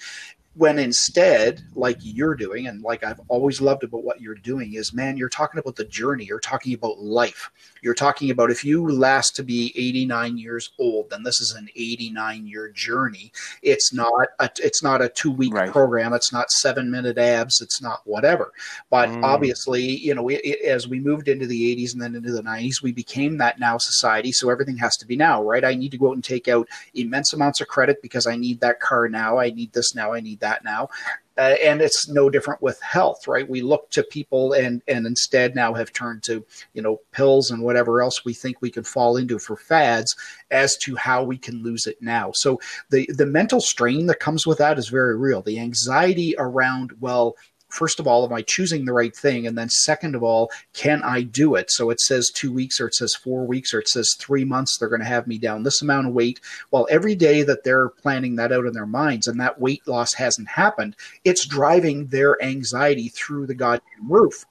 when 0.58 0.80
instead 0.80 1.62
like 1.76 1.98
you're 2.02 2.36
doing 2.36 2.68
and 2.68 2.82
like 2.82 3.04
i've 3.04 3.20
always 3.28 3.62
loved 3.62 3.84
about 3.84 4.04
what 4.04 4.20
you're 4.22 4.36
doing 4.36 4.74
is 4.74 4.94
man 4.94 5.18
you're 5.18 5.30
talking 5.30 5.60
about 5.60 5.76
the 5.76 5.86
journey. 5.86 6.26
You're 6.26 6.40
talking 6.40 6.74
about 6.74 7.00
life. 7.00 7.52
You're 7.82 7.94
talking 7.94 8.32
about 8.32 8.52
if 8.52 8.64
you 8.66 8.88
last 8.90 9.36
to 9.36 9.44
be 9.44 9.72
89 9.76 10.38
years 10.38 10.72
old 10.80 11.10
then 11.10 11.24
this 11.24 11.40
is 11.40 11.54
an 11.54 11.70
89 11.76 12.48
year 12.48 12.70
journey. 12.70 13.32
It's 13.62 13.94
not 13.94 14.12
a, 14.40 14.50
it's 14.58 14.84
not 14.84 15.02
a 15.02 15.10
two 15.10 15.32
week 15.32 15.54
right. 15.54 15.72
program. 15.72 16.14
It's 16.14 16.34
not 16.34 16.52
seven 16.52 16.90
minute 16.92 17.18
abs. 17.18 17.62
It's 17.62 17.82
not 17.82 18.02
whatever. 18.06 18.52
But 18.90 19.10
mm. 19.10 19.24
obviously 19.24 19.84
you 19.84 20.16
know 20.16 20.28
it, 20.30 20.42
it, 20.44 20.62
as 20.66 20.88
we 20.88 21.00
moved 21.00 21.28
into 21.28 21.48
the 21.48 21.76
80s 21.76 21.94
and 21.94 22.02
then 22.02 22.16
into 22.16 22.32
the 22.32 22.44
90s 22.44 22.82
we 22.82 22.92
became 22.92 23.38
that 23.38 23.60
now 23.60 23.78
society. 23.78 24.32
So 24.32 24.50
everything 24.50 24.78
has 24.78 24.98
to 24.98 25.06
be 25.06 25.16
now 25.16 25.44
right? 25.44 25.64
I 25.64 25.76
need 25.76 25.92
to 25.92 25.98
go 25.98 26.10
out 26.10 26.16
and 26.16 26.24
take 26.24 26.48
out 26.48 26.68
immense 26.94 27.34
amounts 27.34 27.62
of 27.62 27.68
credit 27.68 28.02
because 28.02 28.28
i 28.28 28.36
need 28.36 28.60
that 28.62 28.80
car 28.80 29.08
now. 29.08 29.38
I 29.38 29.50
need 29.52 29.74
this 29.74 29.96
now. 29.96 30.14
I 30.14 30.20
need 30.20 30.40
that 30.40 30.47
that 30.48 30.64
now. 30.64 30.90
Uh, 31.38 31.56
and 31.64 31.82
it's 31.82 32.10
no 32.10 32.32
different 32.32 32.62
with 32.64 32.82
health, 32.82 33.28
right? 33.28 33.48
We 33.48 33.62
look 33.62 33.92
to 33.92 34.02
people 34.02 34.54
and 34.54 34.82
and 34.88 35.06
instead 35.06 35.56
now 35.56 35.74
have 35.76 35.94
turned 35.94 36.24
to 36.24 36.44
you 36.74 36.82
know 36.82 37.00
pills 37.12 37.52
and 37.52 37.62
whatever 37.62 38.02
else 38.02 38.26
we 38.26 38.34
think 38.34 38.58
we 38.60 38.72
can 38.72 38.84
fall 38.84 39.18
into 39.18 39.38
for 39.38 39.56
fads 39.56 40.16
as 40.50 40.76
to 40.78 40.96
how 40.96 41.24
we 41.24 41.38
can 41.38 41.62
lose 41.62 41.86
it 41.86 42.02
now. 42.02 42.32
So 42.34 42.60
the 42.90 43.08
the 43.14 43.28
mental 43.28 43.62
strain 43.62 44.08
that 44.08 44.20
comes 44.20 44.48
with 44.48 44.58
that 44.58 44.80
is 44.80 44.90
very 44.90 45.16
real. 45.16 45.44
The 45.44 45.60
anxiety 45.60 46.34
around 46.40 46.94
well, 47.00 47.36
first 47.70 48.00
of 48.00 48.08
all, 48.08 48.26
am 48.26 48.34
I 48.34 48.42
choosing 48.42 48.86
the 48.86 48.94
right 48.94 49.16
thing? 49.16 49.48
And 49.48 49.58
then 49.58 49.70
second 49.70 50.16
of 50.16 50.24
all, 50.24 50.52
can 50.74 51.02
I 51.04 51.22
do 51.22 51.56
it? 51.56 51.72
So 51.72 51.90
it 51.90 52.00
says 52.00 52.32
two 52.34 52.52
weeks 52.52 52.80
or 52.80 52.88
it 52.88 52.96
says 52.96 53.16
four 53.16 53.46
weeks 53.46 53.74
or 53.74 53.80
it 53.80 53.88
says 53.88 54.16
three 54.20 54.46
months, 54.46 54.78
they're 54.78 54.90
going 54.90 55.02
to 55.02 55.08
have 55.08 55.28
me 55.28 55.38
down 55.38 55.64
this 55.64 55.82
amount 55.82 56.08
of 56.08 56.14
weight. 56.14 56.40
Well, 56.72 56.88
every 56.90 57.16
day 57.16 57.44
that 57.44 57.64
they're 57.64 57.90
planning 57.90 58.36
that 58.38 58.52
out 58.52 58.66
in 58.66 58.74
their 58.74 58.86
minds 58.86 59.28
and 59.28 59.40
that 59.40 59.60
weight 59.60 59.88
loss 59.88 60.14
hasn't 60.14 60.48
happened, 60.48 60.96
it's 61.24 61.46
driving 61.46 62.08
their 62.08 62.42
anxiety 62.44 63.10
through 63.10 63.48
the 63.48 63.56
goddamn 63.56 64.10
roof. 64.10 64.46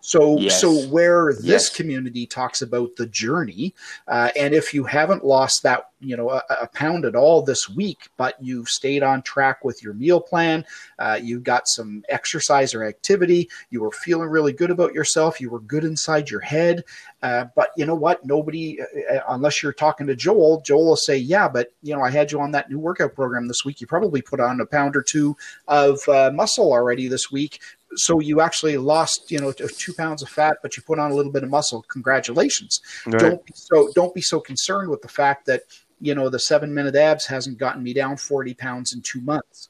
So, 0.00 0.38
yes. 0.38 0.60
so 0.60 0.86
where 0.88 1.34
this 1.34 1.44
yes. 1.44 1.68
community 1.68 2.26
talks 2.26 2.62
about 2.62 2.96
the 2.96 3.06
journey, 3.06 3.74
uh, 4.06 4.30
and 4.36 4.54
if 4.54 4.72
you 4.72 4.84
haven't 4.84 5.24
lost 5.24 5.62
that, 5.64 5.90
you 6.00 6.16
know, 6.16 6.30
a, 6.30 6.42
a, 6.48 6.66
pound 6.68 7.04
at 7.04 7.16
all 7.16 7.42
this 7.42 7.68
week, 7.68 8.08
but 8.16 8.36
you've 8.40 8.68
stayed 8.68 9.02
on 9.02 9.22
track 9.22 9.64
with 9.64 9.82
your 9.82 9.94
meal 9.94 10.20
plan, 10.20 10.64
uh, 10.98 11.18
you 11.20 11.40
got 11.40 11.66
some 11.66 12.04
exercise 12.08 12.74
or 12.74 12.84
activity, 12.84 13.48
you 13.70 13.80
were 13.80 13.90
feeling 13.90 14.28
really 14.28 14.52
good 14.52 14.70
about 14.70 14.94
yourself, 14.94 15.40
you 15.40 15.50
were 15.50 15.60
good 15.60 15.84
inside 15.84 16.30
your 16.30 16.40
head, 16.40 16.84
uh, 17.22 17.46
but 17.56 17.70
you 17.76 17.84
know 17.84 17.94
what? 17.94 18.24
Nobody, 18.24 18.80
uh, 18.80 19.14
uh, 19.14 19.22
unless 19.30 19.62
you're 19.62 19.72
talking 19.72 20.06
to 20.06 20.14
Joel, 20.14 20.60
Joel 20.60 20.86
will 20.86 20.96
say, 20.96 21.16
"Yeah, 21.16 21.48
but 21.48 21.72
you 21.82 21.94
know, 21.94 22.02
I 22.02 22.10
had 22.10 22.30
you 22.30 22.40
on 22.40 22.52
that 22.52 22.70
new 22.70 22.78
workout 22.78 23.14
program 23.14 23.48
this 23.48 23.64
week. 23.64 23.80
You 23.80 23.86
probably 23.86 24.22
put 24.22 24.40
on 24.40 24.60
a 24.60 24.66
pound 24.66 24.94
or 24.94 25.02
two 25.02 25.36
of 25.66 26.06
uh, 26.08 26.30
muscle 26.32 26.72
already 26.72 27.08
this 27.08 27.30
week. 27.30 27.60
So 27.96 28.20
you 28.20 28.40
actually 28.40 28.76
lost 28.76 29.30
you 29.30 29.38
know 29.40 29.52
two 29.52 29.94
pounds 29.94 30.22
of 30.22 30.28
fat 30.28 30.58
but 30.62 30.76
you 30.76 30.82
put 30.82 30.98
on 30.98 31.10
a 31.10 31.14
little 31.14 31.32
bit 31.32 31.42
of 31.42 31.50
muscle. 31.50 31.84
Congratulations. 31.88 32.80
Right. 33.06 33.18
don't 33.18 33.44
be 33.44 33.52
so 33.54 33.90
don't 33.94 34.14
be 34.14 34.22
so 34.22 34.40
concerned 34.40 34.90
with 34.90 35.02
the 35.02 35.08
fact 35.08 35.46
that 35.46 35.62
you 36.00 36.14
know 36.14 36.28
the 36.28 36.38
seven 36.38 36.72
minute 36.72 36.94
abs 36.94 37.26
hasn't 37.26 37.58
gotten 37.58 37.82
me 37.82 37.92
down 37.92 38.16
40 38.16 38.54
pounds 38.54 38.94
in 38.94 39.02
two 39.02 39.20
months 39.20 39.68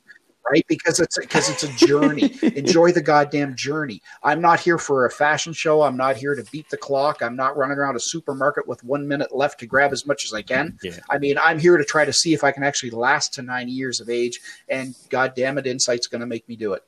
right? 0.50 0.64
Because 0.68 1.00
it's 1.00 1.18
because 1.18 1.50
it's 1.50 1.62
a 1.62 1.86
journey. 1.86 2.34
Enjoy 2.56 2.92
the 2.92 3.02
goddamn 3.02 3.54
journey. 3.54 4.02
I'm 4.22 4.40
not 4.40 4.60
here 4.60 4.78
for 4.78 5.06
a 5.06 5.10
fashion 5.10 5.52
show. 5.52 5.82
I'm 5.82 5.96
not 5.96 6.16
here 6.16 6.34
to 6.34 6.44
beat 6.50 6.68
the 6.70 6.76
clock. 6.76 7.22
I'm 7.22 7.36
not 7.36 7.56
running 7.56 7.78
around 7.78 7.96
a 7.96 8.00
supermarket 8.00 8.66
with 8.66 8.82
one 8.84 9.06
minute 9.06 9.34
left 9.34 9.60
to 9.60 9.66
grab 9.66 9.92
as 9.92 10.06
much 10.06 10.24
as 10.24 10.34
i 10.34 10.42
can. 10.42 10.78
Yeah. 10.82 10.98
i 11.10 11.18
mean 11.18 11.36
i'm 11.38 11.58
here 11.58 11.76
to 11.76 11.84
try 11.84 12.04
to 12.04 12.12
see 12.12 12.34
if 12.34 12.44
i 12.44 12.52
can 12.52 12.62
actually 12.62 12.90
last 12.90 13.34
to 13.34 13.42
90 13.42 13.72
years 13.72 14.00
of 14.00 14.08
age 14.08 14.40
and 14.68 14.94
goddamn 15.10 15.58
it 15.58 15.66
insight's 15.66 16.06
going 16.06 16.20
to 16.20 16.26
make 16.26 16.48
me 16.48 16.56
do 16.56 16.72
it. 16.72 16.82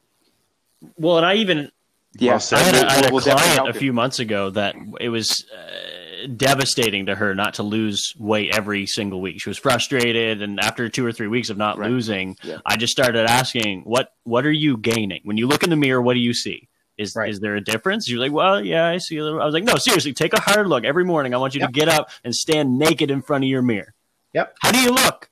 Well, 0.97 1.19
and 1.19 1.27
I 1.27 1.35
even 1.35 1.71
yeah, 2.19 2.41
I 2.53 2.59
had 2.59 2.75
a, 2.75 2.91
I 2.91 2.93
had 2.95 3.05
a 3.07 3.21
client 3.21 3.69
a 3.69 3.75
few 3.75 3.93
months 3.93 4.19
ago 4.19 4.51
that 4.51 4.75
it 5.01 5.11
was 5.11 5.47
uh, 5.55 6.10
devastating 6.37 7.07
to 7.07 7.15
her 7.15 7.35
not 7.35 7.55
to 7.55 7.63
lose 7.63 8.15
weight 8.19 8.55
every 8.55 8.87
single 8.87 9.21
week. 9.21 9.41
She 9.41 9.49
was 9.51 9.59
frustrated, 9.59 10.43
and 10.43 10.61
after 10.61 10.89
two 10.89 11.05
or 11.05 11.13
three 11.13 11.29
weeks 11.29 11.51
of 11.51 11.57
not 11.57 11.79
right. 11.79 11.91
losing, 11.91 12.37
yeah. 12.43 12.59
I 12.65 12.77
just 12.77 12.93
started 12.93 13.27
asking, 13.27 13.83
"What 13.83 14.13
what 14.25 14.47
are 14.47 14.53
you 14.53 14.77
gaining 14.77 15.21
when 15.25 15.37
you 15.37 15.47
look 15.47 15.63
in 15.63 15.71
the 15.71 15.77
mirror? 15.77 16.01
What 16.01 16.15
do 16.15 16.21
you 16.21 16.35
see?" 16.35 16.69
Is, 16.99 17.15
right. 17.17 17.31
is 17.31 17.41
there 17.41 17.57
a 17.57 17.63
difference? 17.65 18.11
You're 18.11 18.21
like, 18.21 18.31
well, 18.31 18.63
yeah, 18.63 18.87
I 18.87 18.99
see 18.99 19.17
a 19.17 19.25
little. 19.25 19.41
I 19.41 19.47
was 19.47 19.55
like, 19.55 19.65
no, 19.65 19.77
seriously, 19.77 20.13
take 20.13 20.35
a 20.35 20.41
hard 20.41 20.67
look 20.67 20.85
every 20.85 21.03
morning. 21.03 21.33
I 21.33 21.39
want 21.39 21.55
you 21.55 21.61
yep. 21.61 21.71
to 21.71 21.73
get 21.73 21.89
up 21.89 22.11
and 22.25 22.35
stand 22.35 22.79
naked 22.79 23.11
in 23.11 23.23
front 23.23 23.43
of 23.43 23.49
your 23.49 23.63
mirror. 23.63 23.95
Yep. 24.35 24.57
How 24.61 24.71
do 24.71 24.81
you 24.81 24.91
look? 24.91 25.31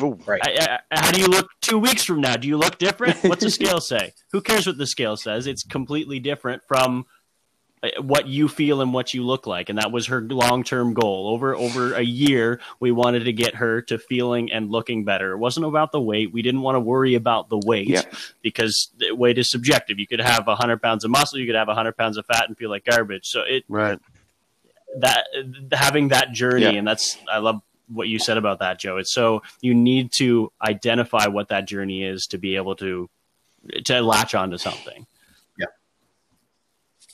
Oh, 0.00 0.18
right. 0.24 0.40
I, 0.42 0.78
I, 0.90 0.96
how 0.98 1.10
do 1.10 1.20
you 1.20 1.26
look 1.26 1.50
two 1.60 1.78
weeks 1.78 2.04
from 2.04 2.20
now? 2.20 2.36
Do 2.36 2.48
you 2.48 2.56
look 2.56 2.78
different? 2.78 3.22
What's 3.24 3.44
the 3.44 3.50
scale 3.50 3.80
say? 3.82 4.12
Who 4.32 4.40
cares 4.40 4.66
what 4.66 4.78
the 4.78 4.86
scale 4.86 5.16
says? 5.16 5.46
It's 5.46 5.62
completely 5.62 6.20
different 6.20 6.62
from 6.66 7.06
Uh, 7.82 8.02
what 8.02 8.26
you 8.26 8.46
feel 8.46 8.82
and 8.82 8.92
what 8.92 9.14
you 9.14 9.24
look 9.24 9.46
like. 9.46 9.70
And 9.70 9.78
that 9.78 9.90
was 9.90 10.08
her 10.08 10.20
long-term 10.20 10.92
goal. 10.92 11.28
Over 11.28 11.56
over 11.56 11.94
a 11.94 12.02
year 12.02 12.60
we 12.78 12.92
wanted 12.92 13.24
to 13.24 13.32
get 13.32 13.54
her 13.54 13.80
to 13.82 13.98
feeling 13.98 14.52
and 14.52 14.70
looking 14.70 15.04
better. 15.04 15.32
It 15.32 15.38
wasn't 15.38 15.64
about 15.64 15.90
the 15.90 16.00
weight. 16.00 16.30
We 16.30 16.42
didn't 16.42 16.60
want 16.60 16.76
to 16.76 16.80
worry 16.80 17.14
about 17.14 17.48
the 17.48 17.58
weight 17.64 17.88
Yeah. 17.88 18.02
because 18.42 18.90
the 18.98 19.12
weight 19.12 19.38
is 19.38 19.50
subjective. 19.50 19.98
You 19.98 20.06
could 20.06 20.20
have 20.20 20.46
100 20.46 20.82
pounds 20.82 21.04
of 21.04 21.10
muscle. 21.10 21.38
You 21.38 21.46
could 21.46 21.54
have 21.54 21.68
100 21.68 21.96
pounds 21.96 22.18
of 22.18 22.26
fat 22.26 22.48
and 22.48 22.56
feel 22.58 22.68
like 22.68 22.84
garbage. 22.84 23.26
So 23.26 23.40
it 23.48 23.64
Right. 23.68 23.98
that 24.98 25.24
having 25.72 26.08
that 26.08 26.32
journey 26.32 26.62
Yeah. 26.64 26.70
and 26.72 26.86
that's 26.86 27.16
i 27.32 27.38
love 27.38 27.62
what 27.92 28.08
you 28.08 28.18
said 28.18 28.36
about 28.36 28.58
that 28.60 28.78
joe. 28.78 28.98
It's 28.98 29.12
so 29.12 29.42
you 29.62 29.72
need 29.74 30.12
to 30.18 30.52
identify 30.62 31.26
what 31.28 31.48
that 31.48 31.66
journey 31.66 32.04
is 32.04 32.26
to 32.26 32.38
be 32.38 32.56
able 32.56 32.76
to 32.76 33.08
to 33.84 34.00
latch 34.02 34.34
onto 34.34 34.58
something 34.58 35.06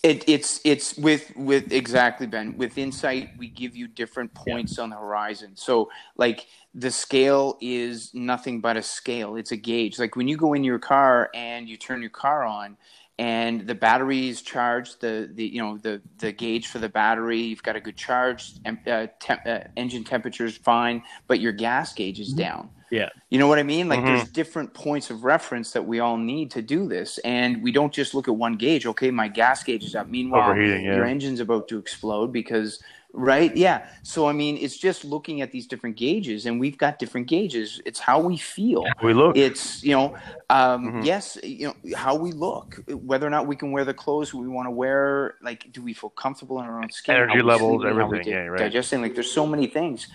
It, 0.07 0.29
it's 0.29 0.61
it's 0.63 0.97
with 0.97 1.35
with 1.35 1.73
exactly 1.73 2.29
Ben 2.29 2.57
with 2.57 2.79
insight 2.79 3.31
we 3.39 3.49
give 3.49 3.75
you 3.75 3.89
different 3.89 4.33
points 4.35 4.79
on 4.79 4.91
the 4.91 4.97
horizon. 4.97 5.57
So 5.57 5.91
like 6.17 6.47
the 6.75 6.93
scale 6.93 7.59
is 7.61 8.15
nothing 8.15 8.61
but 8.61 8.77
a 8.77 8.83
scale. 8.83 9.35
It's 9.35 9.51
a 9.51 9.57
gauge. 9.57 9.99
Like 9.99 10.15
when 10.15 10.29
you 10.29 10.37
go 10.37 10.53
in 10.53 10.63
your 10.63 10.79
car 10.79 11.29
and 11.35 11.69
you 11.69 11.77
turn 11.77 12.03
your 12.03 12.11
car 12.11 12.45
on 12.45 12.77
and 13.19 13.67
the 13.67 13.75
battery 13.75 14.29
is 14.29 14.43
charged, 14.43 15.01
the 15.01 15.29
the 15.35 15.45
you 15.45 15.61
know 15.61 15.77
the 15.77 16.01
the 16.19 16.31
gauge 16.31 16.69
for 16.69 16.79
the 16.79 16.89
battery, 16.89 17.41
you've 17.41 17.65
got 17.65 17.75
a 17.75 17.81
good 17.81 17.97
charge, 17.97 18.53
uh, 18.65 19.09
temp, 19.19 19.41
uh, 19.45 19.59
engine 19.77 20.05
temperature 20.05 20.45
is 20.45 20.57
fine, 20.57 21.03
but 21.27 21.41
your 21.41 21.53
gas 21.53 21.93
gauge 21.95 22.21
is 22.21 22.33
down. 22.33 22.71
Yeah 22.91 23.09
You 23.31 23.39
know 23.39 23.49
what 23.49 23.59
I 23.59 23.63
mean? 23.65 23.89
Like 23.89 24.01
Mhm. 24.01 24.07
there's 24.07 24.29
different 24.29 24.73
points 24.73 25.11
of 25.11 25.25
reference 25.25 25.73
that 25.73 25.85
we 25.85 26.01
all 26.01 26.17
need 26.17 26.51
to 26.53 26.63
do 26.63 26.87
this. 26.89 27.19
And 27.19 27.63
we 27.63 27.73
don't 27.73 27.93
just 27.93 28.15
look 28.15 28.29
at 28.29 28.35
one 28.37 28.57
gauge. 28.57 28.87
Okay, 28.87 29.11
my 29.11 29.29
gas 29.29 29.65
gauge 29.65 29.85
is 29.85 29.95
up. 29.95 30.09
Meanwhile, 30.09 30.57
yeah. 30.57 30.95
your 30.97 31.05
engine's 31.05 31.41
about 31.41 31.67
to 31.69 31.79
explode 31.79 32.33
because 32.33 32.81
right? 33.13 33.57
Yeah. 33.57 33.87
So 34.03 34.29
I 34.29 34.33
mean, 34.33 34.59
it's 34.59 34.77
just 34.77 35.05
looking 35.05 35.41
at 35.41 35.51
these 35.51 35.67
different 35.67 35.97
gauges 35.97 36.45
and 36.47 36.61
we've 36.61 36.77
got 36.77 36.99
different 36.99 37.27
gauges. 37.29 37.81
It's 37.87 37.99
how 37.99 38.21
we 38.21 38.37
feel. 38.37 38.85
We 39.03 39.15
look. 39.15 39.37
It's, 39.37 39.83
you 39.83 39.95
know, 39.97 40.15
um, 40.51 40.93
Mhm. 40.93 41.05
yes, 41.05 41.39
you 41.43 41.69
know, 41.69 41.97
how 41.97 42.15
we 42.15 42.33
look, 42.33 42.79
whether 42.89 43.27
or 43.27 43.31
not 43.31 43.47
we 43.47 43.57
can 43.57 43.73
wear 43.73 43.87
the 43.87 43.95
clothes 43.95 44.35
we 44.35 44.47
want 44.49 44.67
to 44.67 44.71
wear, 44.71 45.37
like 45.43 45.73
do 45.73 45.83
we 45.83 45.95
feel 45.95 46.11
comfortable 46.11 46.61
in 46.61 46.67
our 46.67 46.79
own 46.79 46.91
skin? 46.91 47.17
Energy 47.17 47.41
levels, 47.41 47.83
sleeping, 47.83 47.99
everything, 47.99 48.33
yeah, 48.33 48.47
right. 48.47 48.59
Digesting, 48.59 49.01
like 49.01 49.15
there's 49.15 49.33
so 49.33 49.47
many 49.47 49.67
things. 49.67 50.09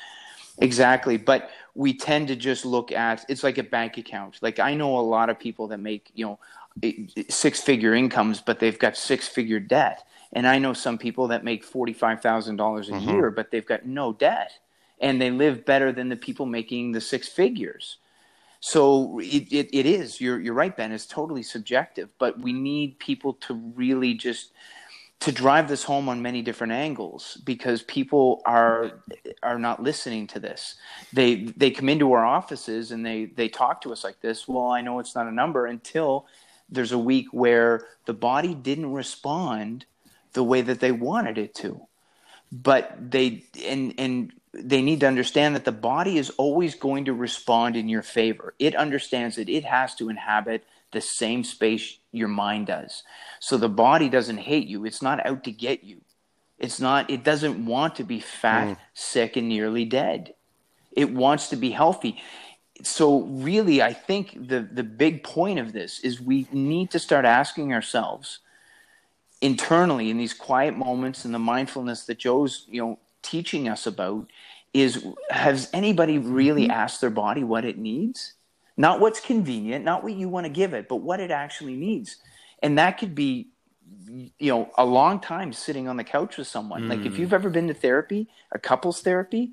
Exactly. 0.59 1.17
But 1.17 1.49
we 1.75 1.93
tend 1.93 2.27
to 2.29 2.35
just 2.35 2.65
look 2.65 2.91
at 2.91 3.25
it's 3.29 3.43
like 3.43 3.57
a 3.57 3.63
bank 3.63 3.97
account. 3.97 4.39
Like 4.41 4.59
I 4.59 4.73
know 4.75 4.97
a 4.97 5.01
lot 5.01 5.29
of 5.29 5.39
people 5.39 5.67
that 5.69 5.79
make, 5.79 6.11
you 6.13 6.25
know, 6.25 6.39
six 7.29 7.61
figure 7.61 7.93
incomes, 7.93 8.41
but 8.41 8.59
they've 8.59 8.79
got 8.79 8.97
six 8.97 9.27
figure 9.27 9.59
debt. 9.59 10.03
And 10.33 10.47
I 10.47 10.59
know 10.59 10.73
some 10.73 10.97
people 10.97 11.27
that 11.29 11.43
make 11.43 11.65
$45,000 11.65 12.89
a 12.89 12.93
Mhm. 12.93 13.07
year, 13.07 13.31
but 13.31 13.51
they've 13.51 13.65
got 13.65 13.85
no 13.85 14.13
debt 14.13 14.59
and 14.99 15.21
they 15.21 15.31
live 15.31 15.65
better 15.65 15.91
than 15.91 16.09
the 16.09 16.15
people 16.15 16.45
making 16.45 16.91
the 16.93 17.01
six 17.01 17.27
figures. 17.27 17.97
So 18.61 19.19
it, 19.19 19.51
it, 19.51 19.69
it 19.73 19.85
is, 19.87 20.21
you're, 20.21 20.39
you're 20.39 20.53
right, 20.53 20.75
Ben, 20.75 20.91
it's 20.91 21.07
totally 21.07 21.43
subjective, 21.43 22.09
but 22.19 22.39
we 22.39 22.53
need 22.53 22.99
people 22.99 23.33
to 23.35 23.55
really 23.75 24.13
just 24.13 24.53
to 25.21 25.31
drive 25.31 25.67
this 25.67 25.83
home 25.83 26.09
on 26.09 26.21
many 26.21 26.41
different 26.41 26.73
angles 26.73 27.39
because 27.45 27.83
people 27.83 28.41
are 28.45 29.03
are 29.43 29.59
not 29.59 29.81
listening 29.81 30.27
to 30.27 30.39
this. 30.39 30.75
They 31.13 31.45
they 31.55 31.71
come 31.71 31.89
into 31.89 32.11
our 32.13 32.25
offices 32.25 32.91
and 32.91 33.05
they 33.05 33.25
they 33.25 33.47
talk 33.47 33.81
to 33.81 33.91
us 33.91 34.03
like 34.03 34.19
this. 34.21 34.47
Well, 34.47 34.67
I 34.67 34.81
know 34.81 34.99
it's 34.99 35.15
not 35.15 35.27
a 35.27 35.31
number 35.31 35.67
until 35.67 36.25
there's 36.69 36.91
a 36.91 36.97
week 36.97 37.27
where 37.31 37.85
the 38.05 38.13
body 38.13 38.55
didn't 38.55 38.91
respond 38.93 39.85
the 40.33 40.43
way 40.43 40.61
that 40.61 40.79
they 40.79 40.91
wanted 40.91 41.37
it 41.37 41.53
to. 41.55 41.85
But 42.51 43.11
they 43.11 43.45
and 43.63 43.93
and 43.99 44.33
they 44.53 44.81
need 44.81 45.01
to 45.01 45.07
understand 45.07 45.55
that 45.55 45.65
the 45.65 45.71
body 45.71 46.17
is 46.17 46.31
always 46.31 46.73
going 46.73 47.05
to 47.05 47.13
respond 47.13 47.75
in 47.75 47.87
your 47.87 48.01
favor. 48.01 48.55
It 48.57 48.75
understands 48.75 49.35
that 49.35 49.49
it 49.49 49.65
has 49.65 49.93
to 49.95 50.09
inhabit 50.09 50.65
the 50.91 51.01
same 51.01 51.43
space 51.43 51.97
your 52.11 52.27
mind 52.27 52.67
does. 52.67 53.03
So 53.39 53.57
the 53.57 53.69
body 53.69 54.09
doesn't 54.09 54.37
hate 54.37 54.67
you. 54.67 54.85
It's 54.85 55.01
not 55.01 55.25
out 55.25 55.43
to 55.45 55.51
get 55.51 55.83
you. 55.83 56.01
It's 56.59 56.79
not, 56.79 57.09
it 57.09 57.23
doesn't 57.23 57.65
want 57.65 57.95
to 57.95 58.03
be 58.03 58.19
fat, 58.19 58.67
hmm. 58.67 58.73
sick, 58.93 59.35
and 59.35 59.49
nearly 59.49 59.85
dead. 59.85 60.35
It 60.91 61.11
wants 61.11 61.49
to 61.49 61.55
be 61.55 61.71
healthy. 61.71 62.21
So 62.83 63.21
really, 63.21 63.81
I 63.81 63.93
think 63.93 64.47
the, 64.47 64.67
the 64.71 64.83
big 64.83 65.23
point 65.23 65.59
of 65.59 65.73
this 65.73 65.99
is 65.99 66.21
we 66.21 66.47
need 66.51 66.91
to 66.91 66.99
start 66.99 67.25
asking 67.25 67.73
ourselves 67.73 68.39
internally 69.41 70.09
in 70.09 70.17
these 70.17 70.33
quiet 70.33 70.77
moments 70.77 71.25
and 71.25 71.33
the 71.33 71.39
mindfulness 71.39 72.05
that 72.05 72.19
Joe's, 72.19 72.65
you 72.69 72.81
know, 72.81 72.99
teaching 73.23 73.67
us 73.67 73.87
about 73.87 74.27
is 74.73 75.05
has 75.29 75.69
anybody 75.73 76.17
really 76.17 76.63
mm-hmm. 76.63 76.71
asked 76.71 77.01
their 77.01 77.09
body 77.09 77.43
what 77.43 77.65
it 77.65 77.77
needs? 77.77 78.33
Not 78.81 78.99
what's 78.99 79.19
convenient, 79.19 79.85
not 79.85 80.03
what 80.03 80.13
you 80.13 80.27
want 80.27 80.45
to 80.45 80.51
give 80.51 80.73
it, 80.73 80.89
but 80.89 80.97
what 80.97 81.19
it 81.19 81.29
actually 81.29 81.75
needs. 81.75 82.17
And 82.63 82.77
that 82.79 82.97
could 82.97 83.13
be 83.13 83.49
you 84.39 84.51
know 84.51 84.71
a 84.77 84.83
long 84.85 85.19
time 85.19 85.53
sitting 85.53 85.87
on 85.87 85.97
the 85.97 86.03
couch 86.03 86.37
with 86.37 86.47
someone. 86.47 86.89
Like 86.89 87.05
if 87.05 87.13
mm. 87.13 87.19
you've 87.19 87.33
ever 87.33 87.49
been 87.49 87.67
to 87.67 87.73
therapy, 87.73 88.27
a 88.51 88.57
couples 88.57 89.01
therapy, 89.01 89.51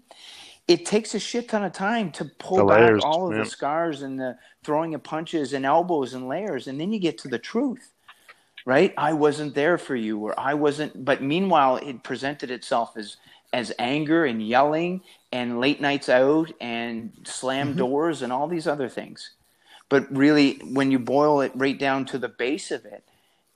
it 0.67 0.85
takes 0.87 1.15
a 1.15 1.19
shit 1.19 1.49
ton 1.49 1.63
of 1.63 1.73
time 1.73 2.11
to 2.13 2.25
pull 2.25 2.67
back 2.67 3.05
all 3.05 3.29
of 3.29 3.37
yeah. 3.37 3.43
the 3.43 3.51
scars 3.51 4.03
and 4.03 4.19
the 4.19 4.39
throwing 4.65 4.95
of 4.95 5.03
punches 5.03 5.53
and 5.53 5.65
elbows 5.67 6.15
and 6.15 6.29
layers 6.29 6.69
and 6.69 6.81
then 6.81 6.93
you 6.93 6.99
get 6.99 7.19
to 7.19 7.29
the 7.29 7.39
truth 7.39 7.93
right 8.67 8.93
i 8.99 9.13
wasn't 9.13 9.55
there 9.55 9.79
for 9.79 9.97
you 9.97 10.19
or 10.19 10.39
i 10.39 10.53
wasn't 10.53 11.05
but 11.05 11.23
meanwhile 11.23 11.77
it 11.77 12.03
presented 12.03 12.51
itself 12.51 12.97
as 12.97 13.17
as 13.53 13.73
anger 13.79 14.25
and 14.25 14.47
yelling 14.47 15.03
and 15.33 15.61
late 15.61 15.81
nights 15.81 16.09
out 16.09 16.53
and 16.61 17.13
slam 17.25 17.75
Mm-hmm. 17.75 17.79
doors 17.79 18.23
and 18.23 18.33
all 18.33 18.49
these 18.49 18.67
other 18.69 18.89
things 18.89 19.33
but 19.89 20.11
really 20.15 20.59
when 20.65 20.91
you 20.91 20.99
boil 20.99 21.41
it 21.41 21.53
right 21.55 21.79
down 21.79 22.05
to 22.07 22.19
the 22.19 22.29
base 22.29 22.71
of 22.71 22.85
it 22.85 23.05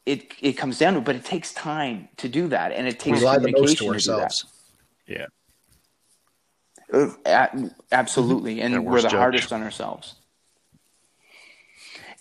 it 0.06 0.32
it 0.40 0.54
comes 0.54 0.78
down 0.78 0.94
to 0.94 1.00
but 1.00 1.16
it 1.16 1.24
takes 1.24 1.52
time 1.54 2.08
to 2.16 2.28
do 2.28 2.48
that 2.48 2.72
and 2.72 2.88
it 2.88 2.98
We 3.06 3.18
takes 3.18 3.20
lie 3.20 3.38
the 3.38 3.48
most 3.48 3.78
communication 3.78 3.78
to 3.78 3.84
to 3.92 4.00
do 4.00 4.14
that. 4.16 4.22
ourselves. 4.22 4.46
yeah 5.06 5.26
Uh, 6.92 7.10
absolutely, 7.92 8.60
and 8.60 8.74
Yeah, 8.74 8.80
we're 8.80 9.02
the 9.02 9.08
judge. 9.08 9.10
hardest 9.10 9.52
on 9.52 9.62
ourselves. 9.62 10.16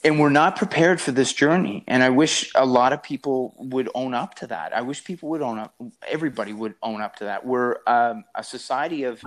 And 0.03 0.19
we're 0.19 0.29
not 0.29 0.55
prepared 0.55 0.99
for 0.99 1.11
this 1.11 1.31
journey. 1.31 1.83
And 1.87 2.01
I 2.01 2.09
wish 2.09 2.51
a 2.55 2.65
lot 2.65 2.91
of 2.91 3.03
people 3.03 3.53
would 3.57 3.87
own 3.93 4.15
up 4.15 4.35
to 4.35 4.47
that. 4.47 4.75
I 4.75 4.81
wish 4.81 5.03
people 5.03 5.29
would 5.29 5.43
own 5.43 5.59
up. 5.59 5.75
Everybody 6.07 6.53
would 6.53 6.73
own 6.81 7.01
up 7.01 7.17
to 7.17 7.25
that. 7.25 7.45
We're 7.45 7.77
um, 7.85 8.23
a 8.33 8.43
society 8.43 9.03
of 9.03 9.21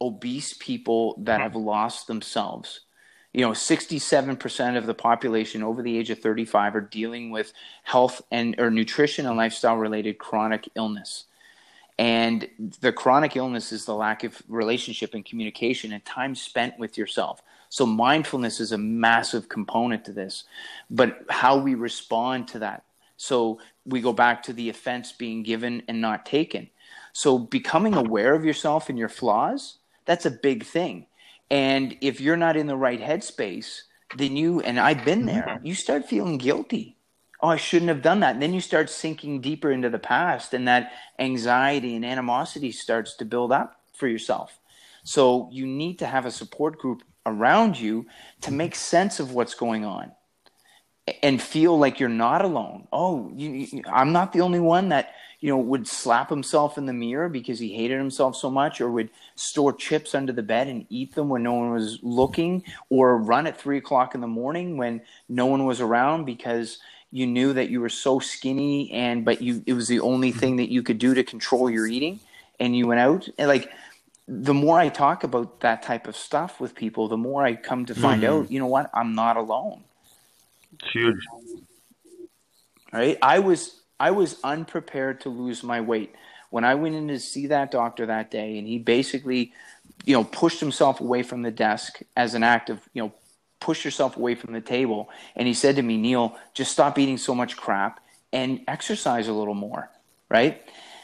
obese 0.00 0.54
people 0.54 1.16
that 1.24 1.40
have 1.40 1.56
lost 1.56 2.06
themselves. 2.06 2.80
You 3.32 3.42
know, 3.42 3.52
67% 3.52 4.76
of 4.76 4.86
the 4.86 4.94
population 4.94 5.62
over 5.62 5.82
the 5.82 5.98
age 5.98 6.10
of 6.10 6.20
35 6.20 6.76
are 6.76 6.80
dealing 6.80 7.30
with 7.30 7.52
health 7.82 8.22
and 8.30 8.58
or 8.58 8.70
nutrition 8.70 9.26
and 9.26 9.36
lifestyle 9.36 9.76
related 9.76 10.18
chronic 10.18 10.68
illness. 10.74 11.24
And 11.98 12.48
the 12.80 12.92
chronic 12.92 13.36
illness 13.36 13.72
is 13.72 13.84
the 13.84 13.94
lack 13.94 14.24
of 14.24 14.42
relationship 14.48 15.12
and 15.12 15.24
communication 15.24 15.92
and 15.92 16.04
time 16.04 16.34
spent 16.34 16.78
with 16.78 16.96
yourself. 16.96 17.42
So 17.70 17.86
mindfulness 17.86 18.60
is 18.60 18.72
a 18.72 18.78
massive 18.78 19.48
component 19.48 20.04
to 20.04 20.12
this, 20.12 20.44
but 20.90 21.24
how 21.30 21.56
we 21.56 21.74
respond 21.74 22.48
to 22.48 22.58
that. 22.58 22.84
So 23.16 23.60
we 23.86 24.02
go 24.02 24.12
back 24.12 24.42
to 24.44 24.52
the 24.52 24.68
offense 24.68 25.12
being 25.12 25.42
given 25.42 25.82
and 25.88 26.00
not 26.00 26.26
taken. 26.26 26.68
So 27.12 27.38
becoming 27.38 27.94
aware 27.94 28.34
of 28.34 28.44
yourself 28.44 28.88
and 28.88 28.98
your 28.98 29.08
flaws, 29.08 29.78
that's 30.04 30.26
a 30.26 30.30
big 30.30 30.64
thing. 30.64 31.06
And 31.50 31.96
if 32.02 32.20
you're 32.20 32.36
not 32.36 32.56
in 32.58 32.66
the 32.66 32.76
right 32.76 33.00
headspace, 33.00 33.80
then 34.16 34.36
you 34.36 34.60
and 34.60 34.78
I've 34.78 35.04
been 35.04 35.24
there, 35.24 35.46
mm-hmm. 35.48 35.66
you 35.66 35.74
start 35.74 36.06
feeling 36.06 36.36
guilty 36.36 36.96
oh, 37.42 37.48
I 37.48 37.56
shouldn't 37.56 37.88
have 37.88 38.02
done 38.02 38.20
that. 38.20 38.34
And 38.34 38.42
then 38.42 38.52
you 38.52 38.60
start 38.60 38.90
sinking 38.90 39.40
deeper 39.40 39.70
into 39.70 39.90
the 39.90 39.98
past, 39.98 40.54
and 40.54 40.68
that 40.68 40.92
anxiety 41.18 41.96
and 41.96 42.04
animosity 42.04 42.72
starts 42.72 43.16
to 43.16 43.24
build 43.24 43.52
up 43.52 43.80
for 43.94 44.08
yourself. 44.08 44.58
So 45.04 45.48
you 45.50 45.66
need 45.66 45.98
to 46.00 46.06
have 46.06 46.26
a 46.26 46.30
support 46.30 46.78
group 46.78 47.02
around 47.26 47.78
you 47.78 48.06
to 48.42 48.52
make 48.52 48.74
sense 48.74 49.20
of 49.20 49.32
what's 49.32 49.54
going 49.54 49.84
on 49.84 50.12
and 51.22 51.40
feel 51.40 51.78
like 51.78 52.00
you're 52.00 52.08
not 52.08 52.44
alone. 52.44 52.86
Oh, 52.92 53.30
you, 53.34 53.50
you, 53.50 53.82
I'm 53.92 54.12
not 54.12 54.32
the 54.32 54.40
only 54.40 54.60
one 54.60 54.90
that 54.90 55.14
you 55.40 55.48
know 55.48 55.58
would 55.58 55.88
slap 55.88 56.28
himself 56.28 56.76
in 56.78 56.86
the 56.86 56.92
mirror 56.92 57.28
because 57.28 57.58
he 57.58 57.74
hated 57.74 57.98
himself 57.98 58.36
so 58.36 58.50
much, 58.50 58.80
or 58.80 58.90
would 58.90 59.10
store 59.34 59.72
chips 59.72 60.14
under 60.14 60.32
the 60.32 60.42
bed 60.42 60.68
and 60.68 60.86
eat 60.88 61.14
them 61.14 61.28
when 61.28 61.42
no 61.42 61.54
one 61.54 61.70
was 61.70 61.98
looking, 62.02 62.62
or 62.90 63.16
run 63.16 63.46
at 63.46 63.58
three 63.58 63.78
o'clock 63.78 64.14
in 64.14 64.20
the 64.20 64.26
morning 64.26 64.76
when 64.76 65.00
no 65.28 65.46
one 65.46 65.64
was 65.64 65.80
around 65.80 66.24
because 66.24 66.78
you 67.10 67.26
knew 67.26 67.52
that 67.52 67.70
you 67.70 67.80
were 67.80 67.88
so 67.88 68.20
skinny 68.20 68.90
and 68.92 69.24
but 69.24 69.42
you 69.42 69.62
it 69.66 69.72
was 69.72 69.88
the 69.88 70.00
only 70.00 70.30
thing 70.30 70.56
that 70.56 70.70
you 70.70 70.82
could 70.82 70.98
do 70.98 71.14
to 71.14 71.24
control 71.24 71.70
your 71.70 71.86
eating, 71.86 72.20
and 72.60 72.76
you 72.76 72.86
went 72.86 73.00
out 73.00 73.28
and 73.38 73.48
like 73.48 73.70
the 74.28 74.54
more 74.54 74.78
I 74.78 74.88
talk 74.88 75.24
about 75.24 75.60
that 75.60 75.82
type 75.82 76.06
of 76.06 76.16
stuff 76.16 76.60
with 76.60 76.74
people, 76.74 77.08
the 77.08 77.16
more 77.16 77.44
I 77.44 77.54
come 77.56 77.86
to 77.86 77.94
find 77.94 78.22
Mhm. 78.22 78.28
out, 78.28 78.50
you 78.50 78.58
know 78.60 78.66
what, 78.66 78.90
I'm 78.94 79.14
not 79.14 79.36
alone 79.36 79.84
It's 80.74 80.92
huge. 80.92 81.18
right? 82.92 83.18
I 83.22 83.38
was 83.38 83.80
I 83.98 84.12
was 84.12 84.38
unprepared 84.42 85.20
to 85.22 85.28
lose 85.28 85.62
my 85.62 85.80
weight. 85.80 86.14
When 86.50 86.64
I 86.64 86.74
went 86.74 86.94
in 86.94 87.08
to 87.08 87.18
see 87.20 87.46
that 87.48 87.70
doctor 87.70 88.06
that 88.06 88.30
day, 88.30 88.58
and 88.58 88.66
he 88.66 88.78
basically, 88.78 89.52
you 90.06 90.14
know, 90.16 90.24
pushed 90.24 90.58
himself 90.60 91.00
away 91.00 91.22
from 91.22 91.42
the 91.42 91.50
desk 91.50 92.00
as 92.16 92.34
an 92.34 92.42
act 92.42 92.70
of, 92.70 92.80
you 92.94 93.02
know, 93.02 93.12
push 93.60 93.84
yourself 93.84 94.16
away 94.16 94.34
from 94.34 94.54
the 94.54 94.60
table. 94.60 95.10
And 95.36 95.46
he 95.46 95.54
said 95.54 95.76
to 95.76 95.82
me, 95.82 95.96
Neil, 95.98 96.36
just 96.54 96.72
stop 96.72 96.98
eating 96.98 97.18
so 97.18 97.34
much 97.34 97.56
crap 97.56 98.00
and 98.32 98.62
exercise 98.66 99.28
a 99.28 99.32
little 99.32 99.54
more, 99.54 99.90
right? 100.30 100.62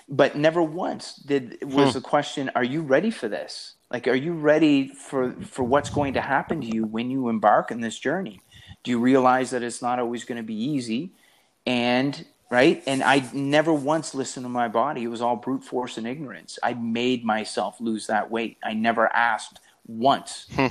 But 0.08 0.36
never 0.36 0.62
once 0.62 1.14
did 1.14 1.58
was 1.62 1.88
hmm. 1.88 1.98
the 1.98 2.00
question, 2.00 2.50
are 2.54 2.64
you 2.64 2.82
ready 2.82 3.10
for 3.10 3.28
this? 3.28 3.74
Like, 3.90 4.06
are 4.06 4.14
you 4.14 4.34
ready 4.34 4.88
for 4.88 5.32
for 5.42 5.64
what's 5.64 5.90
going 5.90 6.14
to 6.14 6.20
happen 6.20 6.60
to 6.60 6.66
you 6.66 6.84
when 6.84 7.10
you 7.10 7.28
embark 7.28 7.70
on 7.70 7.80
this 7.80 7.98
journey? 7.98 8.40
Do 8.84 8.90
you 8.90 9.00
realize 9.00 9.50
that 9.50 9.62
it's 9.62 9.82
not 9.82 9.98
always 9.98 10.24
going 10.24 10.36
to 10.36 10.44
be 10.44 10.54
easy? 10.54 11.12
And 11.66 12.24
right? 12.50 12.82
And 12.86 13.02
I 13.02 13.28
never 13.32 13.72
once 13.72 14.14
listened 14.14 14.44
to 14.44 14.50
my 14.50 14.68
body. 14.68 15.02
It 15.02 15.08
was 15.08 15.20
all 15.20 15.36
brute 15.36 15.64
force 15.64 15.98
and 15.98 16.06
ignorance. 16.06 16.58
I 16.62 16.74
made 16.74 17.24
myself 17.24 17.80
lose 17.80 18.06
that 18.06 18.30
weight. 18.30 18.58
I 18.62 18.74
never 18.74 19.12
asked 19.12 19.60
once, 19.86 20.46
hmm. 20.54 20.66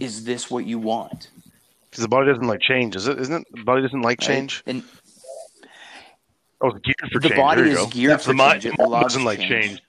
"Is 0.00 0.24
this 0.24 0.50
what 0.50 0.64
you 0.64 0.78
want?" 0.78 1.30
Because 1.90 2.02
the 2.02 2.08
body 2.08 2.30
doesn't 2.30 2.46
like 2.46 2.60
change, 2.60 2.94
is 2.94 3.08
it? 3.08 3.18
Isn't 3.18 3.42
it? 3.42 3.46
The 3.52 3.64
body 3.64 3.82
doesn't 3.82 4.02
like 4.02 4.20
change. 4.20 4.62
And 4.66 4.82
oh, 6.60 6.68
it's 6.68 6.78
geared 6.80 7.12
for 7.12 7.20
the 7.20 7.28
change. 7.28 7.40
body 7.40 7.62
is 7.70 7.86
geared 7.86 8.20
for 8.20 8.32
the 8.32 8.38
change. 8.38 8.64
Mind, 8.64 8.64
it 8.64 8.76
doesn't 9.02 9.24
like 9.24 9.38
change. 9.38 9.66
change. 9.66 9.82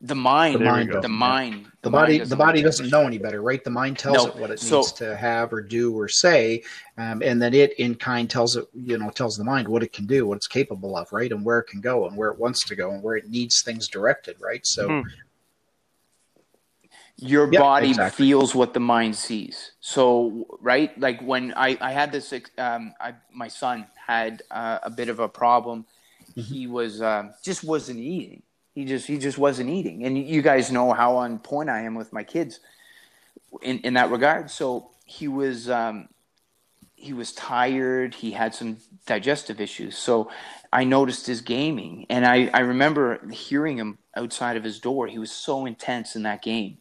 The 0.00 0.14
mind, 0.14 0.56
the 0.56 0.64
mind, 0.64 0.92
the 0.92 1.08
mind, 1.08 1.66
the, 1.80 1.88
body, 1.88 2.18
the 2.18 2.36
body 2.36 2.60
doesn't 2.60 2.90
know 2.90 3.06
any 3.06 3.16
better, 3.16 3.40
right? 3.40 3.64
The 3.64 3.70
mind 3.70 3.98
tells 3.98 4.26
no. 4.26 4.26
it 4.26 4.36
what 4.36 4.50
it 4.50 4.60
so, 4.60 4.80
needs 4.80 4.92
to 4.92 5.16
have 5.16 5.50
or 5.50 5.62
do 5.62 5.98
or 5.98 6.08
say, 6.08 6.62
um, 6.98 7.22
and 7.22 7.40
then 7.40 7.54
it 7.54 7.78
in 7.78 7.94
kind 7.94 8.28
tells 8.28 8.54
it, 8.56 8.66
you 8.74 8.98
know, 8.98 9.08
tells 9.08 9.38
the 9.38 9.44
mind 9.44 9.66
what 9.66 9.82
it 9.82 9.94
can 9.94 10.04
do, 10.04 10.26
what 10.26 10.36
it's 10.36 10.46
capable 10.46 10.94
of, 10.98 11.10
right, 11.10 11.32
and 11.32 11.42
where 11.42 11.58
it 11.58 11.68
can 11.68 11.80
go, 11.80 12.06
and 12.06 12.18
where 12.18 12.30
it 12.30 12.38
wants 12.38 12.66
to 12.66 12.76
go, 12.76 12.90
and 12.90 13.02
where 13.02 13.16
it 13.16 13.30
needs 13.30 13.62
things 13.62 13.88
directed, 13.88 14.36
right? 14.42 14.66
So, 14.66 14.88
hmm. 14.88 15.08
your 17.16 17.50
yep, 17.50 17.62
body 17.62 17.88
exactly. 17.90 18.26
feels 18.26 18.54
what 18.54 18.74
the 18.74 18.80
mind 18.80 19.16
sees. 19.16 19.72
So, 19.80 20.58
right, 20.60 20.98
like 21.00 21.22
when 21.22 21.54
I 21.56 21.78
I 21.80 21.92
had 21.92 22.12
this, 22.12 22.34
um, 22.58 22.92
I 23.00 23.14
my 23.32 23.48
son 23.48 23.86
had 24.06 24.42
uh, 24.50 24.80
a 24.82 24.90
bit 24.90 25.08
of 25.08 25.18
a 25.18 25.28
problem. 25.30 25.86
Mm-hmm. 26.36 26.54
He 26.54 26.66
was 26.66 27.00
uh, 27.00 27.30
just 27.42 27.64
wasn't 27.64 28.00
eating 28.00 28.42
he 28.74 28.84
just 28.84 29.06
he 29.06 29.18
just 29.18 29.38
wasn't 29.38 29.70
eating, 29.70 30.04
and 30.04 30.18
you 30.18 30.42
guys 30.42 30.72
know 30.72 30.92
how 30.92 31.16
on 31.16 31.38
point 31.38 31.70
I 31.70 31.82
am 31.82 31.94
with 31.94 32.12
my 32.12 32.24
kids 32.24 32.58
in 33.62 33.78
in 33.80 33.94
that 33.94 34.10
regard. 34.10 34.50
So 34.50 34.90
he 35.04 35.28
was 35.28 35.70
um, 35.70 36.08
he 36.96 37.12
was 37.12 37.32
tired. 37.32 38.14
He 38.14 38.32
had 38.32 38.52
some 38.52 38.78
digestive 39.06 39.60
issues. 39.60 39.96
So 39.96 40.28
I 40.72 40.82
noticed 40.82 41.26
his 41.26 41.40
gaming, 41.40 42.06
and 42.10 42.26
I 42.26 42.50
I 42.52 42.60
remember 42.60 43.24
hearing 43.28 43.76
him 43.78 43.98
outside 44.16 44.56
of 44.56 44.64
his 44.64 44.80
door. 44.80 45.06
He 45.06 45.20
was 45.20 45.30
so 45.30 45.66
intense 45.66 46.16
in 46.16 46.24
that 46.24 46.42
game, 46.42 46.78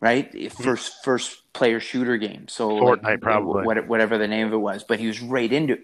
right? 0.00 0.30
Mm-hmm. 0.30 0.62
First 0.62 1.02
first 1.04 1.52
player 1.54 1.80
shooter 1.80 2.18
game. 2.18 2.48
So 2.48 2.68
Fortnite 2.68 3.02
like, 3.02 3.20
probably 3.22 3.80
whatever 3.80 4.18
the 4.18 4.28
name 4.28 4.46
of 4.46 4.52
it 4.52 4.58
was, 4.58 4.84
but 4.84 5.00
he 5.00 5.06
was 5.06 5.22
right 5.22 5.50
into. 5.50 5.78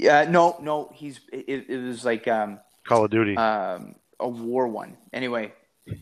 Uh, 0.00 0.26
no, 0.28 0.56
no, 0.60 0.90
he's 0.94 1.20
it, 1.32 1.66
it 1.68 1.78
was 1.78 2.04
like 2.04 2.26
um, 2.26 2.60
Call 2.86 3.04
of 3.04 3.10
Duty. 3.10 3.36
Um, 3.36 3.94
a 4.20 4.28
war 4.28 4.66
one. 4.68 4.96
Anyway, 5.12 5.52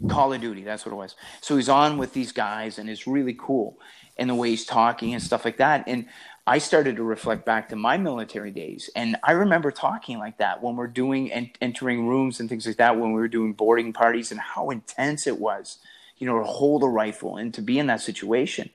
Call 0.08 0.32
of 0.32 0.40
Duty, 0.40 0.62
that's 0.62 0.86
what 0.86 0.92
it 0.92 0.96
was. 0.96 1.16
So 1.40 1.56
he's 1.56 1.68
on 1.68 1.98
with 1.98 2.12
these 2.12 2.32
guys 2.32 2.78
and 2.78 2.88
it's 2.88 3.06
really 3.06 3.36
cool. 3.38 3.78
And 4.16 4.28
the 4.28 4.34
way 4.34 4.50
he's 4.50 4.64
talking 4.64 5.14
and 5.14 5.22
stuff 5.22 5.44
like 5.44 5.56
that. 5.56 5.84
And 5.86 6.06
I 6.46 6.58
started 6.58 6.96
to 6.96 7.02
reflect 7.02 7.44
back 7.44 7.68
to 7.68 7.76
my 7.76 7.96
military 7.96 8.50
days. 8.50 8.90
And 8.94 9.16
I 9.22 9.32
remember 9.32 9.70
talking 9.70 10.18
like 10.18 10.38
that 10.38 10.62
when 10.62 10.76
we're 10.76 10.86
doing 10.86 11.32
and 11.32 11.50
entering 11.60 12.06
rooms 12.06 12.40
and 12.40 12.48
things 12.48 12.66
like 12.66 12.76
that, 12.76 12.98
when 12.98 13.12
we 13.12 13.20
were 13.20 13.28
doing 13.28 13.52
boarding 13.52 13.92
parties 13.92 14.30
and 14.30 14.40
how 14.40 14.70
intense 14.70 15.26
it 15.26 15.38
was, 15.38 15.78
you 16.18 16.26
know, 16.26 16.38
to 16.38 16.44
hold 16.44 16.82
a 16.82 16.88
rifle 16.88 17.36
and 17.36 17.54
to 17.54 17.62
be 17.62 17.78
in 17.78 17.86
that 17.86 18.00
situation. 18.00 18.70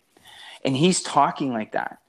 And 0.65 0.75
he's 0.75 1.01
talking 1.01 1.53
like 1.53 1.73
that. 1.73 1.99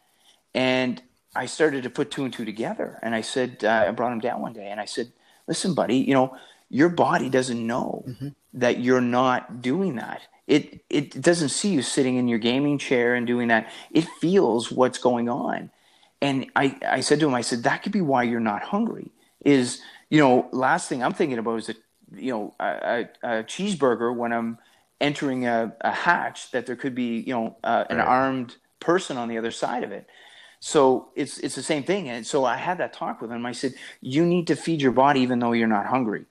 And 0.54 1.02
I 1.38 1.46
started 1.46 1.84
to 1.84 1.90
put 1.90 2.10
two 2.10 2.24
and 2.24 2.32
two 2.32 2.44
together. 2.44 2.98
And 3.00 3.14
I 3.14 3.20
said, 3.20 3.62
uh, 3.62 3.84
I 3.86 3.90
brought 3.92 4.12
him 4.12 4.18
down 4.18 4.42
one 4.42 4.52
day 4.52 4.68
and 4.68 4.80
I 4.80 4.86
said, 4.86 5.12
listen, 5.46 5.72
buddy, 5.72 5.96
you 5.96 6.12
know, 6.12 6.36
your 6.68 6.88
body 6.88 7.30
doesn't 7.30 7.64
know 7.64 8.04
mm-hmm. 8.06 8.28
that 8.54 8.80
you're 8.80 9.00
not 9.00 9.62
doing 9.62 9.96
that. 9.96 10.22
It 10.46 10.82
it 10.90 11.20
doesn't 11.20 11.50
see 11.50 11.70
you 11.70 11.82
sitting 11.82 12.16
in 12.16 12.26
your 12.26 12.38
gaming 12.38 12.78
chair 12.78 13.14
and 13.14 13.26
doing 13.26 13.48
that. 13.48 13.70
It 13.90 14.04
feels 14.20 14.72
what's 14.72 14.98
going 14.98 15.28
on. 15.28 15.70
And 16.20 16.46
I, 16.56 16.76
I 16.84 17.00
said 17.00 17.20
to 17.20 17.28
him, 17.28 17.34
I 17.34 17.42
said, 17.42 17.62
that 17.62 17.82
could 17.82 17.92
be 17.92 18.00
why 18.00 18.24
you're 18.24 18.40
not 18.40 18.62
hungry. 18.62 19.12
Is, 19.44 19.80
you 20.10 20.18
know, 20.18 20.48
last 20.52 20.88
thing 20.88 21.02
I'm 21.02 21.12
thinking 21.12 21.38
about 21.38 21.58
is 21.60 21.68
a 21.68 21.74
you 22.16 22.32
know, 22.32 22.54
a, 22.58 22.64
a, 22.64 23.00
a 23.22 23.44
cheeseburger 23.44 24.14
when 24.14 24.32
I'm 24.32 24.58
entering 25.00 25.46
a, 25.46 25.74
a, 25.80 25.92
hatch 25.92 26.50
that 26.52 26.66
there 26.66 26.76
could 26.76 26.94
be, 26.94 27.18
you 27.18 27.34
know, 27.34 27.56
uh, 27.62 27.84
an 27.90 27.98
right. 27.98 28.06
armed 28.06 28.56
person 28.80 29.16
on 29.16 29.28
the 29.28 29.38
other 29.38 29.50
side 29.50 29.84
of 29.84 29.92
it. 29.92 30.08
So 30.60 31.08
it's 31.14 31.38
it's 31.38 31.54
the 31.54 31.62
same 31.62 31.84
thing. 31.84 32.08
And 32.08 32.26
so 32.26 32.44
I 32.44 32.56
had 32.56 32.78
that 32.78 32.92
talk 32.92 33.20
with 33.20 33.30
him. 33.30 33.46
I 33.46 33.52
said, 33.52 33.74
you 34.00 34.24
need 34.26 34.46
to 34.48 34.56
feed 34.56 34.82
your 34.82 34.92
body 34.92 35.20
even 35.20 35.38
though 35.38 35.52
you're 35.52 35.68
not 35.68 35.86
hungry 35.86 36.26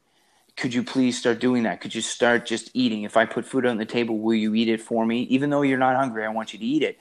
could 0.57 0.73
you 0.73 0.83
please 0.83 1.17
start 1.17 1.39
doing 1.39 1.63
that? 1.63 1.79
Could 1.79 1.93
you 1.93 2.01
start 2.01 2.45
just 2.45 2.71
eating? 2.73 3.03
If 3.03 3.15
I 3.15 3.25
put 3.25 3.45
food 3.45 3.65
on 3.65 3.77
the 3.77 3.85
table, 3.85 4.17
will 4.17 4.33
you 4.33 4.55
eat 4.55 4.67
it 4.67 4.81
for 4.81 5.05
me? 5.05 5.21
Even 5.23 5.51
though 5.51 5.61
you're 5.61 5.77
not 5.77 5.95
hungry, 5.95 6.25
I 6.25 6.29
want 6.29 6.51
you 6.51 6.59
to 6.59 6.65
eat 6.65 6.81
it. 6.81 6.97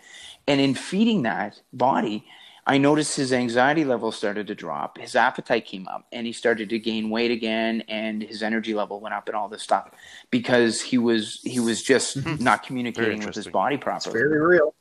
And 0.47 0.61
in 0.61 0.75
feeding 0.75 1.23
that 1.23 1.61
body, 1.73 2.27
I 2.67 2.77
noticed 2.77 3.17
his 3.17 3.33
anxiety 3.33 3.85
level 3.85 4.13
started 4.13 4.47
to 4.49 4.55
drop. 4.55 4.99
His 4.99 5.17
appetite 5.17 5.65
came 5.65 5.89
up 5.89 6.07
and 6.13 6.27
he 6.27 6.33
started 6.33 6.69
to 6.69 6.79
gain 6.79 7.09
weight 7.09 7.31
again 7.31 7.83
and 7.89 8.23
his 8.23 8.43
energy 8.43 8.75
level 8.75 9.01
went 9.01 9.15
up 9.15 9.27
and 9.29 9.37
all 9.37 9.49
this 9.49 9.63
stuff 9.63 9.91
because 10.31 10.83
he 10.83 10.99
was 10.99 11.41
he 11.43 11.61
was 11.61 11.83
just 11.83 12.19
mm-hmm. 12.19 12.43
not 12.43 12.63
communicating 12.63 13.25
with 13.25 13.35
his 13.35 13.47
body 13.47 13.79
properly. 13.79 14.19
It's 14.19 14.29
very 14.29 14.41
real. 14.41 14.75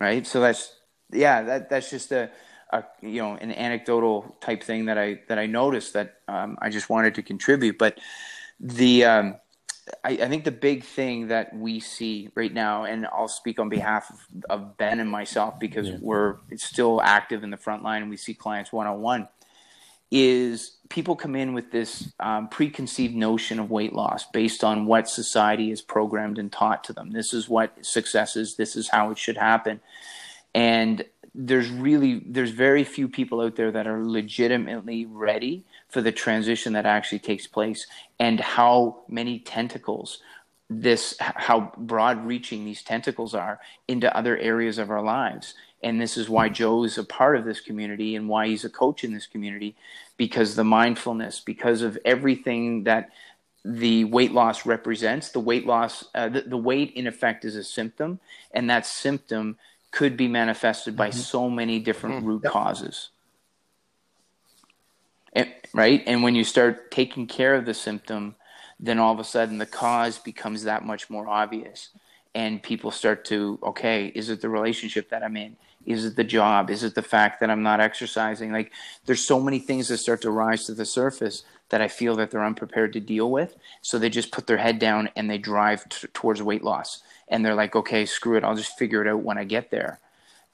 Right? 0.00 0.26
So 0.26 0.40
that's 0.40 0.74
yeah, 1.12 1.42
that 1.42 1.70
that's 1.70 1.90
just 1.90 2.12
a 2.12 2.30
a 2.70 2.84
you 3.02 3.20
know 3.22 3.34
an 3.34 3.52
anecdotal 3.52 4.36
type 4.40 4.62
thing 4.62 4.86
that 4.86 4.98
I 4.98 5.20
that 5.28 5.38
I 5.38 5.46
noticed 5.46 5.92
that 5.94 6.14
um, 6.28 6.56
I 6.60 6.70
just 6.70 6.88
wanted 6.88 7.14
to 7.16 7.22
contribute. 7.22 7.78
But 7.78 7.98
the 8.58 9.04
um, 9.04 9.36
I, 10.04 10.10
I, 10.10 10.28
think 10.28 10.44
the 10.44 10.52
big 10.52 10.84
thing 10.84 11.28
that 11.28 11.54
we 11.54 11.80
see 11.80 12.30
right 12.34 12.52
now, 12.52 12.84
and 12.84 13.06
I'll 13.06 13.28
speak 13.28 13.58
on 13.58 13.68
behalf 13.68 14.10
of, 14.10 14.44
of 14.50 14.76
Ben 14.76 15.00
and 15.00 15.10
myself 15.10 15.58
because 15.58 15.88
yeah. 15.88 15.96
we're 16.00 16.36
still 16.56 17.00
active 17.02 17.42
in 17.42 17.50
the 17.50 17.56
front 17.56 17.82
line 17.82 18.02
and 18.02 18.10
we 18.10 18.16
see 18.16 18.34
clients 18.34 18.72
one 18.72 18.86
on 18.86 19.00
one, 19.00 19.28
is 20.10 20.76
people 20.88 21.14
come 21.14 21.36
in 21.36 21.54
with 21.54 21.70
this 21.70 22.12
um, 22.18 22.48
preconceived 22.48 23.14
notion 23.14 23.60
of 23.60 23.70
weight 23.70 23.92
loss 23.92 24.26
based 24.26 24.64
on 24.64 24.86
what 24.86 25.08
society 25.08 25.70
is 25.70 25.80
programmed 25.80 26.38
and 26.38 26.50
taught 26.50 26.84
to 26.84 26.92
them. 26.92 27.12
This 27.12 27.32
is 27.32 27.48
what 27.48 27.84
success 27.84 28.36
is. 28.36 28.56
This 28.56 28.76
is 28.76 28.88
how 28.88 29.10
it 29.10 29.18
should 29.18 29.36
happen. 29.36 29.80
And 30.54 31.04
there's 31.34 31.70
really 31.70 32.22
there's 32.26 32.50
very 32.50 32.82
few 32.82 33.08
people 33.08 33.40
out 33.40 33.54
there 33.54 33.70
that 33.70 33.86
are 33.86 34.04
legitimately 34.04 35.06
ready 35.06 35.64
for 35.88 36.00
the 36.02 36.12
transition 36.12 36.72
that 36.72 36.86
actually 36.86 37.20
takes 37.20 37.46
place 37.46 37.86
and 38.18 38.40
how 38.40 39.02
many 39.08 39.38
tentacles 39.38 40.18
this 40.68 41.16
how 41.20 41.72
broad 41.76 42.24
reaching 42.26 42.64
these 42.64 42.82
tentacles 42.82 43.34
are 43.34 43.60
into 43.86 44.16
other 44.16 44.36
areas 44.38 44.78
of 44.78 44.90
our 44.90 45.02
lives 45.02 45.54
and 45.82 46.00
this 46.00 46.16
is 46.16 46.28
why 46.28 46.48
Joe 46.48 46.84
is 46.84 46.98
a 46.98 47.04
part 47.04 47.36
of 47.36 47.44
this 47.44 47.60
community 47.60 48.16
and 48.16 48.28
why 48.28 48.48
he's 48.48 48.64
a 48.64 48.70
coach 48.70 49.04
in 49.04 49.14
this 49.14 49.26
community 49.26 49.76
because 50.16 50.54
the 50.54 50.64
mindfulness 50.64 51.40
because 51.40 51.82
of 51.82 51.98
everything 52.04 52.84
that 52.84 53.10
the 53.64 54.04
weight 54.04 54.32
loss 54.32 54.64
represents 54.64 55.30
the 55.30 55.40
weight 55.40 55.66
loss 55.66 56.04
uh, 56.14 56.28
the, 56.28 56.42
the 56.42 56.56
weight 56.56 56.92
in 56.92 57.06
effect 57.06 57.44
is 57.44 57.56
a 57.56 57.64
symptom 57.64 58.18
and 58.52 58.70
that 58.70 58.86
symptom 58.86 59.56
could 59.90 60.16
be 60.16 60.28
manifested 60.28 60.96
by 60.96 61.08
mm-hmm. 61.08 61.18
so 61.18 61.50
many 61.50 61.78
different 61.78 62.16
mm-hmm. 62.16 62.26
root 62.26 62.40
yep. 62.44 62.52
causes. 62.52 63.10
And, 65.32 65.52
right? 65.72 66.02
And 66.06 66.22
when 66.22 66.34
you 66.34 66.44
start 66.44 66.90
taking 66.90 67.26
care 67.26 67.54
of 67.54 67.64
the 67.64 67.74
symptom, 67.74 68.36
then 68.78 68.98
all 68.98 69.12
of 69.12 69.18
a 69.18 69.24
sudden 69.24 69.58
the 69.58 69.66
cause 69.66 70.18
becomes 70.18 70.64
that 70.64 70.84
much 70.84 71.10
more 71.10 71.28
obvious. 71.28 71.90
And 72.34 72.62
people 72.62 72.90
start 72.90 73.24
to, 73.26 73.58
okay, 73.62 74.06
is 74.06 74.30
it 74.30 74.40
the 74.40 74.48
relationship 74.48 75.10
that 75.10 75.22
I'm 75.22 75.36
in? 75.36 75.56
Is 75.86 76.04
it 76.04 76.16
the 76.16 76.24
job? 76.24 76.70
Is 76.70 76.84
it 76.84 76.94
the 76.94 77.02
fact 77.02 77.40
that 77.40 77.50
I'm 77.50 77.62
not 77.62 77.80
exercising? 77.80 78.52
Like, 78.52 78.72
there's 79.06 79.26
so 79.26 79.40
many 79.40 79.58
things 79.58 79.88
that 79.88 79.98
start 79.98 80.20
to 80.22 80.30
rise 80.30 80.64
to 80.66 80.74
the 80.74 80.84
surface 80.84 81.44
that 81.70 81.80
I 81.80 81.88
feel 81.88 82.16
that 82.16 82.30
they're 82.30 82.44
unprepared 82.44 82.92
to 82.92 83.00
deal 83.00 83.30
with. 83.30 83.56
So 83.80 83.98
they 83.98 84.10
just 84.10 84.32
put 84.32 84.46
their 84.46 84.58
head 84.58 84.78
down 84.78 85.08
and 85.16 85.30
they 85.30 85.38
drive 85.38 85.88
t- 85.88 86.08
towards 86.12 86.42
weight 86.42 86.62
loss 86.62 87.02
and 87.28 87.44
they're 87.44 87.54
like, 87.54 87.74
okay, 87.74 88.04
screw 88.04 88.36
it, 88.36 88.44
I'll 88.44 88.56
just 88.56 88.76
figure 88.76 89.00
it 89.00 89.08
out 89.08 89.22
when 89.22 89.38
I 89.38 89.44
get 89.44 89.70
there. 89.70 90.00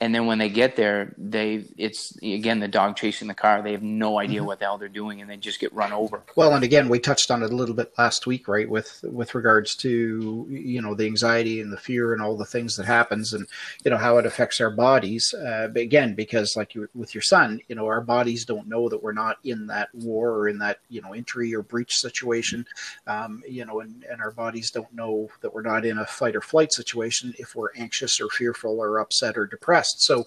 And 0.00 0.14
then 0.14 0.26
when 0.26 0.38
they 0.38 0.50
get 0.50 0.76
there 0.76 1.14
they 1.16 1.64
it's 1.78 2.16
again 2.22 2.60
the 2.60 2.68
dog 2.68 2.96
chasing 2.96 3.28
the 3.28 3.34
car. 3.34 3.62
They 3.62 3.72
have 3.72 3.82
no 3.82 4.18
idea 4.18 4.40
mm-hmm. 4.40 4.46
what 4.46 4.58
the 4.58 4.66
hell 4.66 4.78
they're 4.78 4.88
doing 4.88 5.20
and 5.20 5.30
they 5.30 5.36
just 5.36 5.58
get 5.58 5.72
run 5.72 5.92
over. 5.92 6.22
Well 6.36 6.54
and 6.54 6.64
again 6.64 6.88
we 6.88 6.98
touched 6.98 7.30
on 7.30 7.42
it 7.42 7.50
a 7.50 7.56
little 7.56 7.74
bit 7.74 7.92
last 7.96 8.26
week 8.26 8.46
right 8.46 8.68
with 8.68 9.02
with 9.04 9.34
regards 9.34 9.74
to 9.76 10.46
you 10.50 10.82
know 10.82 10.94
the 10.94 11.06
anxiety 11.06 11.60
and 11.60 11.72
the 11.72 11.78
fear 11.78 12.12
and 12.12 12.20
all 12.20 12.36
the 12.36 12.44
things 12.44 12.76
that 12.76 12.84
happens 12.84 13.32
and 13.32 13.46
you 13.84 13.90
know 13.90 13.96
how 13.96 14.18
it 14.18 14.26
affects 14.26 14.60
our 14.60 14.70
bodies. 14.70 15.32
Uh, 15.32 15.68
but 15.72 15.82
again 15.82 16.14
because 16.14 16.56
like 16.56 16.74
you 16.74 16.88
with 16.94 17.14
your 17.14 17.22
son 17.22 17.60
you 17.68 17.74
know 17.74 17.86
our 17.86 18.02
bodies 18.02 18.44
don't 18.44 18.68
know 18.68 18.88
that 18.88 19.02
we're 19.02 19.12
not 19.12 19.38
in 19.44 19.66
that 19.66 19.88
war 19.94 20.32
or 20.32 20.48
in 20.48 20.58
that 20.58 20.80
you 20.90 21.00
know 21.00 21.14
entry 21.14 21.54
or 21.54 21.62
breach 21.62 21.96
situation. 21.96 22.66
Um, 23.06 23.42
you 23.48 23.64
know 23.64 23.80
and, 23.80 24.04
and 24.10 24.20
our 24.20 24.30
bodies 24.30 24.70
don't 24.70 24.92
know 24.92 25.30
that 25.40 25.54
we're 25.54 25.62
not 25.62 25.86
in 25.86 25.98
a 25.98 26.06
fight 26.06 26.36
or 26.36 26.42
flight 26.42 26.72
situation 26.72 27.34
if 27.38 27.54
we're 27.54 27.72
anxious 27.76 28.20
or 28.20 28.28
fearful 28.28 28.78
or 28.78 28.98
upset 28.98 29.38
or 29.38 29.46
depressed 29.46 29.85
so 29.98 30.24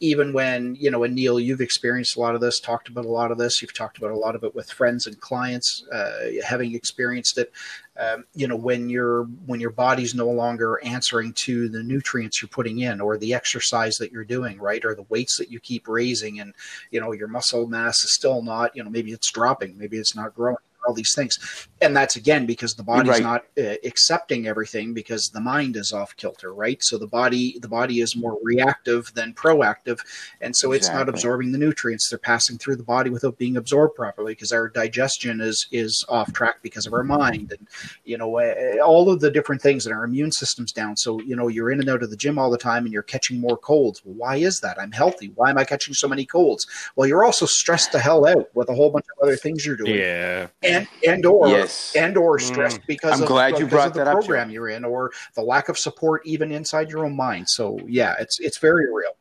even 0.00 0.32
when, 0.32 0.74
you 0.74 0.90
know, 0.90 1.04
and 1.04 1.14
Neil, 1.14 1.38
you've 1.38 1.60
experienced 1.60 2.16
a 2.16 2.20
lot 2.20 2.34
of 2.34 2.40
this, 2.40 2.58
talked 2.58 2.88
about 2.88 3.04
a 3.04 3.10
lot 3.10 3.30
of 3.30 3.38
this, 3.38 3.62
you've 3.62 3.74
talked 3.74 3.98
about 3.98 4.10
a 4.10 4.16
lot 4.16 4.34
of 4.34 4.42
it 4.42 4.54
with 4.54 4.70
friends 4.70 5.06
and 5.06 5.20
clients, 5.20 5.84
uh, 5.92 6.28
having 6.44 6.74
experienced 6.74 7.38
it. 7.38 7.52
Um, 7.96 8.24
you 8.34 8.48
know, 8.48 8.56
when 8.56 8.88
your 8.88 9.24
when 9.46 9.60
your 9.60 9.70
body's 9.70 10.14
no 10.14 10.28
longer 10.28 10.80
answering 10.82 11.34
to 11.44 11.68
the 11.68 11.82
nutrients 11.82 12.40
you're 12.40 12.48
putting 12.48 12.80
in, 12.80 13.00
or 13.00 13.18
the 13.18 13.34
exercise 13.34 13.96
that 13.96 14.10
you're 14.10 14.24
doing, 14.24 14.58
right, 14.58 14.84
or 14.84 14.94
the 14.94 15.06
weights 15.10 15.36
that 15.36 15.50
you 15.50 15.60
keep 15.60 15.86
raising, 15.86 16.40
and 16.40 16.54
you 16.90 17.00
know 17.00 17.12
your 17.12 17.28
muscle 17.28 17.66
mass 17.66 18.02
is 18.02 18.14
still 18.14 18.42
not, 18.42 18.74
you 18.74 18.82
know, 18.82 18.88
maybe 18.88 19.12
it's 19.12 19.30
dropping, 19.30 19.76
maybe 19.76 19.98
it's 19.98 20.16
not 20.16 20.34
growing 20.34 20.56
all 20.86 20.94
these 20.94 21.14
things. 21.14 21.68
And 21.80 21.96
that's 21.96 22.16
again 22.16 22.46
because 22.46 22.74
the 22.74 22.82
body's 22.82 23.10
right. 23.10 23.22
not 23.22 23.44
uh, 23.58 23.74
accepting 23.84 24.46
everything 24.46 24.94
because 24.94 25.30
the 25.32 25.40
mind 25.40 25.76
is 25.76 25.92
off 25.92 26.16
kilter 26.16 26.52
right? 26.54 26.82
So 26.82 26.98
the 26.98 27.06
body 27.06 27.58
the 27.60 27.68
body 27.68 28.00
is 28.00 28.16
more 28.16 28.38
reactive 28.42 29.12
than 29.14 29.34
proactive. 29.34 29.98
And 30.40 30.54
so 30.54 30.72
exactly. 30.72 30.76
it's 30.76 30.88
not 30.88 31.08
absorbing 31.08 31.52
the 31.52 31.58
nutrients. 31.58 32.08
They're 32.08 32.18
passing 32.18 32.58
through 32.58 32.76
the 32.76 32.82
body 32.82 33.10
without 33.10 33.38
being 33.38 33.56
absorbed 33.56 33.94
properly 33.94 34.32
because 34.32 34.52
our 34.52 34.68
digestion 34.68 35.40
is 35.40 35.66
is 35.72 36.04
off 36.08 36.32
track 36.32 36.56
because 36.62 36.86
of 36.86 36.92
our 36.92 37.04
mind 37.04 37.52
and 37.52 37.68
you 38.04 38.18
know 38.18 38.38
uh, 38.38 38.84
all 38.84 39.10
of 39.10 39.20
the 39.20 39.30
different 39.30 39.62
things 39.62 39.86
and 39.86 39.94
our 39.94 40.04
immune 40.04 40.32
system's 40.32 40.72
down. 40.72 40.96
So 40.96 41.20
you 41.20 41.36
know 41.36 41.48
you're 41.48 41.70
in 41.70 41.80
and 41.80 41.88
out 41.88 42.02
of 42.02 42.10
the 42.10 42.16
gym 42.16 42.38
all 42.38 42.50
the 42.50 42.58
time 42.58 42.84
and 42.84 42.92
you're 42.92 43.02
catching 43.02 43.40
more 43.40 43.56
colds. 43.56 44.02
Well, 44.04 44.14
why 44.14 44.36
is 44.36 44.60
that? 44.60 44.80
I'm 44.80 44.92
healthy. 44.92 45.32
Why 45.34 45.50
am 45.50 45.58
i 45.58 45.64
catching 45.64 45.94
so 45.94 46.08
many 46.08 46.24
colds? 46.24 46.66
Well 46.96 47.08
you're 47.08 47.24
also 47.24 47.46
stressed 47.46 47.92
the 47.92 47.98
hell 47.98 48.26
out 48.26 48.54
with 48.54 48.68
a 48.68 48.74
whole 48.74 48.90
bunch 48.90 49.06
of 49.16 49.22
other 49.22 49.36
things 49.36 49.64
you're 49.66 49.76
doing. 49.76 49.94
Yeah. 49.94 50.48
And 50.62 50.71
and 51.06 51.26
or 51.26 51.48
yes. 51.48 51.94
and 51.96 52.16
or 52.16 52.38
stressed 52.38 52.80
mm. 52.82 52.86
because 52.86 53.12
I'm 53.12 53.22
of, 53.22 53.28
glad 53.28 53.58
you 53.58 53.66
brought 53.66 53.94
the 53.94 54.04
that 54.04 54.12
program 54.12 54.48
up, 54.48 54.52
you're 54.52 54.68
in 54.68 54.84
or 54.84 55.12
the 55.34 55.42
lack 55.42 55.68
of 55.68 55.78
support 55.78 56.22
even 56.24 56.52
inside 56.52 56.90
your 56.90 57.04
own 57.04 57.16
mind. 57.16 57.48
So 57.48 57.78
yeah, 57.86 58.14
it's 58.18 58.40
it's 58.40 58.58
very 58.58 58.86
real. 58.92 59.12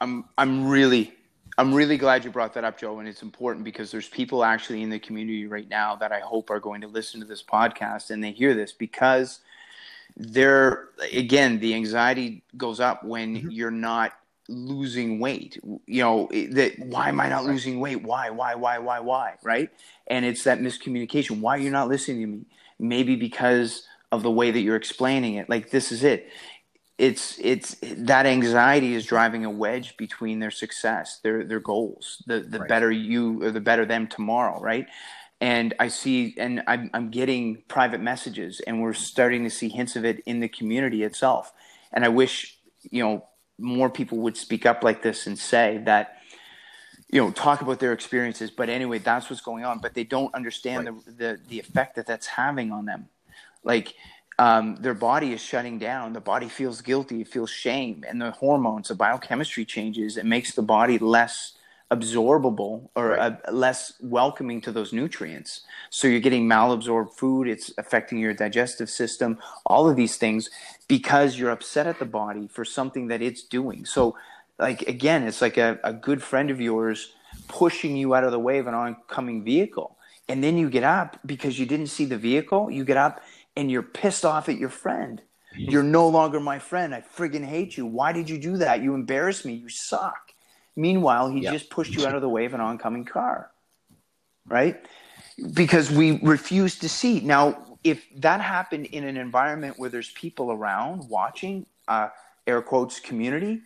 I'm 0.00 0.24
I'm 0.38 0.68
really 0.68 1.14
I'm 1.56 1.72
really 1.72 1.96
glad 1.96 2.24
you 2.24 2.30
brought 2.30 2.54
that 2.54 2.64
up, 2.64 2.78
Joe, 2.78 2.98
and 2.98 3.08
it's 3.08 3.22
important 3.22 3.64
because 3.64 3.90
there's 3.90 4.08
people 4.08 4.44
actually 4.44 4.82
in 4.82 4.90
the 4.90 4.98
community 4.98 5.46
right 5.46 5.68
now 5.68 5.94
that 5.96 6.10
I 6.10 6.20
hope 6.20 6.50
are 6.50 6.60
going 6.60 6.80
to 6.80 6.88
listen 6.88 7.20
to 7.20 7.26
this 7.26 7.42
podcast 7.42 8.10
and 8.10 8.22
they 8.22 8.32
hear 8.32 8.54
this 8.54 8.72
because 8.72 9.40
they're 10.16 10.90
again 11.12 11.58
the 11.58 11.74
anxiety 11.74 12.42
goes 12.56 12.78
up 12.78 13.02
when 13.02 13.36
mm-hmm. 13.36 13.50
you're 13.50 13.70
not 13.70 14.12
losing 14.48 15.18
weight. 15.18 15.58
You 15.86 16.02
know 16.02 16.28
that 16.32 16.78
why 16.78 17.08
am 17.08 17.20
i 17.20 17.28
not 17.28 17.44
losing 17.44 17.80
weight? 17.80 18.02
Why 18.02 18.30
why 18.30 18.54
why 18.54 18.78
why 18.78 19.00
why? 19.00 19.34
Right? 19.42 19.70
And 20.06 20.24
it's 20.24 20.44
that 20.44 20.60
miscommunication. 20.60 21.40
Why 21.40 21.56
you're 21.56 21.72
not 21.72 21.88
listening 21.88 22.20
to 22.20 22.26
me? 22.26 22.46
Maybe 22.78 23.16
because 23.16 23.86
of 24.12 24.22
the 24.22 24.30
way 24.30 24.50
that 24.50 24.60
you're 24.60 24.76
explaining 24.76 25.34
it. 25.34 25.48
Like 25.48 25.70
this 25.70 25.92
is 25.92 26.04
it. 26.04 26.28
It's 26.98 27.38
it's 27.40 27.76
that 27.82 28.26
anxiety 28.26 28.94
is 28.94 29.06
driving 29.06 29.44
a 29.44 29.50
wedge 29.50 29.96
between 29.96 30.38
their 30.38 30.52
success 30.52 31.18
their 31.24 31.44
their 31.44 31.58
goals 31.58 32.22
the 32.26 32.40
the 32.40 32.60
right. 32.60 32.68
better 32.68 32.90
you 32.90 33.42
or 33.42 33.50
the 33.50 33.60
better 33.60 33.84
them 33.84 34.06
tomorrow 34.06 34.60
right? 34.60 34.86
And 35.40 35.74
i 35.80 35.88
see 35.88 36.34
and 36.38 36.62
I'm, 36.68 36.90
I'm 36.94 37.10
getting 37.10 37.64
private 37.66 38.00
messages 38.00 38.60
and 38.60 38.80
we're 38.80 38.92
starting 38.92 39.42
to 39.44 39.50
see 39.50 39.68
hints 39.68 39.96
of 39.96 40.04
it 40.04 40.22
in 40.26 40.40
the 40.40 40.48
community 40.48 41.02
itself. 41.02 41.52
And 41.92 42.04
i 42.04 42.08
wish 42.08 42.58
you 42.90 43.02
know 43.02 43.24
more 43.58 43.88
people 43.90 44.18
would 44.18 44.36
speak 44.36 44.66
up 44.66 44.82
like 44.82 45.02
this 45.02 45.26
and 45.26 45.38
say 45.38 45.80
that 45.84 46.18
you 47.10 47.20
know 47.20 47.30
talk 47.30 47.60
about 47.60 47.78
their 47.78 47.92
experiences 47.92 48.50
but 48.50 48.68
anyway 48.68 48.98
that's 48.98 49.30
what's 49.30 49.42
going 49.42 49.64
on 49.64 49.78
but 49.78 49.94
they 49.94 50.04
don't 50.04 50.34
understand 50.34 50.86
right. 50.86 51.04
the, 51.04 51.12
the 51.12 51.40
the 51.48 51.60
effect 51.60 51.96
that 51.96 52.06
that's 52.06 52.26
having 52.26 52.72
on 52.72 52.84
them 52.84 53.08
like 53.62 53.94
um, 54.36 54.74
their 54.80 54.94
body 54.94 55.32
is 55.32 55.40
shutting 55.40 55.78
down 55.78 56.12
the 56.12 56.20
body 56.20 56.48
feels 56.48 56.80
guilty 56.80 57.20
it 57.20 57.28
feels 57.28 57.50
shame 57.50 58.04
and 58.08 58.20
the 58.20 58.32
hormones 58.32 58.88
the 58.88 58.94
biochemistry 58.94 59.64
changes 59.64 60.16
it 60.16 60.26
makes 60.26 60.54
the 60.54 60.62
body 60.62 60.98
less 60.98 61.52
absorbable 61.94 62.88
or 62.94 63.10
right. 63.10 63.36
uh, 63.46 63.52
less 63.52 63.94
welcoming 64.00 64.60
to 64.62 64.72
those 64.72 64.92
nutrients. 64.92 65.60
So 65.90 66.08
you're 66.08 66.20
getting 66.20 66.48
malabsorbed 66.48 67.12
food, 67.12 67.48
it's 67.48 67.72
affecting 67.78 68.18
your 68.18 68.34
digestive 68.34 68.90
system, 68.90 69.38
all 69.66 69.88
of 69.88 69.96
these 69.96 70.16
things 70.16 70.50
because 70.88 71.38
you're 71.38 71.50
upset 71.50 71.86
at 71.86 71.98
the 71.98 72.04
body 72.04 72.48
for 72.48 72.64
something 72.64 73.08
that 73.08 73.22
it's 73.22 73.42
doing. 73.42 73.84
So, 73.84 74.16
like, 74.58 74.82
again, 74.82 75.24
it's 75.24 75.40
like 75.40 75.56
a, 75.56 75.78
a 75.82 75.92
good 75.92 76.22
friend 76.22 76.50
of 76.50 76.60
yours 76.60 77.12
pushing 77.48 77.96
you 77.96 78.14
out 78.14 78.24
of 78.24 78.32
the 78.32 78.38
way 78.38 78.58
of 78.58 78.66
an 78.66 78.74
oncoming 78.74 79.44
vehicle. 79.44 79.96
And 80.28 80.42
then 80.42 80.56
you 80.56 80.70
get 80.70 80.84
up 80.84 81.18
because 81.26 81.58
you 81.58 81.66
didn't 81.66 81.88
see 81.88 82.04
the 82.04 82.16
vehicle, 82.16 82.70
you 82.70 82.84
get 82.84 82.96
up 82.96 83.22
and 83.56 83.70
you're 83.70 83.82
pissed 83.82 84.24
off 84.24 84.48
at 84.48 84.58
your 84.58 84.68
friend. 84.68 85.20
You're 85.56 85.84
no 85.84 86.08
longer 86.08 86.40
my 86.40 86.58
friend. 86.58 86.92
I 86.92 87.00
friggin' 87.00 87.44
hate 87.44 87.76
you. 87.76 87.86
Why 87.86 88.12
did 88.12 88.28
you 88.28 88.38
do 88.38 88.56
that? 88.56 88.82
You 88.82 88.94
embarrassed 88.94 89.44
me. 89.44 89.54
You 89.54 89.68
suck 89.68 90.23
Meanwhile, 90.76 91.30
he 91.30 91.40
yep. 91.40 91.52
just 91.52 91.70
pushed 91.70 91.94
you 91.94 92.06
out 92.06 92.14
of 92.14 92.22
the 92.22 92.28
way 92.28 92.44
of 92.44 92.54
an 92.54 92.60
oncoming 92.60 93.04
car, 93.04 93.50
right? 94.46 94.84
Because 95.52 95.90
we 95.90 96.18
refuse 96.22 96.78
to 96.80 96.88
see. 96.88 97.20
Now, 97.20 97.78
if 97.82 98.04
that 98.16 98.40
happened 98.40 98.86
in 98.86 99.04
an 99.04 99.16
environment 99.16 99.78
where 99.78 99.90
there's 99.90 100.10
people 100.12 100.50
around 100.50 101.08
watching, 101.08 101.66
uh, 101.88 102.08
air 102.46 102.62
quotes, 102.62 103.00
community, 103.00 103.60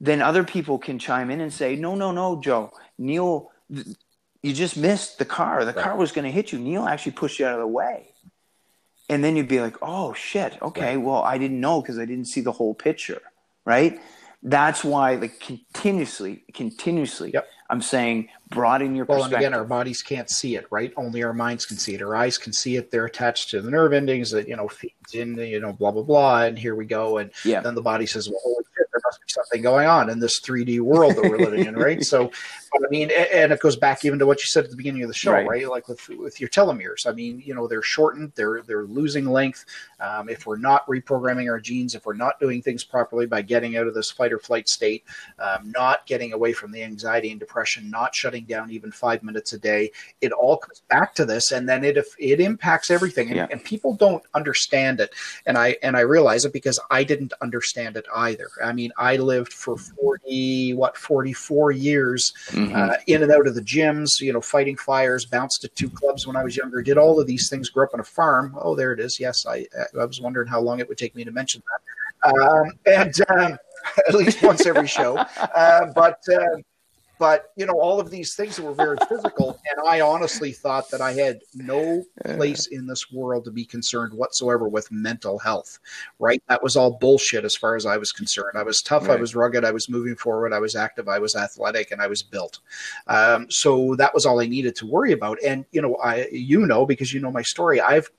then 0.00 0.22
other 0.22 0.42
people 0.42 0.78
can 0.78 0.98
chime 0.98 1.30
in 1.30 1.40
and 1.40 1.52
say, 1.52 1.76
no, 1.76 1.94
no, 1.94 2.10
no, 2.10 2.40
Joe, 2.40 2.72
Neil, 2.98 3.50
you 3.70 4.52
just 4.52 4.76
missed 4.76 5.18
the 5.18 5.24
car. 5.24 5.64
The 5.64 5.72
right. 5.72 5.84
car 5.84 5.96
was 5.96 6.12
going 6.12 6.24
to 6.24 6.30
hit 6.30 6.52
you. 6.52 6.58
Neil 6.58 6.86
actually 6.86 7.12
pushed 7.12 7.38
you 7.38 7.46
out 7.46 7.54
of 7.54 7.60
the 7.60 7.66
way. 7.66 8.08
And 9.08 9.22
then 9.22 9.36
you'd 9.36 9.48
be 9.48 9.60
like, 9.60 9.76
oh, 9.82 10.12
shit. 10.14 10.60
Okay. 10.62 10.96
Right. 10.96 11.04
Well, 11.04 11.22
I 11.22 11.38
didn't 11.38 11.60
know 11.60 11.80
because 11.80 11.98
I 11.98 12.04
didn't 12.04 12.24
see 12.24 12.40
the 12.40 12.52
whole 12.52 12.74
picture. 12.74 13.20
Right 13.64 14.00
that's 14.42 14.82
why 14.82 15.14
like 15.14 15.38
continuously 15.38 16.42
continuously 16.52 17.30
yep. 17.32 17.46
i'm 17.70 17.80
saying 17.80 18.28
broaden 18.50 18.94
your 18.96 19.04
well 19.04 19.22
and 19.22 19.32
again 19.32 19.54
our 19.54 19.64
bodies 19.64 20.02
can't 20.02 20.28
see 20.28 20.56
it 20.56 20.66
right? 20.72 20.92
Only 20.96 21.22
our 21.22 21.34
minds 21.34 21.66
can 21.66 21.76
see 21.76 21.94
it. 21.94 22.02
Our 22.02 22.16
eyes 22.16 22.38
can 22.38 22.52
see 22.52 22.76
it. 22.76 22.90
They're 22.90 23.04
attached 23.04 23.50
to 23.50 23.60
the 23.60 23.70
nerve 23.70 23.92
endings 23.92 24.30
that 24.30 24.48
you 24.48 24.56
know 24.56 24.68
in 25.14 25.36
you 25.36 25.60
know 25.60 25.72
blah 25.72 25.90
blah 25.90 26.02
blah 26.02 26.42
and 26.42 26.58
here 26.58 26.74
we 26.74 26.84
go 26.84 27.18
and 27.18 27.30
yeah. 27.44 27.60
then 27.60 27.74
the 27.74 27.82
body 27.82 28.06
says 28.06 28.28
well 28.28 28.40
holy 28.42 28.64
shit 28.76 28.86
there 28.92 29.00
must 29.04 29.20
be 29.20 29.28
something 29.28 29.62
going 29.62 29.86
on 29.86 30.10
in 30.10 30.18
this 30.18 30.40
3d 30.40 30.80
world 30.80 31.14
that 31.16 31.22
we're 31.22 31.38
living 31.38 31.66
in 31.66 31.74
right 31.74 32.04
so 32.12 32.30
I 32.74 32.88
mean, 32.88 33.10
and 33.10 33.52
it 33.52 33.60
goes 33.60 33.76
back 33.76 34.04
even 34.04 34.18
to 34.18 34.26
what 34.26 34.38
you 34.38 34.46
said 34.46 34.64
at 34.64 34.70
the 34.70 34.76
beginning 34.76 35.02
of 35.02 35.08
the 35.08 35.14
show, 35.14 35.32
right? 35.32 35.46
right? 35.46 35.68
Like 35.68 35.88
with 35.88 36.08
with 36.08 36.40
your 36.40 36.48
telomeres. 36.48 37.06
I 37.06 37.12
mean, 37.12 37.42
you 37.44 37.54
know, 37.54 37.66
they're 37.66 37.82
shortened, 37.82 38.32
they're 38.34 38.62
they're 38.62 38.84
losing 38.84 39.26
length. 39.26 39.64
Um, 40.00 40.28
if 40.28 40.46
we're 40.46 40.56
not 40.56 40.86
reprogramming 40.86 41.50
our 41.50 41.60
genes, 41.60 41.94
if 41.94 42.06
we're 42.06 42.14
not 42.14 42.40
doing 42.40 42.62
things 42.62 42.82
properly 42.82 43.26
by 43.26 43.42
getting 43.42 43.76
out 43.76 43.86
of 43.86 43.94
this 43.94 44.10
fight 44.10 44.32
or 44.32 44.38
flight 44.38 44.68
state, 44.68 45.04
um, 45.38 45.72
not 45.76 46.06
getting 46.06 46.32
away 46.32 46.52
from 46.52 46.72
the 46.72 46.82
anxiety 46.82 47.30
and 47.30 47.38
depression, 47.38 47.90
not 47.90 48.14
shutting 48.14 48.44
down 48.44 48.70
even 48.70 48.90
five 48.90 49.22
minutes 49.22 49.52
a 49.52 49.58
day, 49.58 49.90
it 50.20 50.32
all 50.32 50.56
comes 50.56 50.82
back 50.88 51.14
to 51.14 51.24
this, 51.24 51.52
and 51.52 51.68
then 51.68 51.84
it 51.84 51.98
it 52.18 52.40
impacts 52.40 52.90
everything. 52.90 53.28
And, 53.28 53.36
yeah. 53.36 53.46
and 53.50 53.62
people 53.62 53.94
don't 53.94 54.22
understand 54.34 54.91
it, 55.00 55.14
and 55.46 55.56
I 55.58 55.76
and 55.82 55.96
I 55.96 56.00
realize 56.00 56.44
it 56.44 56.52
because 56.52 56.78
I 56.90 57.04
didn't 57.04 57.32
understand 57.40 57.96
it 57.96 58.06
either. 58.14 58.48
I 58.62 58.72
mean, 58.72 58.92
I 58.96 59.16
lived 59.16 59.52
for 59.52 59.76
forty 59.76 60.74
what 60.74 60.96
forty 60.96 61.32
four 61.32 61.70
years. 61.70 62.32
Mm-hmm. 62.48 62.74
uh, 62.74 62.94
in 63.06 63.22
and 63.22 63.32
out 63.32 63.46
of 63.46 63.54
the 63.54 63.60
gyms, 63.60 64.20
you 64.20 64.32
know, 64.32 64.40
fighting 64.40 64.76
fires, 64.76 65.26
bounced 65.26 65.64
at 65.64 65.74
two 65.74 65.90
clubs 65.90 66.26
when 66.26 66.36
I 66.36 66.44
was 66.44 66.56
younger, 66.56 66.82
did 66.82 66.98
all 66.98 67.20
of 67.20 67.26
these 67.26 67.48
things, 67.48 67.68
grew 67.68 67.84
up 67.84 67.94
on 67.94 68.00
a 68.00 68.04
farm. 68.04 68.56
Oh, 68.60 68.74
there 68.74 68.92
it 68.92 69.00
is. 69.00 69.18
Yes, 69.18 69.46
I, 69.46 69.66
I 69.98 70.04
was 70.04 70.20
wondering 70.20 70.48
how 70.48 70.60
long 70.60 70.80
it 70.80 70.88
would 70.88 70.98
take 70.98 71.14
me 71.14 71.24
to 71.24 71.32
mention 71.32 71.62
that. 71.66 71.82
Um, 72.34 72.72
and 72.86 73.14
um, 73.30 73.58
at 74.08 74.14
least 74.14 74.42
once 74.42 74.66
every 74.66 74.86
show. 74.86 75.16
Uh, 75.16 75.92
but 75.94 76.20
uh, 76.32 76.56
but 77.22 77.52
you 77.54 77.64
know 77.64 77.78
all 77.78 78.00
of 78.00 78.10
these 78.10 78.34
things 78.34 78.56
that 78.56 78.64
were 78.64 78.74
very 78.74 78.96
physical 79.08 79.50
and 79.70 79.88
i 79.88 80.00
honestly 80.00 80.50
thought 80.50 80.90
that 80.90 81.00
i 81.00 81.12
had 81.12 81.38
no 81.54 82.02
place 82.24 82.66
in 82.66 82.84
this 82.84 83.12
world 83.12 83.44
to 83.44 83.52
be 83.52 83.64
concerned 83.64 84.12
whatsoever 84.12 84.68
with 84.68 84.90
mental 84.90 85.38
health 85.38 85.78
right? 86.18 86.42
That 86.48 86.62
was 86.62 86.76
all 86.76 86.98
bullshit 86.98 87.44
as 87.44 87.54
far 87.56 87.76
as 87.76 87.86
i 87.86 87.96
was 87.96 88.12
concerned. 88.12 88.56
I 88.56 88.62
was 88.62 88.82
tough 88.82 89.08
right. 89.08 89.18
i 89.18 89.20
was 89.20 89.36
rugged 89.36 89.64
i 89.64 89.70
was 89.70 89.88
moving 89.88 90.16
forward 90.16 90.52
i 90.52 90.58
was 90.58 90.74
active 90.74 91.08
i 91.08 91.18
was 91.18 91.36
athletic 91.36 91.90
and 91.90 92.00
i 92.00 92.06
was 92.06 92.22
built. 92.22 92.60
Um, 93.06 93.50
so 93.50 93.94
that 93.96 94.12
was 94.14 94.26
all 94.26 94.40
i 94.40 94.46
needed 94.46 94.74
to 94.76 94.86
worry 94.86 95.12
about. 95.12 95.38
And 95.44 95.64
you 95.70 95.80
know 95.80 95.96
i 96.02 96.26
you 96.32 96.66
know 96.66 96.86
because 96.86 97.12
you 97.12 97.20
know 97.20 97.30
my 97.30 97.42
story 97.42 97.80
i've 97.80 98.10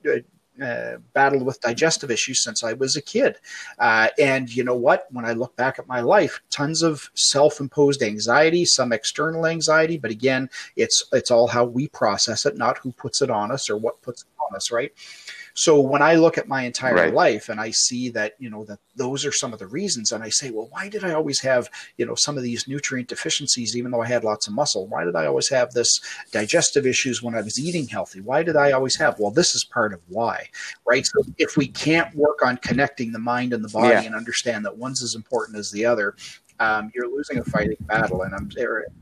uh, 0.62 0.98
battled 1.12 1.44
with 1.44 1.60
digestive 1.60 2.10
issues 2.10 2.42
since 2.42 2.62
I 2.62 2.74
was 2.74 2.96
a 2.96 3.02
kid. 3.02 3.36
Uh, 3.78 4.08
and 4.18 4.54
you 4.54 4.62
know 4.62 4.76
what? 4.76 5.06
When 5.10 5.24
I 5.24 5.32
look 5.32 5.56
back 5.56 5.78
at 5.78 5.88
my 5.88 6.00
life, 6.00 6.40
tons 6.50 6.82
of 6.82 7.10
self-imposed 7.14 8.02
anxiety, 8.02 8.64
some 8.64 8.92
external 8.92 9.46
anxiety, 9.46 9.98
but 9.98 10.10
again, 10.10 10.48
it's 10.76 11.04
it's 11.12 11.30
all 11.30 11.48
how 11.48 11.64
we 11.64 11.88
process 11.88 12.46
it, 12.46 12.56
not 12.56 12.78
who 12.78 12.92
puts 12.92 13.20
it 13.22 13.30
on 13.30 13.50
us 13.50 13.68
or 13.68 13.76
what 13.76 14.00
puts 14.02 14.22
it 14.22 14.28
on 14.40 14.54
us, 14.54 14.70
right? 14.70 14.92
So 15.54 15.80
when 15.80 16.02
I 16.02 16.16
look 16.16 16.36
at 16.36 16.48
my 16.48 16.62
entire 16.62 16.94
right. 16.94 17.14
life 17.14 17.48
and 17.48 17.60
I 17.60 17.70
see 17.70 18.10
that, 18.10 18.34
you 18.38 18.50
know, 18.50 18.64
that 18.64 18.80
those 18.96 19.24
are 19.24 19.32
some 19.32 19.52
of 19.52 19.60
the 19.60 19.66
reasons, 19.66 20.10
and 20.12 20.22
I 20.22 20.28
say, 20.28 20.50
well, 20.50 20.68
why 20.70 20.88
did 20.88 21.04
I 21.04 21.12
always 21.12 21.40
have, 21.42 21.70
you 21.96 22.04
know, 22.04 22.16
some 22.16 22.36
of 22.36 22.42
these 22.42 22.66
nutrient 22.66 23.08
deficiencies, 23.08 23.76
even 23.76 23.90
though 23.90 24.02
I 24.02 24.08
had 24.08 24.24
lots 24.24 24.48
of 24.48 24.54
muscle? 24.54 24.88
Why 24.88 25.04
did 25.04 25.14
I 25.14 25.26
always 25.26 25.48
have 25.50 25.70
this 25.70 26.00
digestive 26.32 26.86
issues 26.86 27.22
when 27.22 27.34
I 27.34 27.40
was 27.40 27.58
eating 27.58 27.86
healthy? 27.86 28.20
Why 28.20 28.42
did 28.42 28.56
I 28.56 28.72
always 28.72 28.96
have? 28.96 29.18
Well, 29.18 29.30
this 29.30 29.54
is 29.54 29.64
part 29.64 29.92
of 29.92 30.00
why, 30.08 30.48
right? 30.86 31.06
So 31.06 31.22
if 31.38 31.56
we 31.56 31.68
can't 31.68 32.14
work 32.14 32.44
on 32.44 32.56
connecting 32.58 33.12
the 33.12 33.18
mind 33.18 33.52
and 33.52 33.64
the 33.64 33.68
body 33.68 33.94
yeah. 33.94 34.02
and 34.02 34.14
understand 34.14 34.64
that 34.64 34.76
one's 34.76 35.02
as 35.02 35.14
important 35.14 35.58
as 35.58 35.70
the 35.70 35.86
other, 35.86 36.16
um, 36.60 36.90
you're 36.94 37.08
losing 37.08 37.38
a 37.38 37.44
fighting 37.44 37.76
battle, 37.80 38.22
and 38.22 38.34
I'm 38.34 38.50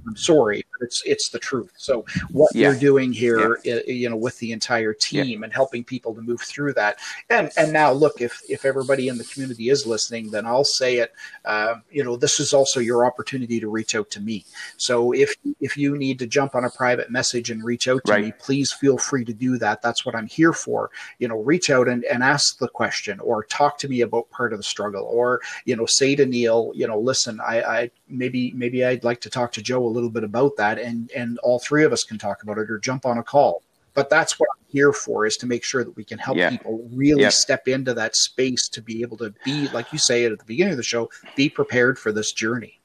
I'm 0.07 0.16
sorry, 0.16 0.64
it's 0.83 1.03
it's 1.05 1.30
the 1.30 1.39
truth. 1.39 1.72
So 1.76 2.05
what 2.30 2.55
yeah. 2.55 2.70
you're 2.70 2.78
doing 2.78 3.12
here, 3.12 3.61
yeah. 3.64 3.80
you 3.87 4.09
know, 4.09 4.16
with 4.16 4.39
the 4.39 4.53
entire 4.53 4.93
team 4.93 5.41
yeah. 5.41 5.45
and 5.45 5.53
helping 5.53 5.85
people 5.85 6.14
to 6.14 6.20
move 6.20 6.41
through 6.41 6.74
that, 6.74 6.99
and 7.30 7.51
and 7.57 7.72
now 7.72 7.93
look, 7.93 8.20
if 8.20 8.41
if 8.49 8.64
everybody 8.64 9.09
in 9.09 9.18
the 9.18 9.24
community 9.24 9.70
is 9.70 9.87
listening, 9.87 10.30
then 10.30 10.47
I'll 10.47 10.64
say 10.64 10.99
it. 10.99 11.12
Uh, 11.45 11.76
you 11.91 12.05
know, 12.05 12.16
this 12.16 12.41
is 12.41 12.53
also 12.53 12.80
your 12.80 13.07
opportunity 13.07 13.61
to 13.61 13.68
reach 13.68 13.95
out 13.95 14.11
to 14.11 14.20
me. 14.20 14.45
So 14.76 15.12
if 15.12 15.35
if 15.61 15.76
you 15.76 15.97
need 15.97 16.18
to 16.20 16.26
jump 16.26 16.55
on 16.55 16.64
a 16.64 16.70
private 16.70 17.11
message 17.11 17.51
and 17.51 17.64
reach 17.64 17.89
out 17.89 18.03
to 18.07 18.12
right. 18.12 18.24
me, 18.24 18.33
please 18.39 18.72
feel 18.72 18.99
free 18.99 19.24
to 19.24 19.33
do 19.33 19.59
that. 19.59 19.83
That's 19.83 20.05
what 20.05 20.14
I'm 20.14 20.26
here 20.26 20.53
for. 20.53 20.91
You 21.18 21.28
know, 21.28 21.41
reach 21.41 21.70
out 21.70 21.89
and, 21.89 22.05
and 22.05 22.22
ask 22.22 22.59
the 22.59 22.68
question, 22.68 23.20
or 23.20 23.45
talk 23.45 23.78
to 23.78 23.89
me 23.89 24.01
about 24.01 24.30
part 24.30 24.53
of 24.53 24.59
the 24.59 24.64
struggle, 24.64 25.05
or 25.05 25.41
you 25.64 25.76
know, 25.76 25.87
say 25.87 26.14
to 26.16 26.26
Neil, 26.26 26.72
you 26.74 26.87
know, 26.87 26.99
listen 26.99 27.41
I, 27.41 27.62
I 27.62 27.91
maybe 28.13 28.53
maybe 28.53 28.85
I'd 28.85 29.05
like 29.05 29.21
to 29.23 29.31
talk 29.31 29.53
to 29.53 29.63
Joe 29.63 29.85
a 29.85 29.89
little 29.89 30.11
bit 30.11 30.25
about 30.25 30.57
that, 30.57 30.79
and 30.79 31.11
and 31.13 31.39
all 31.39 31.59
three 31.59 31.85
of 31.85 31.93
us 31.93 32.05
can 32.05 32.19
talk 32.19 32.43
about 32.43 32.59
it 32.59 32.71
or 32.71 32.79
jump 32.79 33.07
on 33.07 33.19
a 33.19 33.23
call. 33.23 33.63
But 33.95 34.09
that's 34.09 34.39
what 34.39 34.49
I'm 34.57 34.65
here 34.69 34.93
for 34.93 35.27
is 35.27 35.37
to 35.39 35.47
make 35.47 35.65
sure 35.65 35.85
that 35.85 35.95
we 35.97 36.05
can 36.05 36.19
help 36.19 36.39
yeah. 36.39 36.51
people 36.51 36.89
really 36.93 37.31
step 37.31 37.69
into 37.69 37.93
that 37.95 38.17
space 38.17 38.69
to 38.69 38.81
be 38.81 39.03
able 39.03 39.19
to 39.19 39.35
be, 39.45 39.69
like 39.69 39.93
you 39.93 39.99
say 39.99 40.25
at 40.25 40.39
the 40.39 40.45
beginning 40.45 40.73
of 40.73 40.79
the 40.79 40.83
show, 40.83 41.11
be 41.37 41.49
prepared 41.51 41.99
for 41.99 42.11
this 42.11 42.33
journey. 42.33 42.81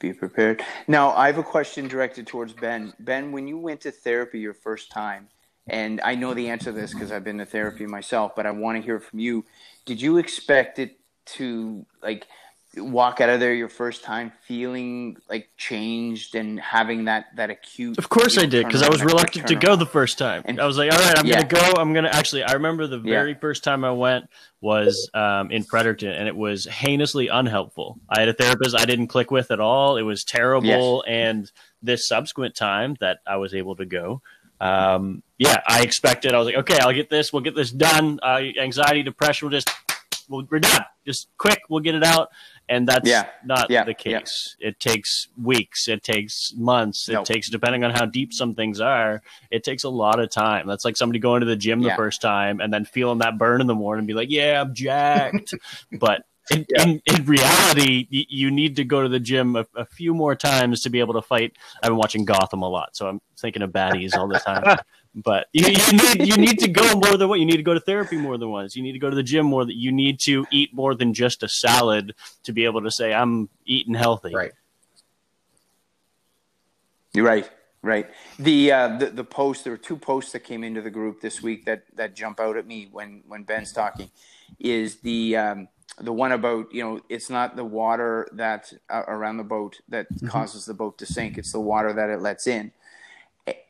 Be 0.00 0.12
prepared. 0.12 0.62
Now, 0.86 1.10
I 1.12 1.26
have 1.26 1.38
a 1.38 1.42
question 1.42 1.88
directed 1.88 2.26
towards 2.26 2.52
Ben. 2.52 2.92
Ben, 3.00 3.32
when 3.32 3.48
you 3.48 3.58
went 3.58 3.80
to 3.82 3.90
therapy 3.90 4.38
your 4.38 4.54
first 4.54 4.90
time, 4.90 5.28
and 5.68 6.00
I 6.02 6.14
know 6.14 6.34
the 6.34 6.48
answer 6.48 6.66
to 6.66 6.72
this 6.72 6.94
because 6.94 7.12
I've 7.12 7.24
been 7.24 7.38
to 7.38 7.44
therapy 7.44 7.84
myself, 7.84 8.34
but 8.34 8.46
I 8.46 8.50
want 8.50 8.76
to 8.76 8.82
hear 8.82 9.00
from 9.00 9.18
you. 9.18 9.44
Did 9.84 10.00
you 10.00 10.18
expect 10.18 10.78
it 10.78 10.97
to 11.34 11.84
like 12.02 12.26
walk 12.76 13.20
out 13.20 13.28
of 13.28 13.40
there 13.40 13.54
your 13.54 13.68
first 13.68 14.04
time 14.04 14.30
feeling 14.42 15.16
like 15.28 15.48
changed 15.56 16.34
and 16.34 16.60
having 16.60 17.06
that 17.06 17.26
that 17.36 17.50
acute 17.50 17.96
of 17.98 18.08
course 18.08 18.36
i 18.38 18.44
did 18.44 18.66
because 18.66 18.82
i 18.82 18.88
was 18.88 19.02
reluctant 19.02 19.46
to 19.46 19.54
go 19.54 19.74
the 19.74 19.86
first 19.86 20.18
time 20.18 20.42
and 20.44 20.60
i 20.60 20.66
was 20.66 20.76
like 20.76 20.92
all 20.92 20.98
right 20.98 21.18
i'm 21.18 21.26
yeah. 21.26 21.42
gonna 21.42 21.48
go 21.48 21.80
i'm 21.80 21.92
gonna 21.92 22.08
actually 22.08 22.42
i 22.42 22.52
remember 22.52 22.86
the 22.86 22.98
very 22.98 23.32
yeah. 23.32 23.38
first 23.38 23.64
time 23.64 23.84
i 23.84 23.90
went 23.90 24.28
was 24.60 25.08
um, 25.14 25.52
in 25.52 25.62
Fredericton 25.62 26.10
and 26.10 26.26
it 26.26 26.36
was 26.36 26.66
heinously 26.66 27.28
unhelpful 27.28 27.98
i 28.08 28.20
had 28.20 28.28
a 28.28 28.34
therapist 28.34 28.76
i 28.76 28.84
didn't 28.84 29.06
click 29.06 29.30
with 29.30 29.50
at 29.50 29.60
all 29.60 29.96
it 29.96 30.02
was 30.02 30.24
terrible 30.24 31.02
yes. 31.06 31.12
and 31.12 31.52
this 31.82 32.06
subsequent 32.06 32.54
time 32.54 32.96
that 33.00 33.18
i 33.26 33.36
was 33.36 33.54
able 33.54 33.76
to 33.76 33.86
go 33.86 34.20
um, 34.60 35.22
yeah 35.38 35.60
i 35.66 35.82
expected 35.82 36.34
i 36.34 36.38
was 36.38 36.46
like 36.46 36.56
okay 36.56 36.78
i'll 36.80 36.92
get 36.92 37.08
this 37.08 37.32
we'll 37.32 37.42
get 37.42 37.54
this 37.54 37.70
done 37.70 38.18
uh, 38.22 38.40
anxiety 38.60 39.02
depression 39.02 39.46
will 39.46 39.52
just 39.52 39.70
we're 40.28 40.58
done. 40.58 40.84
Just 41.06 41.28
quick, 41.38 41.62
we'll 41.68 41.80
get 41.80 41.94
it 41.94 42.04
out. 42.04 42.28
And 42.68 42.86
that's 42.86 43.08
yeah. 43.08 43.26
not 43.44 43.70
yeah. 43.70 43.84
the 43.84 43.94
case. 43.94 44.56
Yeah. 44.60 44.68
It 44.68 44.80
takes 44.80 45.28
weeks. 45.42 45.88
It 45.88 46.02
takes 46.02 46.52
months. 46.54 47.08
It 47.08 47.14
nope. 47.14 47.24
takes, 47.24 47.48
depending 47.48 47.82
on 47.82 47.92
how 47.92 48.04
deep 48.04 48.34
some 48.34 48.54
things 48.54 48.80
are, 48.80 49.22
it 49.50 49.64
takes 49.64 49.84
a 49.84 49.88
lot 49.88 50.20
of 50.20 50.30
time. 50.30 50.66
That's 50.66 50.84
like 50.84 50.96
somebody 50.96 51.18
going 51.18 51.40
to 51.40 51.46
the 51.46 51.56
gym 51.56 51.80
the 51.80 51.94
first 51.94 52.20
time 52.20 52.60
and 52.60 52.72
then 52.72 52.84
feeling 52.84 53.18
that 53.18 53.38
burn 53.38 53.62
in 53.62 53.66
the 53.66 53.74
morning 53.74 54.00
and 54.00 54.06
be 54.06 54.14
like, 54.14 54.30
yeah, 54.30 54.60
I'm 54.60 54.74
jacked. 54.74 55.54
but 55.98 56.24
in, 56.50 56.66
yeah. 56.68 56.82
in, 56.82 57.02
in, 57.06 57.24
reality, 57.24 58.06
you, 58.10 58.24
you, 58.28 58.50
need 58.50 58.76
to 58.76 58.84
go 58.84 59.02
to 59.02 59.08
the 59.08 59.20
gym 59.20 59.56
a, 59.56 59.66
a, 59.74 59.84
few 59.84 60.14
more 60.14 60.34
times 60.34 60.82
to 60.82 60.90
be 60.90 61.00
able 61.00 61.14
to 61.14 61.22
fight. 61.22 61.52
I've 61.82 61.90
been 61.90 61.98
watching 61.98 62.24
Gotham 62.24 62.62
a 62.62 62.68
lot, 62.68 62.96
so 62.96 63.06
I'm 63.06 63.20
thinking 63.38 63.62
of 63.62 63.70
baddies 63.70 64.16
all 64.16 64.28
the 64.28 64.38
time. 64.38 64.78
But 65.24 65.48
you, 65.52 65.66
you, 65.66 65.92
need 65.92 66.28
you 66.28 66.36
need 66.36 66.58
to 66.60 66.68
go 66.68 66.94
more 66.94 67.16
than 67.16 67.28
what 67.28 67.40
you 67.40 67.46
need 67.46 67.56
to 67.56 67.62
go 67.62 67.74
to 67.74 67.80
therapy 67.80 68.16
more 68.16 68.38
than 68.38 68.50
once. 68.50 68.76
You 68.76 68.82
need 68.82 68.92
to 68.92 68.98
go 68.98 69.10
to 69.10 69.16
the 69.16 69.22
gym 69.22 69.46
more. 69.46 69.64
That 69.64 69.76
you 69.76 69.90
need 69.90 70.20
to 70.20 70.46
eat 70.52 70.72
more 70.72 70.94
than 70.94 71.12
just 71.12 71.42
a 71.42 71.48
salad 71.48 72.14
to 72.44 72.52
be 72.52 72.64
able 72.64 72.82
to 72.82 72.90
say 72.90 73.12
I'm 73.12 73.48
eating 73.64 73.94
healthy. 73.94 74.34
Right. 74.34 74.52
You're 77.12 77.24
right. 77.24 77.50
Right. 77.82 78.08
The, 78.38 78.72
uh, 78.72 78.98
the 78.98 79.06
the 79.06 79.24
post. 79.24 79.64
There 79.64 79.72
were 79.72 79.78
two 79.78 79.96
posts 79.96 80.32
that 80.32 80.40
came 80.40 80.62
into 80.62 80.82
the 80.82 80.90
group 80.90 81.20
this 81.20 81.42
week 81.42 81.64
that 81.64 81.84
that 81.96 82.14
jump 82.14 82.38
out 82.38 82.56
at 82.56 82.66
me 82.66 82.88
when 82.92 83.22
when 83.26 83.42
Ben's 83.42 83.72
talking. 83.72 84.10
Is 84.58 85.00
the 85.00 85.36
um, 85.36 85.68
the 86.00 86.12
one 86.12 86.32
about 86.32 86.72
you 86.72 86.82
know 86.82 87.00
it's 87.08 87.30
not 87.30 87.56
the 87.56 87.64
water 87.64 88.28
that 88.32 88.72
uh, 88.90 89.02
around 89.08 89.38
the 89.38 89.44
boat 89.44 89.80
that 89.88 90.12
mm-hmm. 90.12 90.28
causes 90.28 90.64
the 90.64 90.74
boat 90.74 90.98
to 90.98 91.06
sink. 91.06 91.38
It's 91.38 91.52
the 91.52 91.60
water 91.60 91.92
that 91.92 92.10
it 92.10 92.20
lets 92.20 92.46
in 92.46 92.72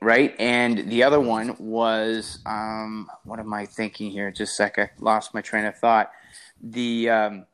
right? 0.01 0.35
And 0.39 0.91
the 0.91 1.03
other 1.03 1.21
one 1.21 1.57
was 1.59 2.39
um, 2.47 3.09
what 3.25 3.39
am 3.39 3.53
I 3.53 3.67
thinking 3.67 4.11
here? 4.11 4.31
Just 4.31 4.53
a 4.53 4.57
sec, 4.57 4.79
I 4.79 4.91
lost 4.99 5.35
my 5.35 5.41
train 5.41 5.65
of 5.65 5.77
thought. 5.77 6.11
The 6.63 7.11
um, 7.11 7.47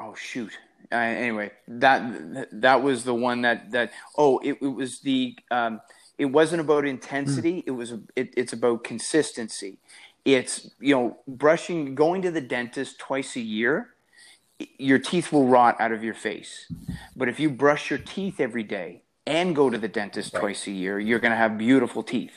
oh 0.00 0.14
shoot. 0.14 0.52
Uh, 0.92 0.96
anyway, 0.96 1.50
that 1.66 2.48
that 2.60 2.82
was 2.82 3.04
the 3.04 3.14
one 3.14 3.42
that 3.42 3.70
that 3.72 3.92
oh 4.16 4.38
it, 4.40 4.58
it 4.60 4.68
was 4.68 5.00
the 5.00 5.36
um, 5.50 5.80
it 6.18 6.26
wasn't 6.26 6.60
about 6.60 6.86
intensity. 6.86 7.58
Mm. 7.58 7.64
It 7.66 7.70
was 7.72 7.92
it, 8.16 8.34
it's 8.36 8.52
about 8.52 8.84
consistency. 8.84 9.78
It's 10.24 10.70
you 10.80 10.94
know 10.94 11.18
brushing, 11.26 11.94
going 11.94 12.22
to 12.22 12.30
the 12.30 12.40
dentist 12.40 12.98
twice 12.98 13.36
a 13.36 13.40
year. 13.40 13.90
Your 14.78 14.98
teeth 14.98 15.32
will 15.32 15.48
rot 15.48 15.80
out 15.80 15.90
of 15.90 16.04
your 16.04 16.14
face, 16.14 16.72
but 17.16 17.28
if 17.28 17.40
you 17.40 17.50
brush 17.50 17.90
your 17.90 17.98
teeth 17.98 18.38
every 18.38 18.62
day, 18.62 19.03
and 19.26 19.54
go 19.54 19.70
to 19.70 19.78
the 19.78 19.88
dentist 19.88 20.34
right. 20.34 20.40
twice 20.40 20.66
a 20.66 20.70
year, 20.70 20.98
you're 20.98 21.18
going 21.18 21.32
to 21.32 21.36
have 21.36 21.58
beautiful 21.58 22.02
teeth. 22.02 22.34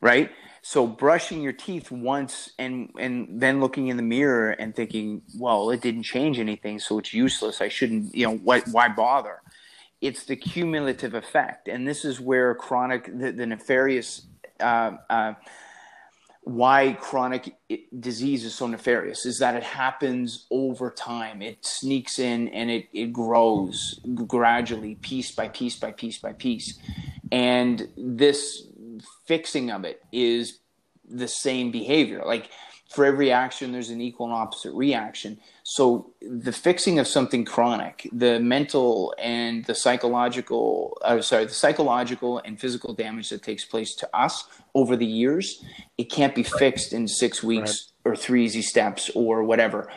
Right? 0.00 0.30
So 0.62 0.86
brushing 0.86 1.42
your 1.42 1.52
teeth 1.52 1.92
once 1.92 2.50
and 2.58 2.90
and 2.98 3.40
then 3.40 3.60
looking 3.60 3.86
in 3.86 3.96
the 3.96 4.02
mirror 4.02 4.50
and 4.50 4.74
thinking, 4.74 5.22
well, 5.38 5.70
it 5.70 5.80
didn't 5.80 6.02
change 6.02 6.40
anything, 6.40 6.80
so 6.80 6.98
it's 6.98 7.14
useless. 7.14 7.60
I 7.60 7.68
shouldn't, 7.68 8.14
you 8.14 8.26
know, 8.26 8.36
why, 8.36 8.60
why 8.72 8.88
bother? 8.88 9.42
It's 10.00 10.24
the 10.24 10.34
cumulative 10.34 11.14
effect, 11.14 11.68
and 11.68 11.86
this 11.86 12.04
is 12.04 12.20
where 12.20 12.52
chronic, 12.54 13.06
the, 13.06 13.30
the 13.30 13.46
nefarious 13.46 14.26
uh, 14.58 14.96
uh, 15.08 15.34
why 16.46 16.96
chronic 17.00 17.56
disease 17.98 18.44
is 18.44 18.54
so 18.54 18.68
nefarious 18.68 19.26
is 19.26 19.40
that 19.40 19.56
it 19.56 19.64
happens 19.64 20.46
over 20.52 20.92
time. 20.92 21.42
It 21.42 21.66
sneaks 21.66 22.20
in 22.20 22.46
and 22.50 22.70
it, 22.70 22.86
it 22.92 23.12
grows 23.12 23.98
gradually, 24.14 24.94
piece 24.94 25.32
by 25.32 25.48
piece 25.48 25.76
by 25.76 25.90
piece 25.90 26.18
by 26.18 26.34
piece. 26.34 26.78
And 27.32 27.88
this 27.96 28.62
fixing 29.26 29.72
of 29.72 29.84
it 29.84 30.04
is 30.12 30.60
the 31.08 31.26
same 31.26 31.72
behavior. 31.72 32.22
Like 32.24 32.48
for 32.88 33.04
every 33.04 33.32
action, 33.32 33.72
there's 33.72 33.90
an 33.90 34.00
equal 34.00 34.26
and 34.26 34.34
opposite 34.34 34.72
reaction. 34.72 35.38
So 35.64 36.12
the 36.20 36.52
fixing 36.52 36.98
of 36.98 37.08
something 37.08 37.44
chronic, 37.44 38.08
the 38.12 38.38
mental 38.38 39.14
and 39.18 39.64
the 39.64 39.74
psychological, 39.74 40.96
uh, 41.02 41.20
sorry, 41.20 41.46
the 41.46 41.52
psychological 41.52 42.38
and 42.38 42.60
physical 42.60 42.94
damage 42.94 43.30
that 43.30 43.42
takes 43.42 43.64
place 43.64 43.94
to 43.96 44.16
us 44.16 44.44
over 44.74 44.96
the 44.96 45.06
years, 45.06 45.64
it 45.98 46.04
can't 46.04 46.34
be 46.34 46.44
fixed 46.44 46.92
in 46.92 47.08
six 47.08 47.42
weeks 47.42 47.90
right. 48.04 48.12
or 48.12 48.16
three 48.16 48.44
easy 48.44 48.62
steps 48.62 49.10
or 49.14 49.42
whatever. 49.42 49.90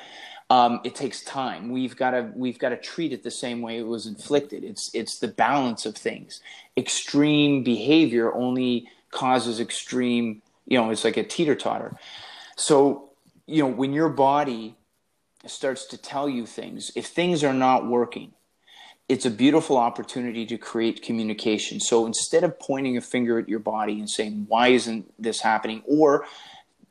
Um, 0.50 0.82
it 0.84 0.96
takes 0.96 1.24
time. 1.24 1.72
We've 1.72 1.96
got 1.96 2.12
to 2.12 2.32
we've 2.34 2.58
got 2.58 2.70
to 2.70 2.78
treat 2.78 3.14
it 3.14 3.22
the 3.22 3.30
same 3.30 3.62
way 3.62 3.78
it 3.78 3.86
was 3.86 4.08
inflicted. 4.08 4.64
It's 4.64 4.90
it's 4.96 5.20
the 5.20 5.28
balance 5.28 5.86
of 5.86 5.96
things. 5.96 6.42
Extreme 6.76 7.64
behavior 7.64 8.34
only 8.34 8.90
causes 9.12 9.60
extreme. 9.60 10.42
You 10.66 10.80
know, 10.80 10.90
it's 10.90 11.04
like 11.04 11.18
a 11.18 11.24
teeter 11.24 11.54
totter. 11.54 11.96
So, 12.60 13.12
you 13.48 13.64
know, 13.64 13.70
when 13.70 13.94
your 13.94 14.10
body 14.10 14.76
starts 15.46 15.86
to 15.86 15.98
tell 15.98 16.28
you 16.28 16.46
things, 16.46 16.92
if 16.94 17.08
things 17.08 17.42
are 17.42 17.54
not 17.54 17.88
working, 17.88 18.34
it's 19.08 19.26
a 19.26 19.32
beautiful 19.32 19.78
opportunity 19.78 20.46
to 20.48 20.58
create 20.58 21.02
communication. 21.02 21.80
So 21.80 22.06
instead 22.06 22.44
of 22.44 22.60
pointing 22.60 22.98
a 22.98 23.02
finger 23.02 23.40
at 23.40 23.48
your 23.48 23.60
body 23.60 23.98
and 23.98 24.10
saying, 24.10 24.46
why 24.50 24.68
isn't 24.68 25.10
this 25.18 25.40
happening? 25.40 25.84
Or 25.86 26.26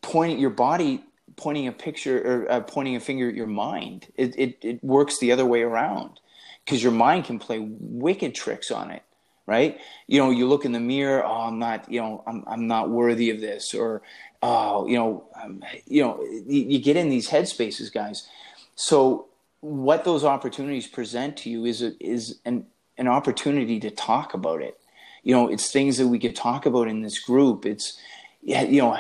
pointing 0.01 0.39
your 0.39 0.51
body, 0.51 1.05
pointing 1.37 1.69
a 1.69 1.73
picture 1.73 2.19
or 2.47 2.51
uh, 2.51 2.61
pointing 2.61 2.97
a 2.97 3.01
finger 3.01 3.29
at 3.29 3.35
your 3.35 3.47
mind, 3.47 4.07
it, 4.17 4.35
it, 4.39 4.59
it 4.63 4.83
works 4.83 5.19
the 5.19 5.33
other 5.33 5.45
way 5.45 5.61
around 5.61 6.19
because 6.65 6.83
your 6.83 6.93
mind 6.93 7.27
can 7.27 7.39
play 7.39 7.59
wicked 7.61 8.35
tricks 8.35 8.71
on 8.71 8.91
it 8.91 9.03
right? 9.49 9.81
You 10.07 10.21
know, 10.21 10.31
you 10.31 10.47
look 10.47 10.67
in 10.67 10.73
the 10.73 10.79
mirror, 10.79 11.25
oh, 11.25 11.41
I'm 11.49 11.59
not, 11.59 11.91
you 11.91 12.01
know, 12.01 12.23
I'm, 12.27 12.45
I'm 12.47 12.67
not 12.67 12.91
worthy 12.91 13.31
of 13.31 13.41
this, 13.41 13.73
or, 13.73 14.03
oh, 14.43 14.87
you 14.87 14.97
know, 14.97 15.25
um, 15.43 15.65
you 15.87 16.03
know, 16.03 16.23
you, 16.23 16.65
you 16.69 16.79
get 16.79 16.99
in 16.99 17.09
these 17.09 17.31
headspaces, 17.31 17.91
guys. 17.91 18.29
So 18.75 19.29
what 19.61 20.05
those 20.05 20.23
opportunities 20.23 20.87
present 20.87 21.39
to 21.39 21.51
you 21.51 21.65
is 21.65 21.83
a, 21.83 21.93
is 21.99 22.39
an 22.45 22.67
an 22.99 23.09
opportunity 23.09 23.81
to 23.81 23.91
talk 23.91 24.35
about 24.35 24.61
it. 24.61 24.79
You 25.23 25.35
know, 25.35 25.49
it's 25.49 25.73
things 25.73 25.99
that 25.99 26.09
we 26.09 26.19
could 26.19 26.37
talk 26.37 26.67
about 26.67 26.89
in 26.89 27.01
this 27.01 27.19
group. 27.19 27.65
It's 27.65 27.99
yeah, 28.43 28.63
you 28.63 28.83
know, 28.83 28.97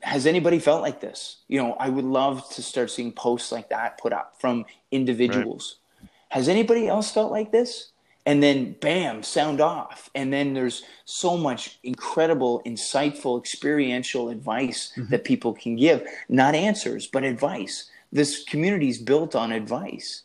has 0.00 0.26
anybody 0.26 0.58
felt 0.58 0.82
like 0.82 1.00
this? 1.00 1.38
You 1.48 1.60
know, 1.60 1.74
I 1.74 1.88
would 1.88 2.04
love 2.04 2.48
to 2.50 2.62
start 2.62 2.90
seeing 2.90 3.12
posts 3.12 3.50
like 3.50 3.70
that 3.70 3.98
put 3.98 4.12
up 4.12 4.40
from 4.40 4.66
individuals. 4.90 5.76
Right. 6.00 6.10
Has 6.28 6.48
anybody 6.48 6.86
else 6.86 7.10
felt 7.10 7.32
like 7.32 7.50
this? 7.50 7.89
And 8.26 8.42
then 8.42 8.76
bam, 8.80 9.22
sound 9.22 9.60
off. 9.60 10.10
And 10.14 10.32
then 10.32 10.52
there's 10.52 10.82
so 11.04 11.36
much 11.36 11.78
incredible, 11.82 12.62
insightful, 12.66 13.40
experiential 13.40 14.28
advice 14.28 14.92
mm-hmm. 14.96 15.10
that 15.10 15.24
people 15.24 15.54
can 15.54 15.76
give. 15.76 16.06
Not 16.28 16.54
answers, 16.54 17.06
but 17.06 17.24
advice. 17.24 17.90
This 18.12 18.44
community 18.44 18.88
is 18.88 18.98
built 18.98 19.34
on 19.34 19.52
advice. 19.52 20.22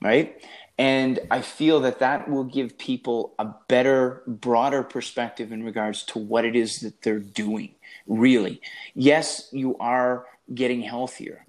Right? 0.00 0.40
And 0.78 1.18
I 1.28 1.42
feel 1.42 1.80
that 1.80 1.98
that 1.98 2.30
will 2.30 2.44
give 2.44 2.78
people 2.78 3.34
a 3.40 3.46
better, 3.66 4.22
broader 4.28 4.84
perspective 4.84 5.50
in 5.50 5.64
regards 5.64 6.04
to 6.04 6.20
what 6.20 6.44
it 6.44 6.54
is 6.54 6.80
that 6.80 7.02
they're 7.02 7.18
doing, 7.18 7.74
really. 8.06 8.62
Yes, 8.94 9.48
you 9.50 9.76
are 9.78 10.26
getting 10.54 10.80
healthier, 10.80 11.44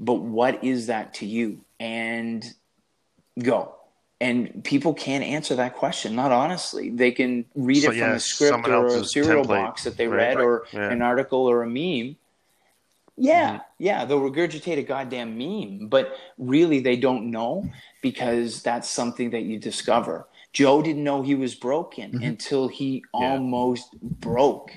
but 0.00 0.14
what 0.14 0.64
is 0.64 0.88
that 0.88 1.14
to 1.14 1.26
you? 1.26 1.60
And 1.78 2.44
go. 3.38 3.76
And 4.22 4.62
people 4.62 4.94
can't 4.94 5.24
answer 5.24 5.56
that 5.56 5.74
question, 5.74 6.14
not 6.14 6.30
honestly. 6.30 6.90
They 6.90 7.10
can 7.10 7.44
read 7.56 7.82
so, 7.82 7.90
it 7.90 7.94
from 7.94 7.98
yeah, 7.98 8.14
a 8.14 8.20
script 8.20 8.68
or 8.68 8.86
a 8.86 9.04
cereal 9.04 9.44
template. 9.44 9.48
box 9.48 9.82
that 9.82 9.96
they 9.96 10.06
right, 10.06 10.18
read, 10.18 10.36
right. 10.36 10.44
or 10.44 10.64
yeah. 10.72 10.90
an 10.90 11.02
article 11.02 11.40
or 11.40 11.64
a 11.64 11.66
meme. 11.66 12.14
Yeah, 13.16 13.54
mm-hmm. 13.54 13.62
yeah, 13.80 14.04
they'll 14.04 14.20
regurgitate 14.20 14.78
a 14.78 14.84
goddamn 14.84 15.36
meme, 15.36 15.88
but 15.88 16.14
really 16.38 16.78
they 16.78 16.94
don't 16.94 17.32
know 17.32 17.68
because 18.00 18.62
that's 18.62 18.88
something 18.88 19.30
that 19.30 19.42
you 19.42 19.58
discover. 19.58 20.28
Joe 20.52 20.82
didn't 20.82 21.02
know 21.02 21.22
he 21.22 21.34
was 21.34 21.56
broken 21.56 22.12
mm-hmm. 22.12 22.22
until 22.22 22.68
he 22.68 23.02
yeah. 23.14 23.28
almost 23.28 23.92
broke. 24.00 24.70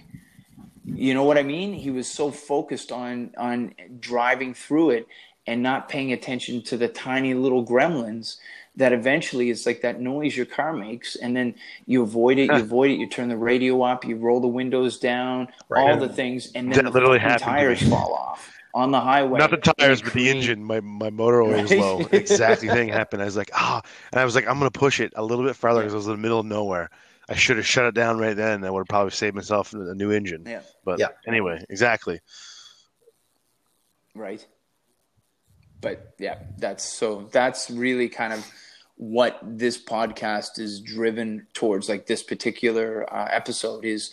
You 0.86 1.14
know 1.14 1.24
what 1.24 1.38
I 1.38 1.44
mean? 1.44 1.72
He 1.72 1.92
was 1.92 2.08
so 2.08 2.32
focused 2.32 2.92
on 2.92 3.30
on 3.38 3.76
driving 4.00 4.56
through 4.56 4.90
it 4.92 5.08
and 5.46 5.62
not 5.62 5.88
paying 5.88 6.14
attention 6.14 6.64
to 6.64 6.78
the 6.78 6.88
tiny 6.88 7.36
little 7.36 7.64
gremlins 7.64 8.38
that 8.78 8.94
eventually 8.94 9.50
it's 9.50 9.66
like 9.66 9.82
that 9.82 10.02
noise 10.02 10.36
your 10.36 10.46
car 10.46 10.74
makes 10.74 11.16
and 11.16 11.36
then 11.36 11.56
you 11.86 12.04
avoid 12.04 12.38
it 12.38 12.52
you 12.52 12.58
avoid 12.58 12.92
it 12.92 12.96
you 12.96 13.08
turn 13.08 13.30
the 13.30 13.38
radio 13.38 13.82
up 13.82 14.06
you 14.06 14.16
roll 14.16 14.40
the 14.40 14.48
windows 14.48 15.00
down 15.00 15.48
right. 15.70 15.82
all 15.82 15.98
the 15.98 16.10
things 16.10 16.52
and 16.56 16.72
then 16.74 16.86
that 16.86 16.92
the 16.92 17.00
literally 17.00 17.20
tires 17.20 17.82
fall 17.88 18.14
off 18.14 18.52
on 18.76 18.92
the 18.92 19.00
highway. 19.00 19.40
Not 19.40 19.52
the 19.52 19.58
tires, 19.58 20.02
but 20.02 20.14
the 20.14 20.30
engine. 20.30 20.64
My 20.64 20.82
my 20.82 21.10
motor 21.10 21.42
oil 21.42 21.62
was 21.62 21.72
low. 21.72 22.02
exactly 22.12 22.68
thing 22.68 22.90
happened. 22.90 23.22
I 23.22 23.26
was 23.26 23.38
like, 23.38 23.50
ah, 23.54 23.82
and 24.12 24.20
I 24.20 24.26
was 24.26 24.36
like, 24.36 24.48
I'm 24.48 24.60
gonna 24.60 24.70
push 24.70 25.00
it 25.00 25.14
a 25.16 25.24
little 25.24 25.46
bit 25.46 25.56
farther 25.56 25.80
because 25.80 25.94
I 25.94 25.98
was 25.98 26.08
in 26.08 26.12
the 26.12 26.18
middle 26.18 26.42
of 26.42 26.46
nowhere. 26.46 26.90
I 27.28 27.34
should 27.34 27.58
have 27.58 27.66
shut 27.66 27.86
it 27.86 27.96
down 27.96 28.20
right 28.20 28.36
then. 28.36 28.64
I 28.64 28.70
would 28.70 28.82
have 28.82 28.88
probably 28.88 29.12
saved 29.12 29.36
myself 29.36 29.74
a 29.74 29.96
new 29.96 30.12
engine. 30.12 30.44
Yeah. 30.46 30.62
But 30.84 31.00
yeah. 31.00 31.08
anyway, 31.26 31.64
exactly. 31.70 32.20
Right. 34.14 34.46
But 35.82 36.14
yeah, 36.20 36.40
that's 36.58 36.84
so 36.84 37.30
that's 37.32 37.72
really 37.72 38.10
kind 38.10 38.34
of 38.34 38.46
what 38.98 39.40
this 39.44 39.82
podcast 39.82 40.60
is 40.60 40.80
driven 40.80 41.48
towards. 41.54 41.90
Like 41.90 42.06
this 42.06 42.24
particular 42.24 43.12
uh, 43.14 43.28
episode 43.32 43.86
is, 43.86 44.12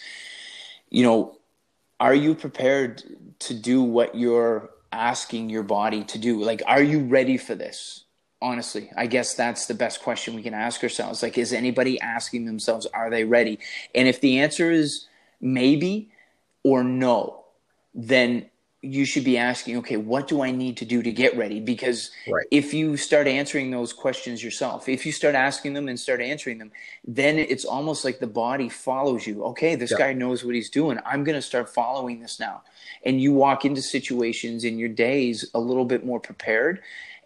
you 0.91 1.03
know, 1.03 1.39
are 2.01 2.15
you 2.15 2.35
prepared 2.35 3.03
to 3.41 3.55
do 3.55 3.83
what 3.83 4.15
you're 4.15 4.71
asking 4.91 5.51
your 5.51 5.63
body 5.63 6.05
to 6.05 6.19
do? 6.19 6.43
Like, 6.43 6.63
are 6.67 6.83
you 6.83 7.05
ready 7.05 7.37
for 7.37 7.55
this? 7.55 8.05
Honestly, 8.41 8.91
I 8.97 9.07
guess 9.07 9.35
that's 9.35 9.67
the 9.67 9.75
best 9.75 10.03
question 10.03 10.35
we 10.35 10.43
can 10.43 10.53
ask 10.53 10.83
ourselves. 10.83 11.23
Like, 11.23 11.39
is 11.39 11.53
anybody 11.53 12.01
asking 12.01 12.45
themselves, 12.45 12.87
are 12.87 13.09
they 13.09 13.23
ready? 13.23 13.61
And 13.95 14.09
if 14.09 14.21
the 14.21 14.41
answer 14.41 14.73
is 14.73 15.07
maybe 15.41 16.11
or 16.65 16.83
no, 16.83 17.45
then 17.95 18.47
you 18.85 19.05
should 19.05 19.23
be 19.23 19.39
asking, 19.39 19.77
okay, 19.77 19.97
what 19.97 20.27
do 20.27 20.43
I 20.43 20.51
need 20.51 20.77
to 20.79 20.85
do 20.85 21.03
to 21.05 21.13
get 21.13 21.37
ready? 21.37 21.61
Because 21.61 22.11
right. 22.29 22.45
if 22.51 22.75
you 22.75 22.97
start 22.97 23.29
answering 23.29 23.71
those 23.71 23.93
questions 23.93 24.43
yourself, 24.43 24.89
if 24.89 25.07
you 25.07 25.13
start 25.13 25.37
asking 25.37 25.75
them 25.75 25.87
and 25.87 25.99
start 25.99 26.21
answering 26.21 26.59
them, 26.59 26.73
then 27.07 27.39
it's 27.39 27.65
almost 27.65 28.05
like 28.05 28.19
the 28.19 28.27
body 28.27 28.69
follows 28.69 29.25
you. 29.25 29.45
Okay, 29.45 29.77
this 29.77 29.93
yeah. 29.93 29.99
guy 29.99 30.13
knows 30.13 30.45
what 30.45 30.57
he's 30.57 30.69
doing. 30.69 30.99
I'm 31.07 31.23
going 31.23 31.37
to 31.37 31.43
start 31.43 31.73
following 31.73 32.21
this 32.21 32.41
now. 32.41 32.63
And 33.05 33.21
you 33.21 33.33
walk 33.33 33.65
into 33.65 33.83
situations 33.83 34.65
in 34.65 34.81
your 34.81 34.89
days 34.89 35.49
a 35.55 35.61
little 35.61 35.85
bit 35.85 36.05
more 36.05 36.19
prepared, 36.19 36.81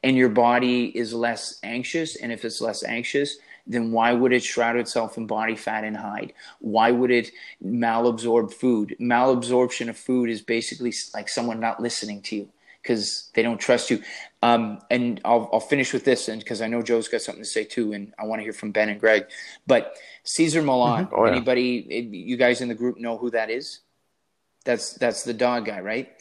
and 0.04 0.14
your 0.14 0.28
body 0.28 0.96
is 0.96 1.14
less 1.14 1.58
anxious. 1.62 2.16
And 2.16 2.32
if 2.32 2.44
it's 2.44 2.60
less 2.60 2.84
anxious, 2.84 3.38
then 3.66 3.92
why 3.92 4.12
would 4.12 4.32
it 4.32 4.44
shroud 4.44 4.76
itself 4.76 5.16
in 5.16 5.26
body 5.26 5.56
fat 5.56 5.84
and 5.84 5.96
hide? 5.96 6.32
Why 6.60 6.90
would 6.90 7.10
it 7.10 7.30
malabsorb 7.64 8.52
food? 8.52 8.96
Malabsorption 9.00 9.88
of 9.88 9.96
food 9.96 10.30
is 10.30 10.40
basically 10.42 10.94
like 11.14 11.28
someone 11.28 11.60
not 11.60 11.82
listening 11.82 12.22
to 12.22 12.36
you 12.36 12.48
because 12.86 13.30
they 13.34 13.42
don't 13.42 13.58
trust 13.58 13.90
you. 13.90 14.02
Um, 14.42 14.80
and 14.90 15.20
I'll, 15.24 15.50
I'll 15.52 15.60
finish 15.60 15.92
with 15.92 16.04
this, 16.04 16.28
and 16.28 16.38
because 16.38 16.62
I 16.62 16.68
know 16.68 16.82
Joe's 16.82 17.08
got 17.08 17.20
something 17.20 17.42
to 17.42 17.48
say 17.48 17.64
too, 17.64 17.92
and 17.92 18.14
I 18.18 18.24
want 18.24 18.38
to 18.40 18.44
hear 18.44 18.52
from 18.52 18.70
Ben 18.70 18.88
and 18.88 19.00
Greg. 19.00 19.26
But 19.66 19.96
Cesar 20.22 20.62
Millan, 20.62 21.06
mm-hmm. 21.06 21.14
oh, 21.16 21.24
yeah. 21.24 21.32
anybody, 21.32 22.08
you 22.12 22.36
guys 22.36 22.60
in 22.60 22.68
the 22.68 22.74
group 22.74 22.98
know 22.98 23.18
who 23.18 23.30
that 23.30 23.50
is? 23.50 23.80
That's 24.64 24.94
that's 24.94 25.24
the 25.24 25.34
dog 25.34 25.66
guy, 25.66 25.80
right? 25.80 26.12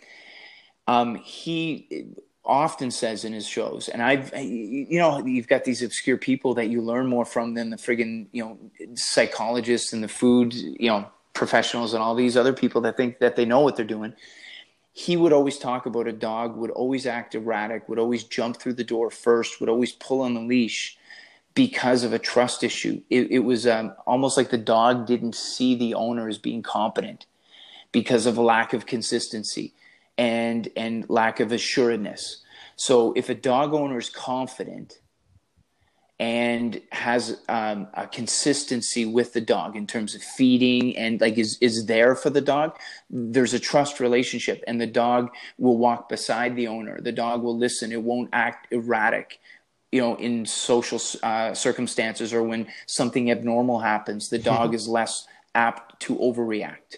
Um, 0.88 1.16
he 1.16 2.08
often 2.46 2.92
says 2.92 3.26
in 3.26 3.34
his 3.34 3.48
shows, 3.48 3.90
and 3.90 4.02
I've, 4.02 4.32
you 4.38 5.00
know, 5.00 5.26
you've 5.26 5.48
got 5.48 5.64
these 5.64 5.82
obscure 5.82 6.18
people 6.18 6.54
that 6.56 6.70
you 6.70 6.82
learn 6.82 7.08
more 7.08 7.26
from 7.26 7.54
than 7.54 7.70
the 7.70 7.78
friggin', 7.78 8.28
you 8.32 8.44
know, 8.44 8.58
psychologists 8.96 9.94
and 9.94 10.04
the 10.04 10.08
food, 10.08 10.54
you 10.54 10.88
know, 10.88 11.08
professionals 11.34 11.94
and 11.94 12.04
all 12.04 12.16
these 12.16 12.38
other 12.38 12.54
people 12.54 12.82
that 12.82 12.98
think 12.98 13.20
that 13.20 13.36
they 13.36 13.46
know 13.46 13.62
what 13.62 13.76
they're 13.76 13.86
doing. 13.86 14.14
He 14.94 15.18
would 15.18 15.34
always 15.34 15.58
talk 15.58 15.86
about 15.86 16.08
a 16.08 16.14
dog, 16.14 16.56
would 16.56 16.72
always 16.72 17.06
act 17.06 17.36
erratic, 17.36 17.90
would 17.90 18.00
always 18.00 18.24
jump 18.24 18.58
through 18.58 18.74
the 18.74 18.84
door 18.84 19.10
first, 19.10 19.60
would 19.60 19.70
always 19.70 19.92
pull 19.92 20.22
on 20.22 20.34
the 20.34 20.40
leash 20.40 20.98
because 21.54 22.04
of 22.04 22.14
a 22.14 22.20
trust 22.20 22.64
issue. 22.64 23.02
It, 23.10 23.32
it 23.32 23.40
was 23.40 23.66
um, 23.66 23.94
almost 24.06 24.38
like 24.38 24.52
the 24.52 24.58
dog 24.58 25.08
didn't 25.08 25.36
see 25.36 25.76
the 25.76 25.96
owner 25.96 26.30
as 26.30 26.38
being 26.38 26.62
competent 26.62 27.26
because 27.92 28.26
of 28.26 28.38
a 28.38 28.42
lack 28.42 28.74
of 28.74 28.86
consistency 28.86 29.74
and 30.18 30.70
and 30.76 31.10
lack 31.10 31.40
of 31.40 31.52
assuredness. 31.52 32.44
So 32.76 33.14
if 33.14 33.30
a 33.30 33.36
dog 33.36 33.74
owner 33.74 33.98
is 33.98 34.10
confident 34.10 35.00
and 36.18 36.82
has 36.92 37.42
um, 37.50 37.88
a 37.94 38.08
consistency 38.08 39.06
with 39.06 39.34
the 39.34 39.42
dog 39.42 39.76
in 39.76 39.86
terms 39.86 40.16
of 40.16 40.22
feeding 40.22 40.96
and 40.96 41.20
like 41.20 41.38
is 41.38 41.58
is 41.60 41.86
there 41.86 42.16
for 42.16 42.30
the 42.30 42.42
dog, 42.42 42.78
there's 43.10 43.54
a 43.54 43.60
trust 43.60 44.00
relationship, 44.00 44.64
and 44.68 44.80
the 44.80 44.88
dog 44.88 45.32
will 45.58 45.78
walk 45.78 46.08
beside 46.10 46.56
the 46.56 46.68
owner. 46.68 47.00
The 47.02 47.12
dog 47.12 47.44
will 47.44 47.58
listen. 47.58 47.92
It 47.92 48.02
won't 48.02 48.30
act 48.32 48.72
erratic. 48.72 49.40
You 49.92 50.02
know, 50.02 50.16
in 50.16 50.46
social 50.46 51.00
uh, 51.24 51.54
circumstances 51.54 52.34
or 52.34 52.44
when 52.44 52.68
something 52.86 53.32
abnormal 53.32 53.80
happens, 53.80 54.30
the 54.30 54.40
dog 54.40 54.74
is 54.80 54.88
less 54.88 55.26
apt 55.54 56.00
to 56.02 56.16
overreact. 56.18 56.98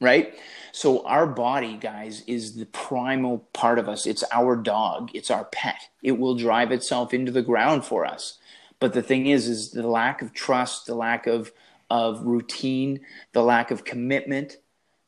Right? 0.00 0.34
So 0.74 1.06
our 1.06 1.24
body, 1.28 1.76
guys, 1.76 2.24
is 2.26 2.56
the 2.56 2.66
primal 2.66 3.46
part 3.52 3.78
of 3.78 3.88
us. 3.88 4.06
It's 4.06 4.24
our 4.32 4.56
dog. 4.56 5.08
It's 5.14 5.30
our 5.30 5.44
pet. 5.44 5.88
It 6.02 6.18
will 6.18 6.34
drive 6.34 6.72
itself 6.72 7.14
into 7.14 7.30
the 7.30 7.42
ground 7.42 7.84
for 7.84 8.04
us. 8.04 8.38
But 8.80 8.92
the 8.92 9.00
thing 9.00 9.28
is, 9.28 9.46
is 9.46 9.70
the 9.70 9.86
lack 9.86 10.20
of 10.20 10.32
trust, 10.32 10.86
the 10.86 10.96
lack 10.96 11.28
of 11.28 11.52
of 11.90 12.22
routine, 12.22 13.02
the 13.34 13.42
lack 13.44 13.70
of 13.70 13.84
commitment, 13.84 14.56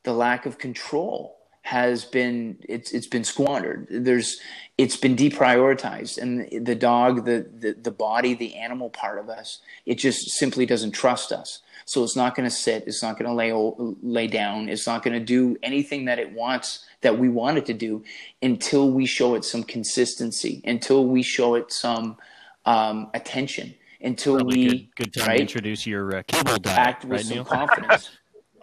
the 0.03 0.13
lack 0.13 0.45
of 0.45 0.57
control 0.57 1.37
has 1.63 2.05
been 2.05 2.59
it's 2.69 2.93
it's 2.93 3.07
been 3.07 3.25
squandered. 3.25 3.87
There's 3.89 4.39
it's 4.77 4.95
been 4.95 5.17
deprioritized, 5.17 6.17
and 6.17 6.65
the 6.65 6.75
dog, 6.75 7.25
the 7.25 7.45
the, 7.59 7.73
the 7.73 7.91
body, 7.91 8.33
the 8.33 8.55
animal 8.55 8.89
part 8.89 9.19
of 9.19 9.27
us, 9.27 9.59
it 9.85 9.95
just 9.95 10.29
simply 10.29 10.65
doesn't 10.65 10.91
trust 10.91 11.33
us. 11.33 11.59
So 11.87 12.03
it's 12.03 12.17
not 12.17 12.35
going 12.35 12.47
to 12.47 12.53
sit. 12.53 12.83
It's 12.85 13.01
not 13.01 13.17
going 13.17 13.29
to 13.29 13.33
lay 13.33 13.53
lay 14.03 14.27
down. 14.27 14.67
It's 14.67 14.85
not 14.85 15.03
going 15.03 15.17
to 15.17 15.23
do 15.23 15.55
anything 15.63 16.03
that 16.05 16.19
it 16.19 16.33
wants 16.33 16.85
that 16.99 17.17
we 17.17 17.29
want 17.29 17.57
it 17.57 17.65
to 17.67 17.73
do 17.73 18.03
until 18.41 18.91
we 18.91 19.05
show 19.05 19.35
it 19.35 19.45
some 19.45 19.63
consistency, 19.63 20.61
until 20.65 21.05
we 21.05 21.23
show 21.23 21.55
it 21.55 21.71
some 21.71 22.17
um, 22.65 23.09
attention, 23.13 23.73
until 24.01 24.35
Probably 24.35 24.57
we 24.57 24.67
good, 24.67 24.95
good 24.95 25.13
time 25.13 25.27
right, 25.27 25.35
to 25.37 25.41
introduce 25.41 25.87
your 25.87 26.17
uh, 26.17 26.23
kibble 26.27 26.57
diet, 26.57 26.77
act 26.77 27.05
with 27.05 27.11
right, 27.11 27.21
some 27.21 27.35
Neil? 27.35 27.45
confidence. 27.67 28.09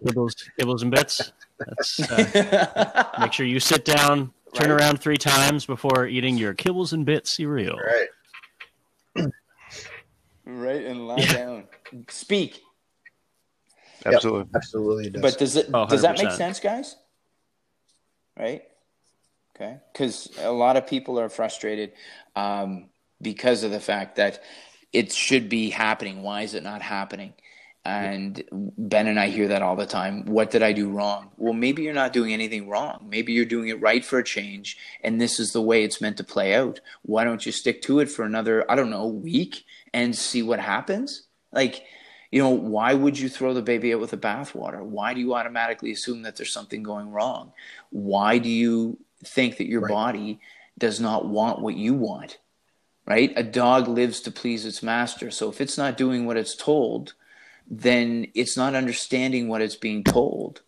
kibbles, 0.05 0.35
kibbles 0.61 0.83
and 0.83 0.91
bits. 0.91 1.33
Uh, 2.11 3.05
make 3.21 3.33
sure 3.33 3.47
you 3.47 3.59
sit 3.59 3.87
down, 3.87 4.35
turn 4.53 4.71
right. 4.71 4.83
around 4.83 5.01
three 5.01 5.17
times 5.17 5.65
before 5.65 6.07
eating 6.07 6.37
your 6.37 6.53
kibbles 6.53 6.93
and 6.93 7.07
bits 7.07 7.35
cereal. 7.35 7.79
Right. 9.17 9.31
right, 10.45 10.85
and 10.85 11.09
lie 11.09 11.17
yeah. 11.21 11.33
down. 11.33 11.65
speak. 12.11 12.61
Absolutely. 14.05 14.41
Yep, 14.41 14.49
absolutely. 14.55 15.11
Does. 15.11 15.23
But 15.23 15.39
does 15.39 15.57
it 15.57 15.71
Oh, 15.73 15.87
does 15.87 16.03
that 16.03 16.19
make 16.19 16.31
sense, 16.33 16.61
guys? 16.61 16.97
Right. 18.39 18.63
Okay. 19.57 19.79
Because 19.93 20.31
a 20.41 20.51
lot 20.51 20.77
of 20.77 20.87
people 20.87 21.19
are 21.21 21.29
frustrated 21.29 21.93
um, 22.35 22.87
because 23.23 23.63
of 23.63 23.71
the 23.71 23.81
fact 23.81 24.17
that 24.17 24.43
it 24.93 25.13
should 25.13 25.49
be 25.49 25.71
happening. 25.71 26.23
Why 26.23 26.43
is 26.43 26.55
it 26.55 26.63
not 26.63 26.83
happening? 26.83 27.35
And 27.87 28.43
Ben 28.51 29.09
and 29.09 29.21
I 29.21 29.29
hear 29.29 29.49
that 29.49 29.61
all 29.61 29.77
the 29.77 29.85
time. 29.85 30.25
What 30.25 30.51
did 30.51 30.63
I 30.63 30.73
do 30.73 30.89
wrong? 30.89 31.31
Well, 31.37 31.53
maybe 31.53 31.83
you're 31.83 31.93
not 31.93 32.15
doing 32.15 32.33
anything 32.33 32.67
wrong. 32.67 33.07
Maybe 33.11 33.35
you're 33.35 33.45
doing 33.45 33.69
it 33.69 33.81
right 33.81 34.03
for 34.03 34.19
a 34.19 34.25
change, 34.25 34.79
and 35.03 35.21
this 35.21 35.39
is 35.39 35.53
the 35.53 35.61
way 35.61 35.85
it's 35.85 36.01
meant 36.01 36.17
to 36.17 36.25
play 36.25 36.55
out. 36.55 36.81
Why 37.03 37.25
don't 37.25 37.45
you 37.45 37.53
stick 37.53 37.83
to 37.83 38.01
it 38.01 38.09
for 38.09 38.25
another, 38.25 38.65
I 38.71 38.75
don't 38.75 38.89
know, 38.89 39.07
week 39.07 39.65
and 39.93 40.17
see 40.17 40.43
what 40.43 40.61
happens? 40.61 41.25
Like, 41.53 41.83
you 42.35 42.43
know, 42.43 42.51
why 42.51 42.95
would 42.95 43.17
you 43.17 43.29
throw 43.29 43.55
the 43.55 43.63
baby 43.63 43.95
out 43.95 44.01
with 44.01 44.11
the 44.11 44.17
bathwater? 44.17 44.83
Why 44.83 45.15
do 45.15 45.21
you 45.21 45.35
automatically 45.35 45.93
assume 45.93 46.23
that 46.23 46.35
there's 46.35 46.53
something 46.53 46.83
going 46.83 47.13
wrong? 47.13 47.53
Why 47.91 48.39
do 48.39 48.49
you 48.49 48.99
think 49.25 49.59
that 49.59 49.69
your 49.69 49.83
Right. 49.83 49.93
body 49.93 50.41
does 50.77 50.99
not 50.99 51.29
want 51.29 51.61
what 51.61 51.77
you 51.77 51.95
want? 51.95 52.39
Right? 53.07 53.33
A 53.37 53.45
dog 53.45 53.87
lives 53.87 54.21
to 54.23 54.33
please 54.33 54.67
its 54.67 54.83
master. 54.83 55.31
So 55.31 55.49
if 55.49 55.61
it's 55.61 55.79
not 55.79 55.97
doing 55.97 56.27
what 56.27 56.37
it's 56.37 56.57
told, 56.57 57.15
then 57.71 58.27
it's 58.35 58.57
not 58.57 58.75
understanding 58.75 59.47
what 59.47 59.63
it's 59.63 59.77
being 59.77 60.03
told. 60.03 60.63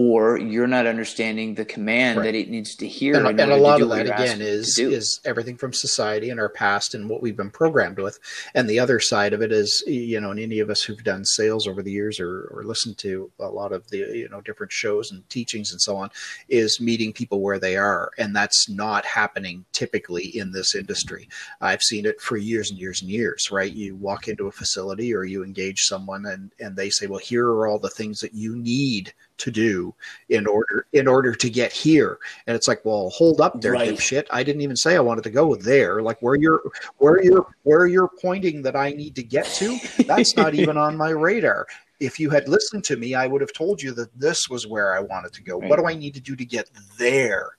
Or 0.00 0.38
you're 0.38 0.68
not 0.68 0.86
understanding 0.86 1.54
the 1.56 1.64
command 1.64 2.18
Right. 2.18 2.26
that 2.26 2.34
it 2.36 2.48
needs 2.48 2.76
to 2.76 2.86
hear. 2.86 3.16
and, 3.16 3.40
and 3.40 3.50
a 3.50 3.56
lot 3.56 3.82
of 3.82 3.88
that 3.88 4.06
again 4.06 4.40
is 4.40 4.78
is 4.78 5.20
everything 5.24 5.56
from 5.56 5.72
society 5.72 6.30
and 6.30 6.38
our 6.38 6.48
past 6.48 6.94
and 6.94 7.10
what 7.10 7.20
we've 7.20 7.36
been 7.36 7.50
programmed 7.50 7.98
with 7.98 8.20
and 8.54 8.70
the 8.70 8.78
other 8.78 9.00
side 9.00 9.32
of 9.32 9.42
it 9.42 9.50
is 9.50 9.82
you 9.88 10.20
know 10.20 10.30
and 10.30 10.38
any 10.38 10.60
of 10.60 10.70
us 10.70 10.82
who've 10.82 11.02
done 11.02 11.24
sales 11.24 11.66
over 11.66 11.82
the 11.82 11.90
years 11.90 12.20
or, 12.20 12.44
or 12.52 12.62
listened 12.62 12.96
to 12.98 13.28
a 13.40 13.48
lot 13.48 13.72
of 13.72 13.88
the 13.90 13.98
you 13.98 14.28
know 14.28 14.40
different 14.40 14.70
shows 14.70 15.10
and 15.10 15.28
teachings 15.30 15.72
and 15.72 15.80
so 15.80 15.96
on 15.96 16.08
is 16.48 16.80
meeting 16.80 17.12
people 17.12 17.40
where 17.40 17.58
they 17.58 17.76
are 17.76 18.10
and 18.18 18.36
that's 18.36 18.68
not 18.68 19.04
happening 19.04 19.64
typically 19.72 20.26
in 20.38 20.52
this 20.52 20.76
industry 20.76 21.28
i've 21.60 21.82
seen 21.82 22.06
it 22.06 22.20
for 22.20 22.36
years 22.36 22.70
and 22.70 22.78
years 22.78 23.02
and 23.02 23.10
years 23.10 23.50
right 23.50 23.72
you 23.72 23.96
walk 23.96 24.28
into 24.28 24.46
a 24.46 24.52
facility 24.52 25.12
or 25.12 25.24
you 25.24 25.42
engage 25.42 25.80
someone 25.80 26.24
and 26.26 26.52
and 26.60 26.76
they 26.76 26.88
say 26.88 27.08
well 27.08 27.18
here 27.18 27.46
are 27.48 27.66
all 27.66 27.80
the 27.80 27.90
things 27.90 28.20
that 28.20 28.32
you 28.34 28.54
need 28.54 29.12
to 29.38 29.50
do 29.50 29.94
in 30.28 30.46
order 30.46 30.86
in 30.92 31.08
order 31.08 31.34
to 31.34 31.50
get 31.50 31.72
here. 31.72 32.18
And 32.46 32.54
it's 32.54 32.68
like 32.68 32.84
well 32.84 33.10
hold 33.10 33.40
up 33.40 33.60
there 33.60 33.72
Right. 33.72 33.88
dipshit. 33.90 34.26
I 34.30 34.42
didn't 34.42 34.62
even 34.62 34.76
say 34.76 34.96
i 34.96 35.00
wanted 35.00 35.24
to 35.24 35.30
go 35.30 35.54
there. 35.54 36.02
Like 36.02 36.20
where 36.20 36.34
you're 36.34 36.60
where 36.98 37.22
you're 37.22 37.46
where 37.62 37.86
you're 37.86 38.10
pointing 38.20 38.62
that 38.62 38.76
i 38.76 38.90
need 38.90 39.14
to 39.16 39.22
get 39.22 39.46
to 39.54 39.78
that's 40.06 40.36
not 40.36 40.54
even 40.54 40.76
on 40.76 40.96
my 40.96 41.10
radar. 41.26 41.66
If 42.00 42.20
you 42.20 42.30
had 42.30 42.48
listened 42.48 42.84
to 42.84 42.96
me 42.96 43.14
i 43.14 43.26
would 43.26 43.40
have 43.40 43.52
told 43.52 43.82
you 43.82 43.92
that 43.94 44.16
this 44.18 44.48
was 44.48 44.66
where 44.66 44.94
i 44.94 45.00
wanted 45.00 45.32
to 45.34 45.42
go. 45.42 45.58
Right. 45.58 45.70
what 45.70 45.78
do 45.78 45.86
i 45.86 45.94
need 45.94 46.14
to 46.14 46.20
do 46.20 46.36
to 46.36 46.44
get 46.44 46.70
there 46.98 47.50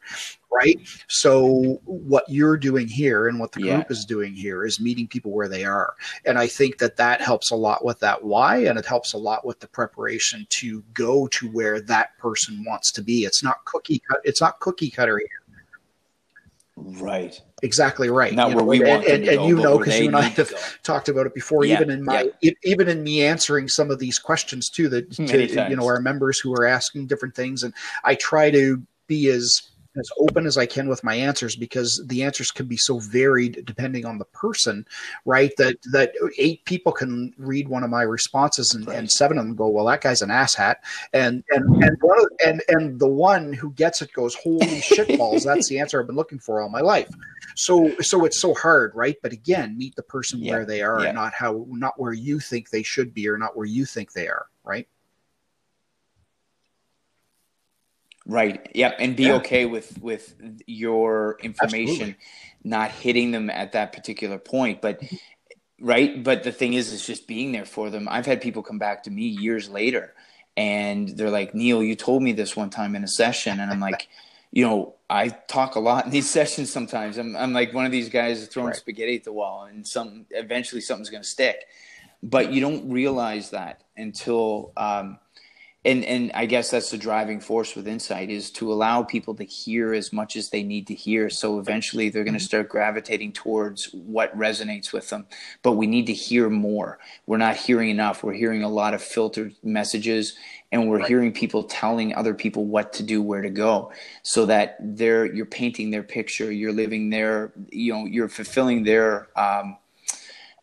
right? 0.52 0.80
So 1.08 1.80
what 1.86 2.24
you're 2.28 2.58
doing 2.58 2.88
here 2.88 3.28
and 3.28 3.40
what 3.40 3.52
the 3.52 3.62
Yeah. 3.62 3.76
group 3.76 3.92
is 3.92 4.06
doing 4.06 4.34
here 4.34 4.66
is 4.66 4.80
meeting 4.80 5.08
people 5.08 5.32
where 5.32 5.48
they 5.48 5.64
are. 5.64 5.94
And 6.26 6.38
i 6.38 6.48
think 6.48 6.78
that 6.80 6.98
that 6.98 7.22
helps 7.22 7.52
a 7.52 7.56
lot 7.56 7.86
with 7.86 8.00
that 8.00 8.24
why 8.24 8.58
and 8.58 8.78
it 8.78 8.86
helps 8.86 9.14
a 9.14 9.18
lot 9.18 9.46
with 9.46 9.60
the 9.60 9.68
preparation 9.68 10.46
to 10.50 10.84
go 10.94 11.28
to 11.28 11.48
where 11.52 11.80
that 11.82 12.18
person 12.18 12.64
wants 12.66 12.92
to 12.94 13.02
be. 13.02 13.24
It's 13.26 13.44
not 13.44 13.64
cookie 13.66 14.02
cut 14.10 14.20
it's 14.24 14.42
not 14.42 14.60
cookie 14.60 14.90
cutter 14.90 15.18
here. 15.20 15.28
right. 16.76 17.40
exactly 17.62 18.10
right. 18.10 18.34
Not 18.34 18.50
You 18.50 18.56
where 18.56 18.64
know, 18.64 18.70
we 18.70 18.84
and, 18.84 19.04
and, 19.04 19.26
and 19.28 19.46
you 19.50 19.56
know 19.58 19.78
because 19.78 20.00
you 20.00 20.08
and 20.08 20.16
i 20.16 20.24
have 20.24 20.82
talked 20.84 21.10
about 21.10 21.26
it 21.26 21.34
before 21.34 21.66
Yeah, 21.66 21.76
even 21.76 21.90
in 21.90 22.04
my 22.04 22.32
e- 22.42 22.54
even 22.64 22.88
in 22.88 23.04
me 23.04 23.24
answering 23.24 23.68
some 23.68 23.92
of 23.92 24.00
these 24.00 24.18
questions 24.18 24.70
too 24.70 24.90
that 24.90 25.12
to, 25.12 25.68
you 25.70 25.76
know 25.76 25.86
our 25.86 26.02
members 26.02 26.40
who 26.40 26.54
are 26.54 26.66
asking 26.66 27.08
different 27.08 27.36
things. 27.36 27.64
And 27.64 27.74
i 28.04 28.16
try 28.16 28.50
to 28.52 28.82
be 29.08 29.28
as 29.30 29.62
as 30.00 30.10
open 30.20 30.46
as 30.46 30.58
i 30.58 30.66
can 30.66 30.88
with 30.88 31.04
my 31.04 31.16
answers 31.16 31.56
because 31.56 32.02
the 32.08 32.24
answers 32.24 32.52
can 32.52 32.66
be 32.66 32.78
so 32.78 33.00
varied 33.00 33.64
depending 33.66 34.06
on 34.06 34.18
the 34.18 34.26
person 34.26 34.86
right 35.26 35.52
that 35.58 35.78
that 35.92 36.14
eight 36.38 36.64
people 36.66 36.92
can 36.92 37.34
read 37.38 37.68
one 37.68 37.84
of 37.84 37.90
my 37.90 38.02
responses 38.02 38.74
and, 38.74 38.88
and 38.88 39.12
seven 39.12 39.38
of 39.38 39.46
them 39.46 39.56
go 39.56 39.68
well 39.68 39.86
that 39.86 40.02
guy's 40.02 40.22
an 40.22 40.30
asshat. 40.30 40.76
And 41.14 41.44
and 41.50 41.84
and 41.84 41.98
one 42.02 42.20
of, 42.20 42.28
and 42.46 42.62
and 42.68 43.00
the 43.00 43.08
one 43.08 43.54
who 43.54 43.72
gets 43.74 44.02
it 44.02 44.14
goes 44.14 44.36
holy 44.36 44.60
shitballs 44.60 45.44
that's 45.44 45.68
the 45.68 45.80
answer 45.80 46.00
i've 46.00 46.08
been 46.08 46.16
looking 46.16 46.40
for 46.40 46.62
all 46.62 46.70
my 46.70 46.82
life. 46.82 47.10
So 47.56 47.94
so 48.02 48.26
it's 48.26 48.40
so 48.40 48.54
hard 48.54 48.92
right? 48.96 49.16
But 49.22 49.34
again 49.34 49.78
meet 49.78 49.96
the 49.96 50.04
person 50.04 50.40
Yeah, 50.42 50.54
where 50.54 50.66
they 50.66 50.82
are 50.82 51.02
yeah. 51.02 51.08
and 51.08 51.16
not 51.16 51.34
how 51.34 51.66
not 51.70 52.00
where 52.00 52.14
you 52.14 52.40
think 52.40 52.70
they 52.70 52.84
should 52.84 53.14
be 53.14 53.28
or 53.28 53.38
not 53.38 53.56
where 53.58 53.66
you 53.66 53.86
think 53.86 54.14
they 54.14 54.28
are 54.28 54.48
right 54.64 54.88
Right. 58.30 58.70
Yep. 58.76 58.96
And 59.00 59.16
be 59.16 59.26
Yeah. 59.28 59.36
okay 59.38 59.66
with 59.66 59.98
with 60.02 60.36
your 60.68 61.38
information 61.42 62.04
Absolutely. 62.04 62.16
not 62.64 62.92
hitting 62.92 63.32
them 63.32 63.50
at 63.50 63.72
that 63.72 63.92
particular 63.92 64.38
point. 64.38 64.82
But 64.82 65.02
right. 65.82 66.24
But 66.24 66.44
the 66.44 66.52
thing 66.52 66.74
is, 66.74 66.94
is 66.94 67.06
just 67.06 67.28
being 67.28 67.52
there 67.52 67.66
for 67.66 67.90
them. 67.90 68.08
I've 68.10 68.28
had 68.28 68.40
people 68.40 68.62
come 68.62 68.78
back 68.78 69.04
to 69.04 69.12
me 69.12 69.24
years 69.24 69.68
later, 69.68 70.14
and 70.56 71.10
they're 71.10 71.32
like, 71.32 71.56
"Neil, 71.56 71.82
you 71.82 71.96
told 71.96 72.22
me 72.22 72.32
this 72.32 72.56
one 72.56 72.70
time 72.70 72.96
in 72.96 73.04
a 73.04 73.08
session," 73.08 73.60
and 73.60 73.72
I'm 73.72 73.80
like. 73.80 74.08
You 74.52 74.66
know, 74.66 74.96
I 75.08 75.28
talk 75.30 75.76
a 75.76 75.80
lot 75.80 76.06
in 76.06 76.12
these 76.12 76.28
sessions 76.40 76.72
sometimes. 76.72 77.20
I'm, 77.20 77.36
I'm 77.36 77.54
like 77.54 77.72
one 77.72 77.86
of 77.86 77.92
these 77.92 78.10
guys 78.10 78.48
throwing 78.48 78.70
Right. 78.70 78.76
spaghetti 78.76 79.16
at 79.18 79.24
the 79.24 79.32
wall, 79.32 79.66
and 79.66 79.86
some 79.88 80.26
eventually 80.32 80.82
something's 80.82 81.12
going 81.12 81.22
to 81.22 81.30
stick. 81.30 81.68
But 82.24 82.52
you 82.52 82.60
don't 82.60 82.90
realize 82.90 83.52
that 83.52 83.84
until 83.96 84.72
um, 84.76 85.20
and 85.86 86.04
and 86.04 86.30
I 86.34 86.46
guess 86.46 86.72
that's 86.72 86.92
the 86.92 86.98
driving 86.98 87.40
force 87.40 87.74
with 87.74 87.88
insight 87.88 88.30
is 88.30 88.52
to 88.52 88.72
allow 88.74 89.02
people 89.02 89.34
to 89.36 89.46
hear 89.46 89.94
as 89.94 90.12
much 90.12 90.36
as 90.36 90.50
they 90.50 90.62
need 90.62 90.88
to 90.88 90.94
hear. 90.94 91.30
So 91.30 91.58
eventually 91.58 92.10
they're 92.10 92.26
going 92.26 92.38
to 92.38 92.44
start 92.44 92.68
gravitating 92.68 93.32
towards 93.32 93.86
what 93.94 94.38
resonates 94.38 94.92
with 94.92 95.10
them. 95.10 95.26
But 95.64 95.74
we 95.74 95.88
need 95.88 96.08
to 96.08 96.14
hear 96.14 96.50
more. 96.50 97.00
We're 97.28 97.38
not 97.38 97.56
hearing 97.56 97.90
enough. 97.90 98.24
We're 98.24 98.34
hearing 98.34 98.64
a 98.64 98.70
lot 98.70 98.94
of 98.94 99.02
filtered 99.02 99.56
messages, 99.64 100.36
and 100.74 100.90
we're 100.90 100.98
Right. 101.00 101.08
hearing 101.08 101.32
people 101.32 101.64
telling 101.64 102.14
other 102.14 102.34
people 102.34 102.66
what 102.66 102.92
to 102.94 103.04
do, 103.04 103.22
where 103.22 103.42
to 103.42 103.50
go, 103.50 103.94
so 104.22 104.46
that 104.48 104.76
they're 104.82 105.34
you're 105.34 105.46
painting 105.46 105.92
their 105.92 106.04
picture. 106.04 106.52
You're 106.52 106.74
living 106.74 107.10
their 107.10 107.54
you 107.70 107.94
know 107.94 108.06
you're 108.06 108.28
fulfilling 108.28 108.84
their 108.84 109.30
um, 109.40 109.78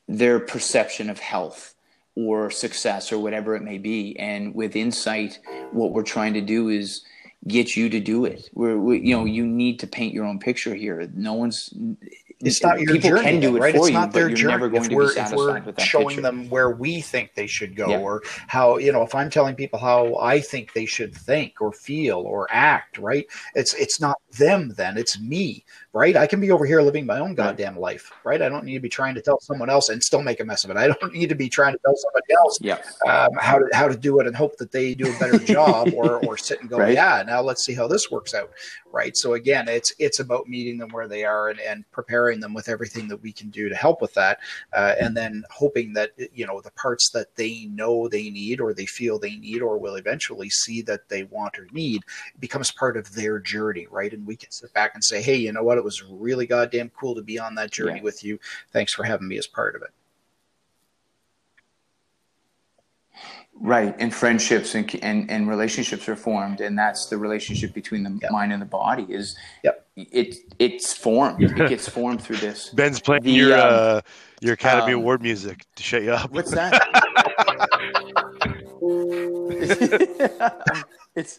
their 0.08 0.40
perception 0.40 1.08
of 1.08 1.18
health 1.18 1.75
or 2.16 2.50
success 2.50 3.12
or 3.12 3.18
whatever 3.18 3.54
it 3.54 3.62
may 3.62 3.78
be. 3.78 4.18
And 4.18 4.54
with 4.54 4.74
insight, 4.74 5.38
what 5.70 5.92
we're 5.92 6.02
trying 6.02 6.34
to 6.34 6.40
do 6.40 6.68
is 6.70 7.04
get 7.46 7.76
you 7.76 7.88
to 7.90 8.00
do 8.00 8.24
it. 8.24 8.50
We're, 8.54 8.78
we, 8.78 9.00
you 9.00 9.16
know, 9.16 9.24
you 9.24 9.46
need 9.46 9.78
to 9.80 9.86
paint 9.86 10.14
your 10.14 10.24
own 10.24 10.38
picture 10.38 10.74
here. 10.74 11.08
No 11.14 11.34
one's. 11.34 11.72
It's 12.40 12.62
not 12.62 12.78
your 12.80 12.92
people 12.94 13.10
journey, 13.10 13.22
can 13.22 13.40
do 13.40 13.56
it 13.56 13.60
right? 13.60 13.74
for 13.74 13.86
it's 13.86 13.92
not 13.94 14.12
their 14.12 14.28
journey. 14.28 14.52
never 14.52 14.68
going 14.68 14.84
if 14.84 14.90
we're, 14.90 15.14
be 15.14 15.20
if 15.20 15.32
we're 15.32 15.60
with 15.62 15.76
that 15.76 15.82
showing 15.82 16.08
picture. 16.08 16.20
them 16.20 16.50
where 16.50 16.70
we 16.70 17.00
think 17.00 17.34
they 17.34 17.46
should 17.46 17.74
go, 17.74 17.88
Yeah. 17.88 17.98
or 18.00 18.22
how 18.46 18.76
you 18.76 18.92
know, 18.92 19.02
if 19.02 19.14
I'm 19.14 19.30
telling 19.30 19.54
people 19.54 19.78
how 19.78 20.16
I 20.16 20.40
think 20.40 20.72
they 20.74 20.84
should 20.86 21.14
think 21.16 21.60
or 21.62 21.72
feel 21.72 22.18
or 22.18 22.46
act, 22.50 22.98
right? 22.98 23.26
It's 23.54 23.72
it's 23.74 24.00
not 24.00 24.18
them 24.36 24.74
then, 24.76 24.98
it's 24.98 25.18
me, 25.18 25.64
right? 25.94 26.14
I 26.14 26.26
can 26.26 26.40
be 26.40 26.50
over 26.50 26.66
here 26.66 26.82
living 26.82 27.06
my 27.06 27.18
own 27.20 27.34
goddamn 27.34 27.78
life, 27.78 28.12
right? 28.22 28.42
I 28.42 28.50
don't 28.50 28.64
need 28.66 28.74
to 28.74 28.80
be 28.80 28.88
trying 28.90 29.14
to 29.14 29.22
tell 29.22 29.40
someone 29.40 29.70
else 29.70 29.88
and 29.88 30.02
still 30.04 30.20
make 30.22 30.40
a 30.40 30.44
mess 30.44 30.64
of 30.64 30.70
it. 30.70 30.76
I 30.76 30.88
don't 30.88 31.14
need 31.14 31.30
to 31.30 31.34
be 31.34 31.48
trying 31.48 31.72
to 31.72 31.78
tell 31.84 31.96
somebody 31.96 32.34
else 32.34 32.58
Yeah. 32.60 32.78
um, 33.10 33.30
how 33.40 33.58
to 33.58 33.64
how 33.72 33.88
to 33.88 33.96
do 33.96 34.20
it 34.20 34.26
and 34.26 34.36
hope 34.36 34.58
that 34.58 34.72
they 34.72 34.94
do 34.94 35.06
a 35.14 35.18
better 35.18 35.38
job 35.54 35.88
or 35.94 36.18
or 36.26 36.36
sit 36.36 36.60
and 36.60 36.68
go 36.68 36.76
Right. 36.78 36.92
yeah 36.92 37.22
now 37.26 37.40
let's 37.40 37.64
see 37.64 37.72
how 37.72 37.88
this 37.88 38.10
works 38.10 38.34
out 38.34 38.50
right 38.92 39.16
so 39.16 39.34
again 39.34 39.68
it's 39.68 39.94
it's 39.98 40.20
about 40.20 40.48
meeting 40.48 40.76
them 40.78 40.90
where 40.90 41.08
they 41.08 41.24
are 41.24 41.48
and, 41.48 41.60
and 41.60 41.90
preparing 41.92 42.25
them 42.34 42.52
with 42.52 42.68
everything 42.68 43.06
that 43.08 43.22
we 43.22 43.32
can 43.32 43.50
do 43.50 43.68
to 43.68 43.74
help 43.74 44.00
with 44.00 44.12
that 44.14 44.40
uh, 44.72 44.94
and 45.00 45.16
then 45.16 45.44
hoping 45.50 45.92
that 45.92 46.10
you 46.32 46.46
know 46.46 46.60
the 46.60 46.70
parts 46.72 47.10
that 47.10 47.34
they 47.36 47.66
know 47.66 48.08
they 48.08 48.30
need 48.30 48.60
or 48.60 48.74
they 48.74 48.86
feel 48.86 49.18
they 49.18 49.36
need 49.36 49.62
or 49.62 49.78
will 49.78 49.94
eventually 49.94 50.50
see 50.50 50.82
that 50.82 51.08
they 51.08 51.24
want 51.24 51.58
or 51.58 51.66
need 51.72 52.02
becomes 52.40 52.70
part 52.70 52.96
of 52.96 53.14
their 53.14 53.38
journey 53.38 53.86
right? 53.90 54.12
And 54.12 54.26
we 54.26 54.36
can 54.36 54.50
sit 54.50 54.72
back 54.72 54.94
and 54.94 55.04
say 55.04 55.22
hey 55.22 55.36
you 55.36 55.52
know 55.52 55.62
what? 55.62 55.78
It 55.78 55.84
was 55.84 56.02
really 56.02 56.46
goddamn 56.46 56.90
cool 56.90 57.14
to 57.14 57.22
be 57.22 57.38
on 57.38 57.54
that 57.54 57.70
journey 57.70 57.98
Yeah. 57.98 58.02
with 58.02 58.24
you. 58.24 58.38
Thanks 58.72 58.92
for 58.92 59.04
having 59.04 59.28
me 59.28 59.38
as 59.38 59.46
part 59.46 59.76
of 59.76 59.82
it 59.82 59.90
Right, 63.58 63.94
and 63.98 64.14
friendships 64.14 64.74
and, 64.74 64.94
and 65.02 65.30
and 65.30 65.48
relationships 65.48 66.08
are 66.10 66.16
formed, 66.16 66.60
and 66.60 66.78
that's 66.78 67.06
the 67.06 67.16
relationship 67.16 67.72
between 67.72 68.02
the 68.02 68.18
Yep. 68.22 68.30
mind 68.30 68.52
and 68.52 68.60
the 68.60 68.66
body. 68.66 69.06
Is 69.08 69.34
Yep. 69.64 69.86
it 69.96 70.36
it's 70.58 70.92
formed. 70.92 71.42
It 71.42 71.56
gets 71.68 71.88
formed 71.88 72.22
through 72.22 72.36
this. 72.36 72.68
Ben's 72.70 73.00
playing 73.00 73.22
The, 73.22 73.32
your 73.32 73.54
um, 73.54 73.60
uh, 73.66 74.00
your 74.40 74.52
Academy 74.52 74.92
um, 74.92 75.00
Award 75.00 75.22
music 75.22 75.64
to 75.74 75.82
shut 75.82 76.02
you 76.02 76.12
up. 76.12 76.30
What's 76.32 76.50
that? 76.50 76.72
it's 81.16 81.38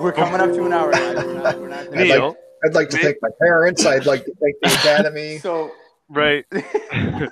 we're 0.00 0.12
coming 0.12 0.40
up 0.40 0.52
to 0.52 0.64
an 0.64 0.72
hour. 0.72 0.90
We're 0.92 1.42
not, 1.42 1.58
we're 1.58 1.68
not 1.68 1.98
I'd 1.98 2.08
like, 2.08 2.36
I'd 2.64 2.74
like 2.74 2.88
to 2.90 2.98
thank 2.98 3.16
my 3.20 3.30
parents. 3.40 3.84
I'd 3.84 4.06
like 4.06 4.24
to 4.24 4.32
thank 4.40 4.54
the 4.62 4.68
academy. 4.68 5.38
so 5.38 5.72
right? 6.08 6.44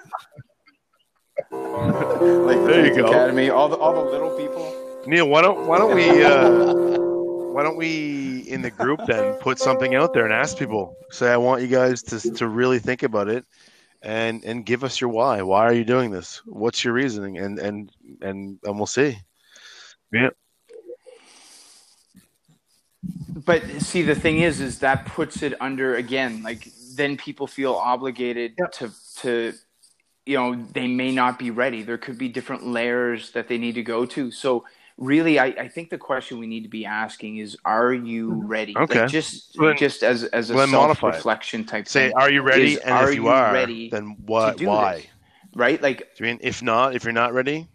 like 2.47 2.63
the 2.65 2.69
There 2.69 2.81
you 2.81 2.91
Police 2.91 2.97
go. 2.97 3.09
Academy, 3.09 3.51
all 3.51 3.69
the 3.69 3.77
all 3.77 3.95
the 3.95 4.03
little 4.11 4.31
people. 4.31 4.75
Neil, 5.07 5.29
why 5.29 5.43
don't 5.43 5.67
why 5.67 5.79
don't 5.79 5.93
we 5.95 6.25
uh, 6.25 6.51
why 7.51 7.63
don't 7.63 7.77
we 7.77 8.41
in 8.49 8.63
the 8.63 8.71
group 8.71 9.05
then 9.07 9.35
put 9.35 9.59
something 9.59 9.95
out 9.95 10.13
there 10.13 10.25
and 10.25 10.33
ask 10.35 10.59
people? 10.59 10.97
Say, 11.11 11.31
I 11.33 11.39
want 11.39 11.63
you 11.63 11.69
guys 11.69 12.03
to 12.05 12.21
to 12.37 12.49
really 12.49 12.79
think 12.81 13.03
about 13.03 13.29
it, 13.29 13.47
and 14.03 14.45
and 14.45 14.67
give 14.67 14.85
us 14.85 15.01
your 15.01 15.11
why. 15.11 15.43
Why 15.43 15.65
are 15.65 15.75
you 15.75 15.85
doing 15.85 16.11
this? 16.11 16.43
What's 16.47 16.85
your 16.85 16.95
reasoning? 16.95 17.39
And 17.39 17.59
and 17.59 17.93
and 18.23 18.59
and 18.65 18.77
we'll 18.79 18.87
see. 18.87 19.19
Yeah, 20.13 20.31
But 23.35 23.65
see, 23.83 24.03
the 24.03 24.15
thing 24.15 24.41
is, 24.41 24.61
is 24.61 24.81
that 24.81 25.07
puts 25.07 25.43
it 25.43 25.55
under 25.61 25.97
again. 25.97 26.43
Like 26.43 26.69
then 26.95 27.17
people 27.17 27.47
feel 27.47 27.75
obligated 27.75 28.57
Yep. 28.59 28.73
to 28.73 28.93
to, 29.23 29.55
you 30.27 30.37
know, 30.37 30.55
they 30.73 30.87
may 30.87 31.13
not 31.13 31.39
be 31.39 31.51
ready. 31.51 31.83
There 31.83 31.99
could 31.99 32.19
be 32.19 32.29
different 32.29 32.67
layers 32.67 33.31
that 33.33 33.49
they 33.49 33.59
need 33.59 33.75
to 33.75 33.83
go 33.83 34.07
to. 34.07 34.31
So 34.31 34.65
really, 34.97 35.39
I, 35.39 35.47
I 35.47 35.69
think 35.69 35.91
the 35.91 35.99
question 35.99 36.39
we 36.39 36.47
need 36.47 36.63
to 36.63 36.69
be 36.69 36.87
asking 36.87 37.39
is, 37.39 37.57
are 37.65 37.93
you 37.93 38.31
mm-hmm. 38.31 38.47
ready? 38.47 38.77
Okay. 38.77 39.03
Like 39.03 39.11
just 39.11 39.57
Then- 39.59 39.77
just 39.77 40.03
as 40.03 40.25
as 40.25 40.51
a 40.51 40.55
then 40.55 40.71
modify 40.71 41.09
self 41.09 41.15
reflection 41.17 41.65
type 41.65 41.89
say, 41.89 42.09
thing, 42.09 42.17
are 42.17 42.31
you 42.31 42.43
ready? 42.43 42.75
is, 42.75 42.79
and 42.79 42.95
are 42.95 43.11
if 43.11 43.17
you, 43.17 43.23
you 43.25 43.29
are, 43.29 43.53
ready 43.53 43.91
then 43.91 44.17
what? 44.25 44.61
Why? 44.61 44.97
this? 44.97 45.07
right? 45.55 45.81
Like 45.83 46.09
I 46.19 46.23
mean, 46.23 46.39
if 46.43 46.63
not, 46.63 46.95
if 46.95 47.05
you're 47.05 47.13
not 47.13 47.35
ready, 47.35 47.69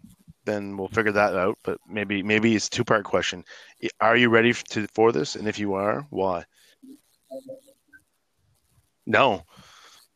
then 0.44 0.76
we'll 0.76 0.88
figure 0.88 1.12
that 1.12 1.36
out. 1.36 1.58
But 1.62 1.78
maybe 1.88 2.22
maybe 2.22 2.54
it's 2.54 2.66
a 2.66 2.70
two 2.70 2.84
part 2.84 3.04
question. 3.04 3.44
Are 4.00 4.16
you 4.16 4.28
ready 4.28 4.52
to 4.52 4.86
for 4.88 5.12
this? 5.12 5.36
And 5.36 5.46
if 5.46 5.58
you 5.58 5.74
are, 5.74 6.06
why? 6.10 6.44
No, 9.06 9.44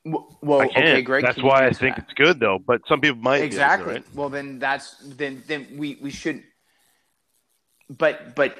well, 0.04 0.28
okay, 0.60 1.02
Greg. 1.02 1.24
That's 1.24 1.42
why 1.42 1.62
I 1.62 1.66
answer 1.66 1.80
think 1.80 1.96
that? 1.96 2.04
it's 2.04 2.12
good 2.14 2.40
though. 2.40 2.58
But 2.64 2.82
some 2.88 3.00
people 3.00 3.20
might 3.22 3.42
exactly 3.42 3.94
right? 3.94 4.04
well 4.14 4.28
then 4.28 4.58
that's 4.58 4.96
then 5.16 5.42
then 5.46 5.66
we 5.76 5.98
we 6.00 6.10
should 6.10 6.42
but 7.90 8.34
but 8.34 8.56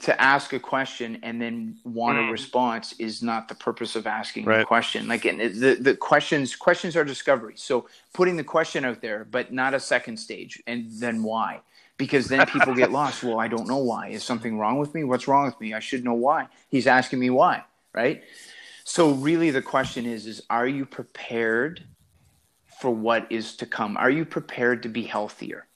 to 0.00 0.20
ask 0.20 0.52
a 0.52 0.58
question 0.60 1.18
and 1.22 1.40
then 1.40 1.76
want 1.84 2.18
a 2.18 2.22
Mm. 2.22 2.30
response 2.32 2.94
is 2.98 3.22
not 3.22 3.48
the 3.48 3.54
purpose 3.54 3.96
of 3.96 4.06
asking 4.06 4.44
Right. 4.46 4.60
the 4.60 4.64
question 4.64 5.08
like 5.08 5.24
and 5.24 5.40
the 5.40 5.74
the 5.80 5.96
questions 5.96 6.54
questions 6.56 6.96
are 6.96 7.04
discovery 7.04 7.54
so 7.56 7.88
putting 8.14 8.36
the 8.36 8.44
question 8.44 8.84
out 8.84 9.00
there 9.00 9.24
but 9.24 9.52
not 9.52 9.74
a 9.74 9.80
second 9.80 10.16
stage 10.18 10.62
and 10.66 10.86
then 10.92 11.22
why 11.22 11.60
because 11.96 12.28
then 12.28 12.46
people 12.46 12.74
get 12.74 12.92
lost 13.00 13.22
well 13.22 13.40
i 13.40 13.48
don't 13.48 13.68
know 13.68 13.78
why 13.78 14.08
is 14.08 14.22
something 14.24 14.58
wrong 14.58 14.78
with 14.78 14.94
me 14.94 15.04
what's 15.04 15.26
wrong 15.28 15.44
with 15.46 15.60
me 15.60 15.74
i 15.74 15.80
should 15.80 16.04
know 16.04 16.14
why 16.14 16.48
he's 16.68 16.86
asking 16.86 17.18
me 17.18 17.30
why 17.30 17.64
right 17.94 18.22
so 18.88 19.10
really 19.10 19.50
the 19.50 19.60
question 19.60 20.06
is 20.06 20.26
is 20.26 20.42
are 20.48 20.66
you 20.66 20.86
prepared 20.86 21.84
for 22.80 22.90
what 22.90 23.30
is 23.30 23.54
to 23.56 23.66
come? 23.66 23.96
Are 23.98 24.08
you 24.08 24.24
prepared 24.24 24.82
to 24.84 24.88
be 24.88 25.02
healthier? 25.02 25.66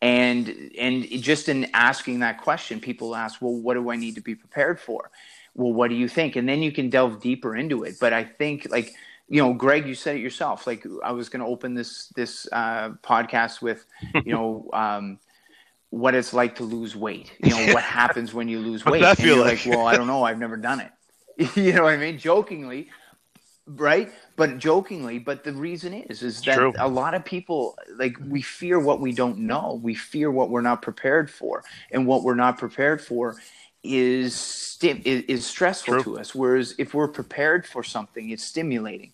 And 0.00 0.72
and 0.78 1.04
just 1.22 1.50
in 1.50 1.68
asking 1.74 2.20
that 2.20 2.40
question 2.40 2.80
people 2.80 3.14
ask 3.14 3.42
well 3.42 3.54
what 3.54 3.74
do 3.74 3.90
i 3.90 3.96
need 3.96 4.14
to 4.14 4.22
be 4.22 4.34
prepared 4.34 4.80
for? 4.80 5.10
Well 5.54 5.74
what 5.74 5.90
do 5.90 5.94
you 5.94 6.08
think? 6.08 6.36
And 6.36 6.48
then 6.48 6.62
you 6.62 6.72
can 6.72 6.88
delve 6.88 7.20
deeper 7.20 7.54
into 7.54 7.84
it. 7.84 7.96
But 8.00 8.14
i 8.14 8.24
think 8.24 8.66
like 8.70 8.94
you 9.28 9.42
know 9.42 9.52
greg 9.52 9.86
you 9.86 9.94
said 9.94 10.16
it 10.16 10.20
yourself. 10.20 10.66
Like 10.66 10.86
i 11.04 11.12
was 11.12 11.28
going 11.28 11.40
to 11.40 11.46
open 11.46 11.74
this 11.74 12.08
this 12.16 12.48
uh, 12.50 12.90
podcast 13.02 13.60
with 13.60 13.84
you 14.24 14.32
know 14.32 14.70
um, 14.72 15.18
what 15.90 16.14
it's 16.14 16.32
like 16.32 16.54
to 16.56 16.64
lose 16.64 16.96
weight. 16.96 17.30
You 17.40 17.50
know 17.50 17.74
what 17.74 17.84
happens 17.84 18.32
when 18.32 18.48
you 18.48 18.58
lose 18.58 18.84
weight? 18.86 19.02
that 19.02 19.18
and 19.18 19.28
feel 19.28 19.36
like? 19.36 19.66
like? 19.66 19.76
well 19.76 19.86
i 19.86 19.96
don't 19.96 20.06
know. 20.14 20.22
I've 20.22 20.38
never 20.38 20.56
done 20.56 20.80
it 20.80 20.90
you 21.54 21.72
know 21.72 21.84
what 21.84 21.94
i 21.94 21.96
mean? 21.96 22.18
Jokingly 22.18 22.88
right? 23.66 24.10
But 24.36 24.58
jokingly 24.58 25.18
but 25.18 25.44
the 25.44 25.52
reason 25.52 25.94
is 25.94 26.22
is 26.22 26.40
that 26.42 26.56
True. 26.56 26.72
a 26.78 26.88
lot 26.88 27.14
of 27.14 27.24
people 27.24 27.76
like 27.96 28.16
we 28.28 28.42
fear 28.42 28.78
what 28.78 29.00
we 29.00 29.12
don't 29.12 29.38
know. 29.38 29.80
We 29.82 29.94
fear 29.94 30.30
what 30.30 30.50
we're 30.50 30.60
not 30.60 30.82
prepared 30.82 31.30
for. 31.30 31.64
And 31.90 32.06
what 32.06 32.22
we're 32.22 32.34
not 32.34 32.58
prepared 32.58 33.00
for 33.00 33.36
is 33.82 34.34
stim- 34.34 35.02
is, 35.04 35.22
is 35.28 35.46
stressful 35.46 35.94
True. 35.94 36.14
to 36.14 36.20
us. 36.20 36.34
Whereas 36.34 36.74
if 36.78 36.94
we're 36.94 37.08
prepared 37.08 37.66
for 37.66 37.82
something 37.82 38.30
it's 38.30 38.44
stimulating. 38.44 39.12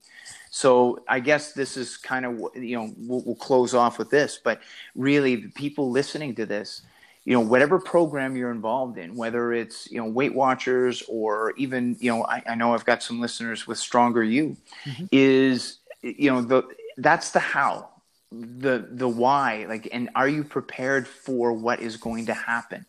So 0.51 1.05
i 1.07 1.21
guess 1.21 1.53
this 1.53 1.77
is 1.77 1.97
kind 1.97 2.27
of 2.27 2.41
you 2.57 2.77
know 2.77 2.93
we'll, 2.99 3.23
we'll 3.25 3.37
close 3.37 3.75
off 3.75 3.99
with 3.99 4.11
this. 4.11 4.41
But 4.43 4.61
really 4.97 5.37
the 5.37 5.51
people 5.51 5.91
listening 5.91 6.35
to 6.37 6.47
this 6.47 6.83
you 7.25 7.35
know 7.35 7.41
whatever 7.41 7.79
program 7.79 8.37
you're 8.37 8.51
involved 8.51 8.99
in 8.99 9.15
whether 9.15 9.53
it's 9.53 9.91
you 9.91 9.99
know 9.99 10.09
weight 10.09 10.35
watchers 10.35 11.03
or 11.09 11.53
even 11.57 11.97
you 12.01 12.11
know 12.11 12.25
i, 12.25 12.43
I 12.47 12.55
know 12.55 12.75
i've 12.75 12.85
got 12.85 13.03
some 13.03 13.21
listeners 13.21 13.67
with 13.67 13.79
stronger 13.79 14.23
you 14.23 14.57
mm-hmm. 14.85 15.05
is 15.13 15.79
you 16.03 16.31
know 16.31 16.43
the 16.43 16.65
that's 16.97 17.31
the 17.31 17.41
how 17.41 17.89
the 18.33 18.89
the 18.91 19.09
why 19.09 19.67
like 19.69 19.89
and 19.93 20.09
are 20.15 20.29
you 20.29 20.45
prepared 20.45 21.09
for 21.09 21.53
what 21.53 21.81
is 21.81 21.97
going 21.97 22.27
to 22.27 22.35
happen? 22.35 22.87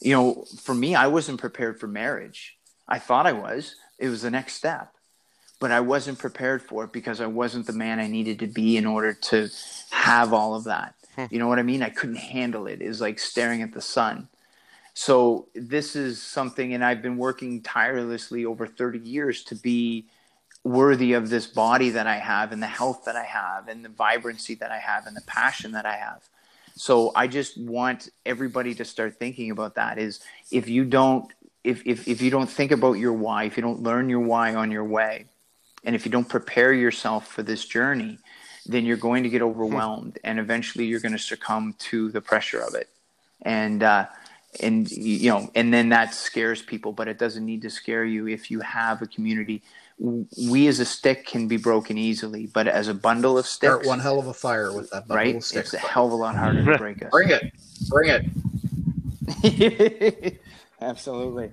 You 0.00 0.12
know 0.12 0.44
for 0.60 0.74
me 0.74 0.94
i 0.94 1.06
wasn't 1.06 1.40
prepared 1.40 1.80
for 1.80 1.86
marriage. 1.86 2.56
I 2.86 2.98
thought 2.98 3.26
i 3.26 3.32
was. 3.32 3.76
It 3.98 4.08
was 4.08 4.22
the 4.22 4.30
next 4.30 4.54
step. 4.54 4.92
But 5.60 5.70
i 5.70 5.80
wasn't 5.80 6.18
prepared 6.18 6.62
for 6.62 6.84
it 6.84 6.92
because 6.92 7.20
i 7.20 7.26
wasn't 7.26 7.66
the 7.66 7.72
man 7.72 7.98
i 7.98 8.06
needed 8.06 8.40
to 8.40 8.46
be 8.46 8.76
in 8.76 8.86
order 8.86 9.14
to 9.14 9.48
have 9.90 10.32
all 10.32 10.54
of 10.54 10.64
that 10.64 10.94
Hmm. 11.16 11.26
you 11.30 11.38
know 11.38 11.48
what 11.48 11.58
i 11.58 11.62
mean? 11.62 11.82
I 11.82 11.90
couldn't 11.90 12.16
handle 12.16 12.66
it. 12.66 12.82
It 12.82 12.88
was 12.88 13.00
like 13.00 13.18
staring 13.18 13.62
at 13.62 13.72
the 13.72 13.80
sun. 13.80 14.28
So 14.94 15.48
this 15.54 15.96
is 15.96 16.22
something 16.22 16.74
and 16.74 16.84
i've 16.84 17.02
been 17.02 17.16
working 17.16 17.62
tirelessly 17.62 18.44
over 18.44 18.66
30 18.66 18.98
years 19.00 19.42
to 19.44 19.54
be 19.56 20.06
worthy 20.64 21.12
of 21.12 21.28
this 21.28 21.46
body 21.46 21.90
that 21.90 22.06
I 22.06 22.16
have 22.16 22.50
and 22.50 22.62
the 22.62 22.66
health 22.66 23.04
that 23.04 23.16
I 23.16 23.24
have 23.24 23.68
and 23.68 23.84
the 23.84 23.90
vibrancy 23.90 24.54
that 24.56 24.72
I 24.72 24.78
have 24.78 25.06
and 25.06 25.14
the 25.14 25.22
passion 25.26 25.72
that 25.72 25.84
I 25.84 25.96
have. 25.96 26.22
So 26.74 27.12
I 27.14 27.26
just 27.28 27.60
want 27.60 28.08
everybody 28.26 28.74
to 28.76 28.84
start 28.84 29.18
thinking 29.18 29.50
about 29.50 29.74
that 29.74 29.98
is 29.98 30.20
if 30.50 30.68
you 30.68 30.84
don't 30.84 31.30
if, 31.62 31.82
if, 31.86 32.06
if 32.06 32.20
you 32.20 32.30
don't 32.30 32.48
think 32.48 32.72
about 32.72 32.94
your 32.94 33.14
why, 33.14 33.44
if 33.44 33.56
you 33.56 33.62
don't 33.62 33.82
learn 33.82 34.10
your 34.10 34.20
why 34.20 34.54
on 34.54 34.70
your 34.70 34.84
way, 34.84 35.26
and 35.82 35.94
if 35.94 36.04
you 36.04 36.12
don't 36.12 36.28
prepare 36.28 36.74
yourself 36.74 37.26
for 37.26 37.42
this 37.42 37.64
journey, 37.64 38.18
then 38.66 38.84
you're 38.84 38.96
going 38.96 39.22
to 39.22 39.28
get 39.28 39.42
overwhelmed 39.42 40.18
and 40.24 40.38
eventually 40.38 40.86
you're 40.86 41.00
going 41.00 41.12
to 41.12 41.18
succumb 41.18 41.74
to 41.78 42.10
the 42.10 42.20
pressure 42.20 42.60
of 42.60 42.74
it. 42.74 42.88
And 43.42 43.82
uh 43.82 44.06
and 44.60 44.90
you 44.90 45.28
know 45.30 45.50
and 45.54 45.74
then 45.74 45.88
that 45.88 46.14
scares 46.14 46.62
people 46.62 46.92
but 46.92 47.08
it 47.08 47.18
doesn't 47.18 47.44
need 47.44 47.60
to 47.62 47.70
scare 47.70 48.04
you 48.04 48.28
if 48.28 48.50
you 48.50 48.60
have 48.60 49.02
a 49.02 49.06
community. 49.06 49.62
We 49.98 50.66
as 50.66 50.80
a 50.80 50.84
stick 50.84 51.26
can 51.26 51.46
be 51.46 51.56
broken 51.56 51.98
easily 51.98 52.46
but 52.46 52.66
as 52.68 52.88
a 52.88 52.94
bundle 52.94 53.36
of 53.36 53.46
Start 53.46 53.80
sticks 53.80 53.88
one 53.88 54.00
hell 54.00 54.18
of 54.18 54.26
a 54.26 54.34
fire 54.34 54.72
with 54.72 54.90
that 54.90 55.08
bundle 55.08 55.16
right? 55.16 55.36
of 55.36 55.44
sticks. 55.44 55.74
it's 55.74 55.84
a 55.84 55.86
hell 55.86 56.06
of 56.06 56.12
a 56.12 56.16
lot 56.16 56.36
harder 56.36 56.64
to 56.64 56.78
break 56.78 57.02
us. 57.02 57.10
Bring 57.10 57.30
it, 57.30 57.52
bring 57.88 58.24
it. 59.42 60.40
absolutely. 60.80 61.50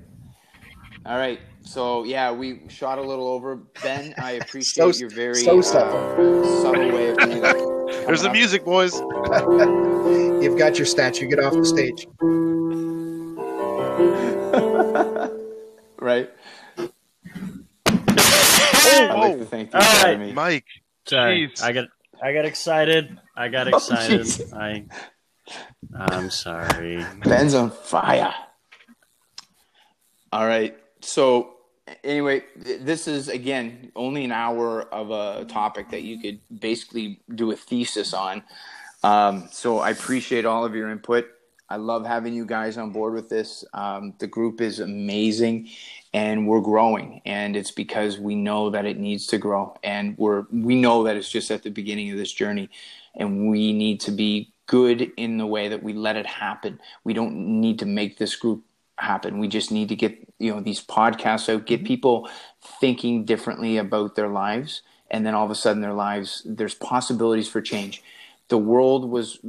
All 1.06 1.18
right 1.18 1.40
so 1.64 2.04
yeah 2.04 2.32
we 2.32 2.62
shot 2.70 2.98
a 2.98 3.02
little 3.02 3.28
over 3.28 3.56
ben 3.84 4.14
i 4.18 4.32
appreciate 4.42 4.94
So- 4.96 5.00
your 5.00 5.10
very 5.10 5.36
so 5.36 5.60
uh, 5.60 5.62
subtle. 5.62 6.62
subtle 6.62 6.92
way 6.92 7.10
of 7.10 7.18
doing 7.18 7.42
that. 7.42 7.56
There's 8.08 8.22
the 8.24 8.30
up. 8.30 8.34
music, 8.34 8.64
boys. 8.66 8.94
You've 10.44 10.58
got 10.58 10.78
your 10.78 10.86
statue. 10.88 11.28
Get 11.28 11.40
off 11.40 11.54
the 11.54 11.66
stage. 11.66 12.08
right 16.00 16.30
Oh, 16.78 16.90
i'd 17.88 19.16
like 19.16 19.34
oh, 19.34 19.38
to 19.38 19.46
thank 19.46 19.74
you 19.74 19.80
All 19.80 19.86
right. 19.86 20.02
Jeremy. 20.02 20.34
Mike. 20.34 20.66
Sorry, 21.08 21.48
Jeez. 21.50 21.64
I 21.64 21.72
got 21.74 21.88
I 22.24 22.34
got 22.34 22.46
excited. 22.46 23.20
I 23.36 23.48
got 23.50 23.68
Oh, 23.72 23.78
excited. 23.78 24.22
jeez. 24.22 24.54
I 24.54 24.86
I'm 25.96 26.30
sorry. 26.30 27.06
Ben's 27.24 27.54
on 27.54 27.72
fire. 27.72 28.34
All 30.32 30.46
right. 30.48 30.78
So 31.02 31.54
anyway, 32.04 32.44
th- 32.64 32.82
this 32.82 33.08
is 33.08 33.28
again 33.28 33.92
only 33.96 34.24
an 34.24 34.32
hour 34.32 34.84
of 34.94 35.12
a 35.12 35.46
topic 35.46 35.90
that 35.92 36.04
you 36.04 36.20
could 36.20 36.40
basically 36.60 37.22
do 37.34 37.52
a 37.52 37.56
thesis 37.56 38.14
on. 38.14 38.44
Um, 39.04 39.50
so 39.52 39.80
I 39.80 39.90
appreciate 39.90 40.46
all 40.46 40.64
of 40.64 40.76
your 40.76 40.90
input. 40.90 41.26
I 41.70 41.78
love 41.78 42.06
having 42.06 42.34
you 42.34 42.46
guys 42.46 42.78
on 42.78 42.92
board 42.92 43.14
with 43.14 43.30
this. 43.30 43.64
Um, 43.74 44.14
the 44.20 44.28
group 44.28 44.60
is 44.60 44.82
amazing, 44.82 45.70
and 46.14 46.46
we're 46.46 46.60
growing, 46.60 47.22
and 47.26 47.56
it's 47.56 47.72
because 47.72 48.20
we 48.20 48.36
know 48.36 48.70
that 48.72 48.86
it 48.86 49.00
needs 49.00 49.26
to 49.28 49.38
grow, 49.38 49.78
and 49.82 50.18
we're 50.18 50.46
we 50.52 50.76
know 50.76 51.04
that 51.04 51.16
it's 51.16 51.30
just 51.30 51.50
at 51.50 51.64
the 51.64 51.70
beginning 51.70 52.12
of 52.12 52.18
this 52.18 52.34
journey, 52.34 52.70
and 53.16 53.50
we 53.50 53.72
need 53.72 54.02
to 54.02 54.12
be 54.12 54.52
good 54.68 55.12
in 55.16 55.38
the 55.38 55.48
way 55.48 55.70
that 55.70 55.82
we 55.82 55.94
let 55.94 56.18
it 56.18 56.26
happen. 56.26 56.80
We 57.06 57.14
don't 57.14 57.36
need 57.62 57.80
to 57.80 57.86
make 57.86 58.18
this 58.18 58.36
group 58.36 58.64
happen. 59.02 59.40
We 59.40 59.48
just 59.48 59.72
need 59.72 59.90
to 59.90 59.96
get 59.96 60.18
you 60.40 60.54
know 60.54 60.62
these 60.62 60.84
podcasts 60.84 61.54
out, 61.54 61.66
get 61.66 61.80
mm-hmm. 61.80 61.88
people 61.88 62.30
thinking 62.80 63.26
differently 63.26 63.78
about 63.78 64.16
their 64.16 64.28
lives, 64.30 64.82
and 65.10 65.26
then 65.26 65.34
all 65.34 65.46
of 65.46 65.52
a 65.52 65.56
sudden 65.56 65.82
their 65.82 65.94
lives 65.94 66.42
there's 66.46 66.76
possibilities 66.76 67.48
for 67.48 67.62
change. 67.62 68.04
The 68.50 68.58
world 68.58 69.10
was 69.10 69.40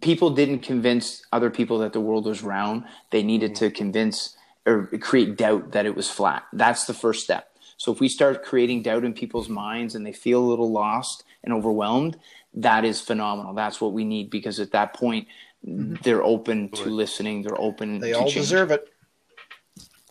people 0.00 0.30
didn't 0.30 0.60
convince 0.60 1.22
other 1.32 1.50
people 1.50 1.78
that 1.78 1.92
the 1.92 2.00
world 2.00 2.26
was 2.26 2.42
round. 2.42 2.84
They 3.10 3.22
needed 3.22 3.52
mm-hmm. 3.52 3.66
to 3.66 3.70
convince 3.70 4.36
or 4.66 4.86
create 5.00 5.36
doubt 5.36 5.72
that 5.72 5.86
it 5.86 5.96
was 5.96 6.10
flat. 6.10 6.44
That's 6.52 6.84
the 6.84 6.94
first 6.94 7.24
step. 7.24 7.48
So 7.78 7.92
if 7.92 8.00
we 8.00 8.08
start 8.08 8.44
creating 8.44 8.82
doubt 8.82 9.04
in 9.04 9.14
people's 9.14 9.48
minds 9.48 9.94
and 9.94 10.04
they 10.04 10.12
feel 10.12 10.40
a 10.40 10.50
little 10.50 10.70
lost 10.70 11.24
and 11.44 11.54
overwhelmed, 11.54 12.18
that 12.54 12.84
is 12.84 13.00
phenomenal. 13.00 13.54
That's 13.54 13.80
what 13.80 13.92
we 13.92 14.04
need 14.04 14.30
because 14.30 14.58
at 14.60 14.72
that 14.72 14.94
point, 14.94 15.28
mm-hmm. 15.66 15.96
they're 16.02 16.22
open 16.22 16.68
to 16.70 16.84
listening. 16.84 17.42
They're 17.42 17.60
open. 17.60 17.98
They 17.98 18.12
all 18.12 18.24
change. 18.24 18.34
deserve 18.34 18.70
it. 18.70 18.88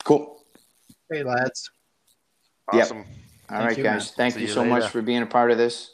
Cool. 0.03 0.43
Hey, 1.11 1.23
lads. 1.23 1.69
Awesome. 2.71 2.97
Yep. 2.97 3.07
All 3.49 3.57
Thank 3.57 3.69
right, 3.69 3.77
you, 3.77 3.83
guys. 3.83 4.17
Man. 4.17 4.31
Thank 4.31 4.41
you, 4.41 4.47
so 4.47 4.61
later. 4.61 4.69
much 4.69 4.89
for 4.89 5.01
being 5.01 5.21
a 5.21 5.25
part 5.25 5.51
of 5.51 5.57
this. 5.57 5.91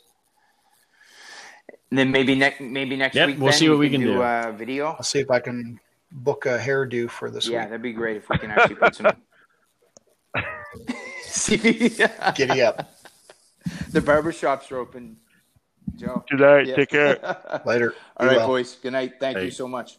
And 1.91 1.99
then 1.99 2.11
maybe 2.11 2.33
next 2.33 2.59
maybe 2.59 2.95
next 2.95 3.15
yep, 3.15 3.27
week. 3.27 3.39
We'll 3.39 3.51
see 3.51 3.69
what 3.69 3.77
we 3.77 3.89
can, 3.89 4.01
do. 4.01 4.21
A 4.21 4.47
uh, 4.47 4.51
video. 4.51 4.87
I'll 4.87 5.03
see 5.03 5.19
if 5.19 5.29
I 5.29 5.39
can 5.39 5.79
book 6.11 6.47
a 6.47 6.57
hairdo 6.57 7.09
for 7.09 7.29
this 7.29 7.47
yeah, 7.47 7.59
week. 7.59 7.69
that'd 7.69 7.81
be 7.83 7.93
great 7.93 8.17
if 8.17 8.27
we 8.29 8.39
can 8.39 8.49
actually 8.49 8.75
put 8.75 8.95
some. 8.95 9.11
Giddy 12.35 12.61
up. 12.63 12.91
The 13.91 14.01
barber 14.01 14.31
shops 14.31 14.71
are 14.71 14.77
open, 14.77 15.17
Joe. 15.95 16.23
Good 16.29 16.39
night. 16.39 16.67
Yeah. 16.67 16.75
Take 16.75 16.89
care. 16.89 17.61
Later. 17.65 17.93
All 18.17 18.27
right, 18.27 18.37
well. 18.37 18.47
boys. 18.47 18.75
Good 18.75 18.93
night. 18.93 19.13
Thank 19.19 19.37
hey. 19.37 19.45
you 19.45 19.51
so 19.51 19.67
much. 19.67 19.97